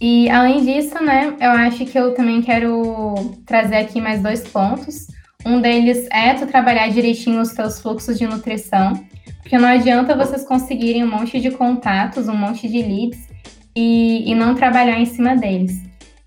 E 0.00 0.28
além 0.28 0.64
disso, 0.64 1.02
né, 1.02 1.34
eu 1.40 1.50
acho 1.50 1.84
que 1.86 1.98
eu 1.98 2.14
também 2.14 2.42
quero 2.42 3.14
trazer 3.46 3.76
aqui 3.76 4.00
mais 4.00 4.22
dois 4.22 4.46
pontos. 4.48 5.06
Um 5.44 5.60
deles 5.60 6.06
é 6.10 6.34
tu 6.34 6.46
trabalhar 6.46 6.88
direitinho 6.88 7.40
os 7.40 7.52
teus 7.52 7.80
fluxos 7.80 8.18
de 8.18 8.26
nutrição, 8.26 8.94
porque 9.42 9.56
não 9.56 9.68
adianta 9.68 10.16
vocês 10.16 10.44
conseguirem 10.44 11.04
um 11.04 11.10
monte 11.10 11.40
de 11.40 11.50
contatos, 11.50 12.28
um 12.28 12.36
monte 12.36 12.68
de 12.68 12.82
leads 12.82 13.28
e, 13.76 14.30
e 14.30 14.34
não 14.34 14.54
trabalhar 14.54 14.98
em 14.98 15.06
cima 15.06 15.36
deles. 15.36 15.85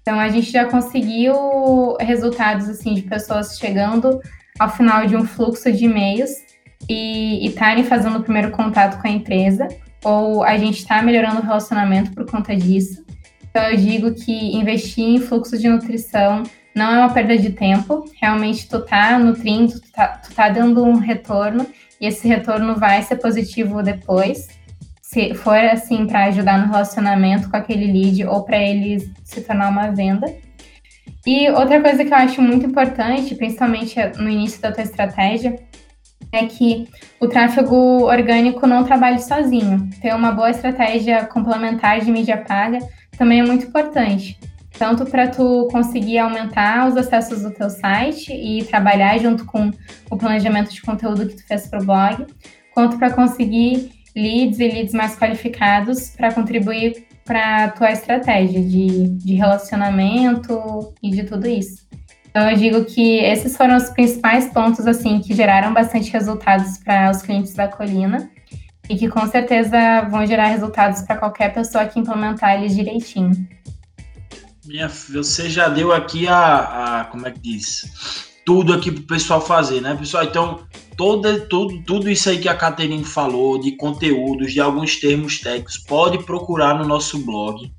Então 0.09 0.19
a 0.19 0.27
gente 0.27 0.51
já 0.51 0.65
conseguiu 0.65 1.95
resultados 1.99 2.67
assim 2.67 2.95
de 2.95 3.03
pessoas 3.03 3.59
chegando 3.59 4.19
ao 4.57 4.67
final 4.67 5.05
de 5.05 5.15
um 5.15 5.23
fluxo 5.23 5.71
de 5.71 5.85
e-mails 5.85 6.31
e 6.89 7.45
estarem 7.45 7.83
fazendo 7.83 8.17
o 8.17 8.23
primeiro 8.23 8.49
contato 8.49 8.99
com 8.99 9.07
a 9.07 9.11
empresa, 9.11 9.67
ou 10.03 10.43
a 10.43 10.57
gente 10.57 10.79
está 10.79 11.03
melhorando 11.03 11.41
o 11.41 11.43
relacionamento 11.43 12.11
por 12.11 12.25
conta 12.25 12.55
disso. 12.55 13.05
Então 13.51 13.63
eu 13.69 13.77
digo 13.77 14.15
que 14.15 14.57
investir 14.57 15.03
em 15.03 15.19
fluxo 15.19 15.59
de 15.59 15.69
nutrição 15.69 16.41
não 16.73 16.91
é 16.91 16.97
uma 16.97 17.13
perda 17.13 17.37
de 17.37 17.51
tempo, 17.51 18.03
realmente 18.19 18.67
tu 18.67 18.83
tá 18.83 19.19
nutrindo, 19.19 19.79
tu 19.79 19.91
tá, 19.91 20.07
tu 20.07 20.33
tá 20.33 20.49
dando 20.49 20.83
um 20.83 20.95
retorno 20.95 21.67
e 22.01 22.07
esse 22.07 22.27
retorno 22.27 22.77
vai 22.77 23.03
ser 23.03 23.17
positivo 23.17 23.83
depois 23.83 24.47
se 25.11 25.33
for 25.33 25.57
assim 25.57 26.05
para 26.05 26.25
ajudar 26.25 26.59
no 26.59 26.71
relacionamento 26.71 27.49
com 27.49 27.57
aquele 27.57 27.91
lead 27.91 28.23
ou 28.25 28.43
para 28.43 28.59
ele 28.59 29.11
se 29.23 29.41
tornar 29.41 29.69
uma 29.69 29.87
venda. 29.89 30.31
E 31.25 31.49
outra 31.49 31.81
coisa 31.81 32.05
que 32.05 32.13
eu 32.13 32.17
acho 32.17 32.39
muito 32.43 32.67
importante, 32.67 33.33
principalmente 33.33 33.95
no 34.19 34.29
início 34.29 34.61
da 34.61 34.71
tua 34.71 34.83
estratégia, 34.83 35.55
é 36.31 36.45
que 36.45 36.87
o 37.19 37.27
tráfego 37.27 38.03
orgânico 38.03 38.67
não 38.67 38.83
trabalhe 38.83 39.19
sozinho. 39.19 39.89
Ter 39.99 40.13
uma 40.13 40.31
boa 40.31 40.51
estratégia 40.51 41.25
complementar 41.25 42.01
de 42.01 42.11
mídia 42.11 42.37
paga 42.37 42.77
também 43.17 43.39
é 43.39 43.43
muito 43.43 43.65
importante. 43.65 44.39
Tanto 44.77 45.07
para 45.07 45.27
tu 45.27 45.67
conseguir 45.71 46.19
aumentar 46.19 46.87
os 46.87 46.95
acessos 46.95 47.41
do 47.41 47.49
teu 47.49 47.71
site 47.71 48.31
e 48.31 48.63
trabalhar 48.63 49.17
junto 49.17 49.43
com 49.43 49.71
o 50.11 50.17
planejamento 50.17 50.71
de 50.71 50.83
conteúdo 50.83 51.27
que 51.27 51.35
tu 51.35 51.47
fez 51.47 51.65
para 51.65 51.81
o 51.81 51.85
blog, 51.85 52.27
quanto 52.75 52.99
para 52.99 53.09
conseguir 53.09 53.98
leads 54.15 54.59
e 54.59 54.67
leads 54.67 54.93
mais 54.93 55.15
qualificados 55.15 56.09
para 56.11 56.33
contribuir 56.33 57.05
para 57.25 57.65
a 57.65 57.69
tua 57.69 57.91
estratégia 57.91 58.61
de, 58.61 59.09
de 59.09 59.33
relacionamento 59.35 60.93
e 61.01 61.11
de 61.11 61.23
tudo 61.23 61.47
isso. 61.47 61.87
Então 62.29 62.49
eu 62.49 62.57
digo 62.57 62.85
que 62.85 63.17
esses 63.17 63.55
foram 63.55 63.75
os 63.75 63.89
principais 63.89 64.51
pontos 64.51 64.87
assim 64.87 65.19
que 65.19 65.33
geraram 65.33 65.73
bastante 65.73 66.11
resultados 66.11 66.77
para 66.77 67.11
os 67.11 67.21
clientes 67.21 67.53
da 67.53 67.67
Colina 67.67 68.29
e 68.89 68.95
que 68.95 69.07
com 69.07 69.27
certeza 69.27 70.01
vão 70.09 70.25
gerar 70.25 70.47
resultados 70.47 71.01
para 71.01 71.17
qualquer 71.17 71.53
pessoa 71.53 71.85
que 71.85 71.99
implementar 71.99 72.55
eles 72.55 72.75
direitinho. 72.75 73.47
Minha, 74.65 74.87
você 74.87 75.49
já 75.49 75.69
deu 75.69 75.91
aqui 75.91 76.27
a, 76.27 77.01
a 77.01 77.05
como 77.05 77.27
é 77.27 77.31
que 77.31 77.39
diz? 77.39 78.28
Tudo 78.49 78.73
aqui 78.73 78.91
para 78.91 79.03
o 79.03 79.05
pessoal 79.05 79.39
fazer, 79.39 79.79
né, 79.79 79.93
pessoal? 79.93 80.23
Então, 80.23 80.61
toda, 80.97 81.39
tudo, 81.41 81.83
tudo 81.83 82.09
isso 82.09 82.27
aí 82.31 82.39
que 82.39 82.49
a 82.49 82.55
Caterine 82.55 83.03
falou, 83.03 83.59
de 83.59 83.73
conteúdos, 83.73 84.51
de 84.51 84.59
alguns 84.59 84.95
termos 84.95 85.37
técnicos, 85.39 85.77
pode 85.77 86.23
procurar 86.23 86.73
no 86.73 86.83
nosso 86.83 87.19
blog. 87.19 87.71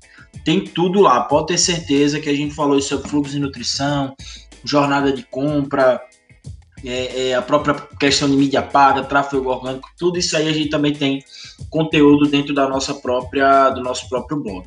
Tem 0.45 0.61
tudo 0.63 1.01
lá, 1.01 1.23
pode 1.23 1.47
ter 1.47 1.57
certeza 1.57 2.21
que 2.21 2.29
a 2.29 2.33
gente 2.33 2.55
falou 2.55 2.79
sobre 2.79 3.09
fluxo 3.09 3.33
de 3.33 3.39
nutrição, 3.41 4.15
jornada 4.63 5.11
de 5.11 5.23
compra, 5.23 6.01
é, 6.85 7.31
é, 7.31 7.35
a 7.35 7.41
própria 7.41 7.73
questão 7.99 8.29
de 8.29 8.37
mídia 8.37 8.61
paga, 8.61 9.03
tráfego 9.03 9.49
orgânico, 9.49 9.89
tudo 9.97 10.19
isso 10.19 10.37
aí 10.37 10.47
a 10.47 10.53
gente 10.53 10.69
também 10.69 10.93
tem 10.93 11.21
conteúdo 11.69 12.29
dentro 12.29 12.53
da 12.53 12.69
nossa 12.69 12.93
própria, 12.93 13.71
do 13.71 13.81
nosso 13.81 14.07
próprio 14.07 14.39
blog. 14.41 14.65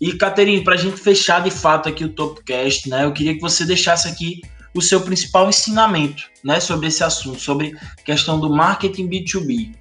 E, 0.00 0.14
Caterine, 0.14 0.64
para 0.64 0.76
a 0.76 0.78
gente 0.78 0.96
fechar 0.96 1.42
de 1.42 1.50
fato 1.50 1.90
aqui 1.90 2.06
o 2.06 2.08
Topcast, 2.08 2.88
né, 2.88 3.04
eu 3.04 3.12
queria 3.12 3.34
que 3.34 3.40
você 3.42 3.66
deixasse 3.66 4.08
aqui 4.08 4.40
o 4.74 4.80
seu 4.80 5.00
principal 5.00 5.48
ensinamento 5.48 6.24
né, 6.44 6.60
sobre 6.60 6.88
esse 6.88 7.04
assunto, 7.04 7.40
sobre 7.40 7.76
questão 8.04 8.38
do 8.40 8.50
marketing 8.50 9.08
B2B. 9.08 9.74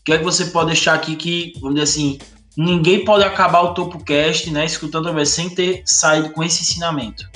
O 0.00 0.04
que 0.04 0.12
é 0.12 0.18
que 0.18 0.24
você 0.24 0.46
pode 0.46 0.66
deixar 0.66 0.94
aqui 0.94 1.16
que, 1.16 1.52
vamos 1.60 1.76
dizer 1.76 1.84
assim, 1.84 2.18
ninguém 2.56 3.04
pode 3.04 3.24
acabar 3.24 3.62
o 3.62 3.74
TopoCast, 3.74 4.50
né, 4.50 4.64
escutando 4.64 5.06
também, 5.06 5.24
sem 5.24 5.48
ter 5.48 5.82
saído 5.86 6.30
com 6.30 6.42
esse 6.42 6.62
ensinamento? 6.62 7.28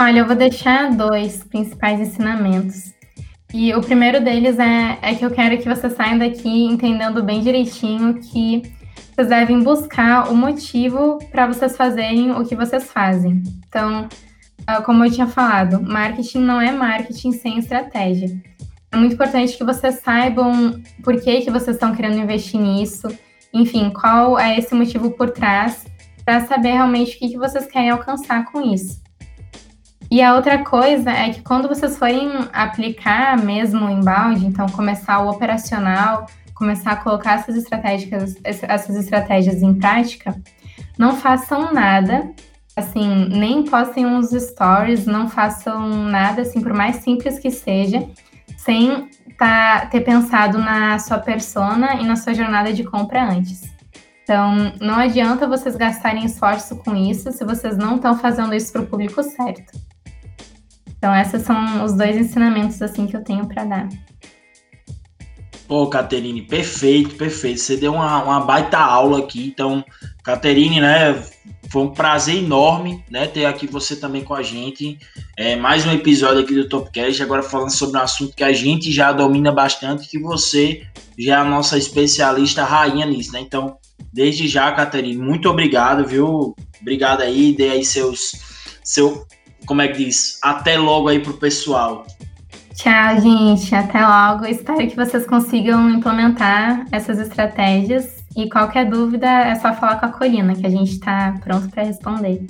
Olha, 0.00 0.20
eu 0.20 0.26
vou 0.26 0.36
deixar 0.36 0.94
dois 0.94 1.42
principais 1.44 2.00
ensinamentos. 2.00 2.92
E 3.52 3.74
o 3.74 3.80
primeiro 3.80 4.22
deles 4.22 4.58
é, 4.58 4.98
é 5.00 5.14
que 5.14 5.24
eu 5.24 5.30
quero 5.30 5.58
que 5.58 5.68
você 5.68 5.88
saia 5.88 6.18
daqui 6.18 6.64
entendendo 6.64 7.22
bem 7.22 7.40
direitinho 7.40 8.20
que 8.20 8.62
vocês 9.18 9.28
devem 9.28 9.62
buscar 9.62 10.30
o 10.30 10.36
motivo 10.36 11.18
para 11.30 11.46
vocês 11.46 11.76
fazerem 11.76 12.30
o 12.30 12.44
que 12.44 12.54
vocês 12.54 12.92
fazem. 12.92 13.42
Então, 13.66 14.08
como 14.84 15.04
eu 15.04 15.10
tinha 15.10 15.26
falado, 15.26 15.82
marketing 15.82 16.40
não 16.40 16.60
é 16.60 16.70
marketing 16.70 17.32
sem 17.32 17.58
estratégia. 17.58 18.36
É 18.92 18.96
muito 18.96 19.14
importante 19.14 19.56
que 19.56 19.64
vocês 19.64 20.00
saibam 20.00 20.80
por 21.02 21.20
que, 21.20 21.40
que 21.40 21.50
vocês 21.50 21.76
estão 21.76 21.94
querendo 21.94 22.18
investir 22.18 22.60
nisso, 22.60 23.08
enfim, 23.52 23.90
qual 23.90 24.38
é 24.38 24.58
esse 24.58 24.74
motivo 24.74 25.10
por 25.10 25.30
trás, 25.30 25.86
para 26.24 26.40
saber 26.40 26.72
realmente 26.72 27.16
o 27.16 27.18
que, 27.18 27.30
que 27.30 27.38
vocês 27.38 27.66
querem 27.66 27.90
alcançar 27.90 28.44
com 28.52 28.60
isso. 28.60 29.00
E 30.10 30.22
a 30.22 30.34
outra 30.34 30.64
coisa 30.64 31.10
é 31.10 31.30
que 31.30 31.42
quando 31.42 31.68
vocês 31.68 31.98
forem 31.98 32.30
aplicar 32.52 33.42
mesmo 33.42 33.86
o 33.86 33.90
inbound, 33.90 34.44
então 34.44 34.66
começar 34.68 35.18
o 35.20 35.30
operacional, 35.30 36.26
começar 36.54 36.92
a 36.92 36.96
colocar 36.96 37.34
essas 37.34 37.56
estratégias, 37.56 38.36
essas 38.42 38.96
estratégias 38.96 39.62
em 39.62 39.74
prática, 39.74 40.34
não 40.98 41.14
façam 41.14 41.72
nada 41.72 42.30
assim, 42.78 43.26
nem 43.28 43.64
postem 43.64 44.06
uns 44.06 44.30
stories, 44.30 45.06
não 45.06 45.28
façam 45.28 45.88
nada, 46.04 46.42
assim, 46.42 46.60
por 46.60 46.72
mais 46.72 46.96
simples 46.96 47.38
que 47.38 47.50
seja, 47.50 48.08
sem 48.56 49.08
tá, 49.38 49.86
ter 49.86 50.00
pensado 50.00 50.58
na 50.58 50.98
sua 50.98 51.18
persona 51.18 51.94
e 51.94 52.04
na 52.04 52.16
sua 52.16 52.34
jornada 52.34 52.72
de 52.72 52.84
compra 52.84 53.30
antes. 53.30 53.62
Então, 54.22 54.72
não 54.80 54.96
adianta 54.96 55.48
vocês 55.48 55.74
gastarem 55.74 56.24
esforço 56.24 56.76
com 56.76 56.94
isso 56.94 57.32
se 57.32 57.44
vocês 57.44 57.78
não 57.78 57.96
estão 57.96 58.18
fazendo 58.18 58.54
isso 58.54 58.70
para 58.72 58.82
o 58.82 58.86
público 58.86 59.22
certo. 59.22 59.72
Então, 60.98 61.14
esses 61.16 61.42
são 61.42 61.84
os 61.84 61.94
dois 61.94 62.16
ensinamentos 62.16 62.82
assim 62.82 63.06
que 63.06 63.16
eu 63.16 63.24
tenho 63.24 63.46
para 63.46 63.64
dar. 63.64 63.88
Pô, 65.68 65.86
Caterine, 65.86 66.42
perfeito, 66.42 67.14
perfeito. 67.14 67.60
Você 67.60 67.76
deu 67.76 67.92
uma, 67.92 68.22
uma 68.22 68.40
baita 68.40 68.78
aula 68.78 69.18
aqui. 69.18 69.48
Então, 69.48 69.84
Caterine, 70.24 70.80
né? 70.80 71.22
Foi 71.70 71.82
um 71.82 71.90
prazer 71.90 72.36
enorme, 72.36 73.04
né, 73.10 73.26
ter 73.26 73.44
aqui 73.44 73.66
você 73.66 73.94
também 73.94 74.24
com 74.24 74.34
a 74.34 74.42
gente. 74.42 74.98
É, 75.36 75.54
mais 75.54 75.86
um 75.86 75.92
episódio 75.92 76.40
aqui 76.40 76.54
do 76.54 76.68
Topcast, 76.68 77.22
agora 77.22 77.42
falando 77.42 77.70
sobre 77.70 77.98
um 77.98 78.02
assunto 78.02 78.34
que 78.34 78.42
a 78.42 78.52
gente 78.52 78.90
já 78.90 79.12
domina 79.12 79.52
bastante, 79.52 80.08
que 80.08 80.18
você 80.18 80.82
já 81.18 81.34
é 81.34 81.36
a 81.36 81.44
nossa 81.44 81.76
especialista 81.76 82.64
rainha 82.64 83.04
nisso, 83.04 83.32
né? 83.32 83.40
Então, 83.40 83.76
desde 84.12 84.48
já, 84.48 84.72
Caterine, 84.72 85.22
muito 85.22 85.48
obrigado, 85.50 86.06
viu? 86.06 86.56
Obrigado 86.80 87.20
aí, 87.20 87.54
dê 87.54 87.70
aí 87.70 87.84
seus, 87.84 88.32
seu, 88.82 89.26
como 89.66 89.82
é 89.82 89.88
que 89.88 90.04
diz? 90.04 90.38
Até 90.42 90.78
logo 90.78 91.08
aí 91.08 91.18
pro 91.18 91.34
pessoal. 91.34 92.06
Tchau, 92.74 93.20
gente. 93.20 93.74
Até 93.74 94.06
logo. 94.06 94.46
Espero 94.46 94.88
que 94.88 94.94
vocês 94.94 95.26
consigam 95.26 95.90
implementar 95.90 96.86
essas 96.92 97.18
estratégias 97.18 98.17
e 98.36 98.48
qualquer 98.48 98.88
dúvida 98.88 99.26
é 99.26 99.54
só 99.54 99.74
falar 99.74 99.96
com 99.96 100.06
a 100.06 100.12
Colina, 100.12 100.54
que 100.54 100.66
a 100.66 100.70
gente 100.70 100.92
está 100.92 101.34
pronto 101.42 101.68
para 101.70 101.84
responder. 101.84 102.46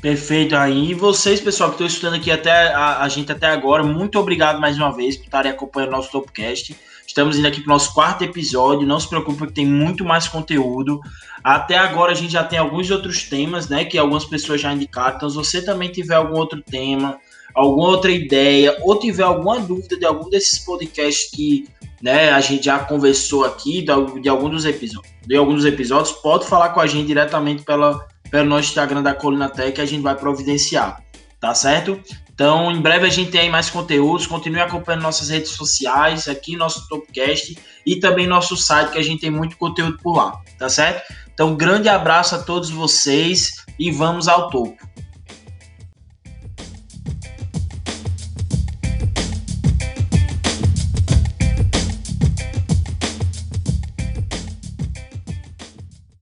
Perfeito, 0.00 0.54
aí. 0.54 0.90
E 0.90 0.94
vocês, 0.94 1.40
pessoal, 1.40 1.70
que 1.70 1.74
estão 1.74 1.86
estudando 1.86 2.14
aqui 2.14 2.30
até 2.30 2.72
a, 2.72 3.02
a, 3.02 3.08
gente 3.08 3.32
até 3.32 3.48
agora, 3.48 3.82
muito 3.82 4.18
obrigado 4.18 4.60
mais 4.60 4.76
uma 4.76 4.94
vez 4.94 5.16
por 5.16 5.24
estarem 5.24 5.50
acompanhando 5.50 5.90
o 5.90 5.96
nosso 5.96 6.12
Topcast. 6.12 6.76
Estamos 7.06 7.36
indo 7.36 7.48
aqui 7.48 7.60
para 7.60 7.70
o 7.70 7.72
nosso 7.72 7.92
quarto 7.94 8.22
episódio. 8.22 8.86
Não 8.86 9.00
se 9.00 9.08
preocupe 9.08 9.46
que 9.46 9.52
tem 9.52 9.66
muito 9.66 10.04
mais 10.04 10.28
conteúdo. 10.28 11.00
Até 11.42 11.76
agora 11.76 12.12
a 12.12 12.14
gente 12.14 12.32
já 12.32 12.44
tem 12.44 12.58
alguns 12.58 12.90
outros 12.90 13.24
temas, 13.24 13.68
né? 13.68 13.84
Que 13.84 13.98
algumas 13.98 14.24
pessoas 14.24 14.60
já 14.60 14.72
indicaram. 14.72 15.16
Então, 15.16 15.30
se 15.30 15.36
você 15.36 15.64
também 15.64 15.90
tiver 15.90 16.14
algum 16.14 16.36
outro 16.36 16.62
tema, 16.62 17.18
alguma 17.58 17.88
outra 17.88 18.10
ideia, 18.12 18.76
ou 18.82 18.98
tiver 18.98 19.24
alguma 19.24 19.58
dúvida 19.58 19.98
de 19.98 20.06
algum 20.06 20.30
desses 20.30 20.60
podcasts 20.60 21.30
que 21.30 21.68
né, 22.00 22.30
a 22.30 22.40
gente 22.40 22.66
já 22.66 22.78
conversou 22.78 23.44
aqui, 23.44 23.82
de, 23.82 24.28
algum 24.28 24.48
dos 24.48 24.64
episódios, 24.64 25.12
de 25.26 25.36
alguns 25.36 25.64
episódios, 25.64 26.12
pode 26.12 26.46
falar 26.46 26.68
com 26.70 26.80
a 26.80 26.86
gente 26.86 27.08
diretamente 27.08 27.64
pela, 27.64 28.06
pelo 28.30 28.48
nosso 28.48 28.68
Instagram 28.68 29.02
da 29.02 29.12
Colina 29.12 29.48
Tech 29.48 29.72
que 29.72 29.80
a 29.80 29.86
gente 29.86 30.02
vai 30.02 30.14
providenciar, 30.14 31.02
tá 31.40 31.52
certo? 31.52 32.00
Então, 32.32 32.70
em 32.70 32.80
breve 32.80 33.04
a 33.04 33.10
gente 33.10 33.32
tem 33.32 33.50
mais 33.50 33.68
conteúdos. 33.68 34.24
Continue 34.24 34.60
acompanhando 34.60 35.02
nossas 35.02 35.28
redes 35.28 35.50
sociais, 35.50 36.28
aqui 36.28 36.54
nosso 36.54 36.88
Topcast 36.88 37.58
e 37.84 37.96
também 37.96 38.28
nosso 38.28 38.56
site, 38.56 38.92
que 38.92 38.98
a 38.98 39.02
gente 39.02 39.20
tem 39.20 39.30
muito 39.30 39.56
conteúdo 39.56 39.98
por 40.00 40.16
lá, 40.16 40.40
tá 40.56 40.68
certo? 40.68 41.12
Então, 41.34 41.56
grande 41.56 41.88
abraço 41.88 42.36
a 42.36 42.38
todos 42.38 42.70
vocês 42.70 43.64
e 43.76 43.90
vamos 43.90 44.28
ao 44.28 44.50
topo. 44.50 44.76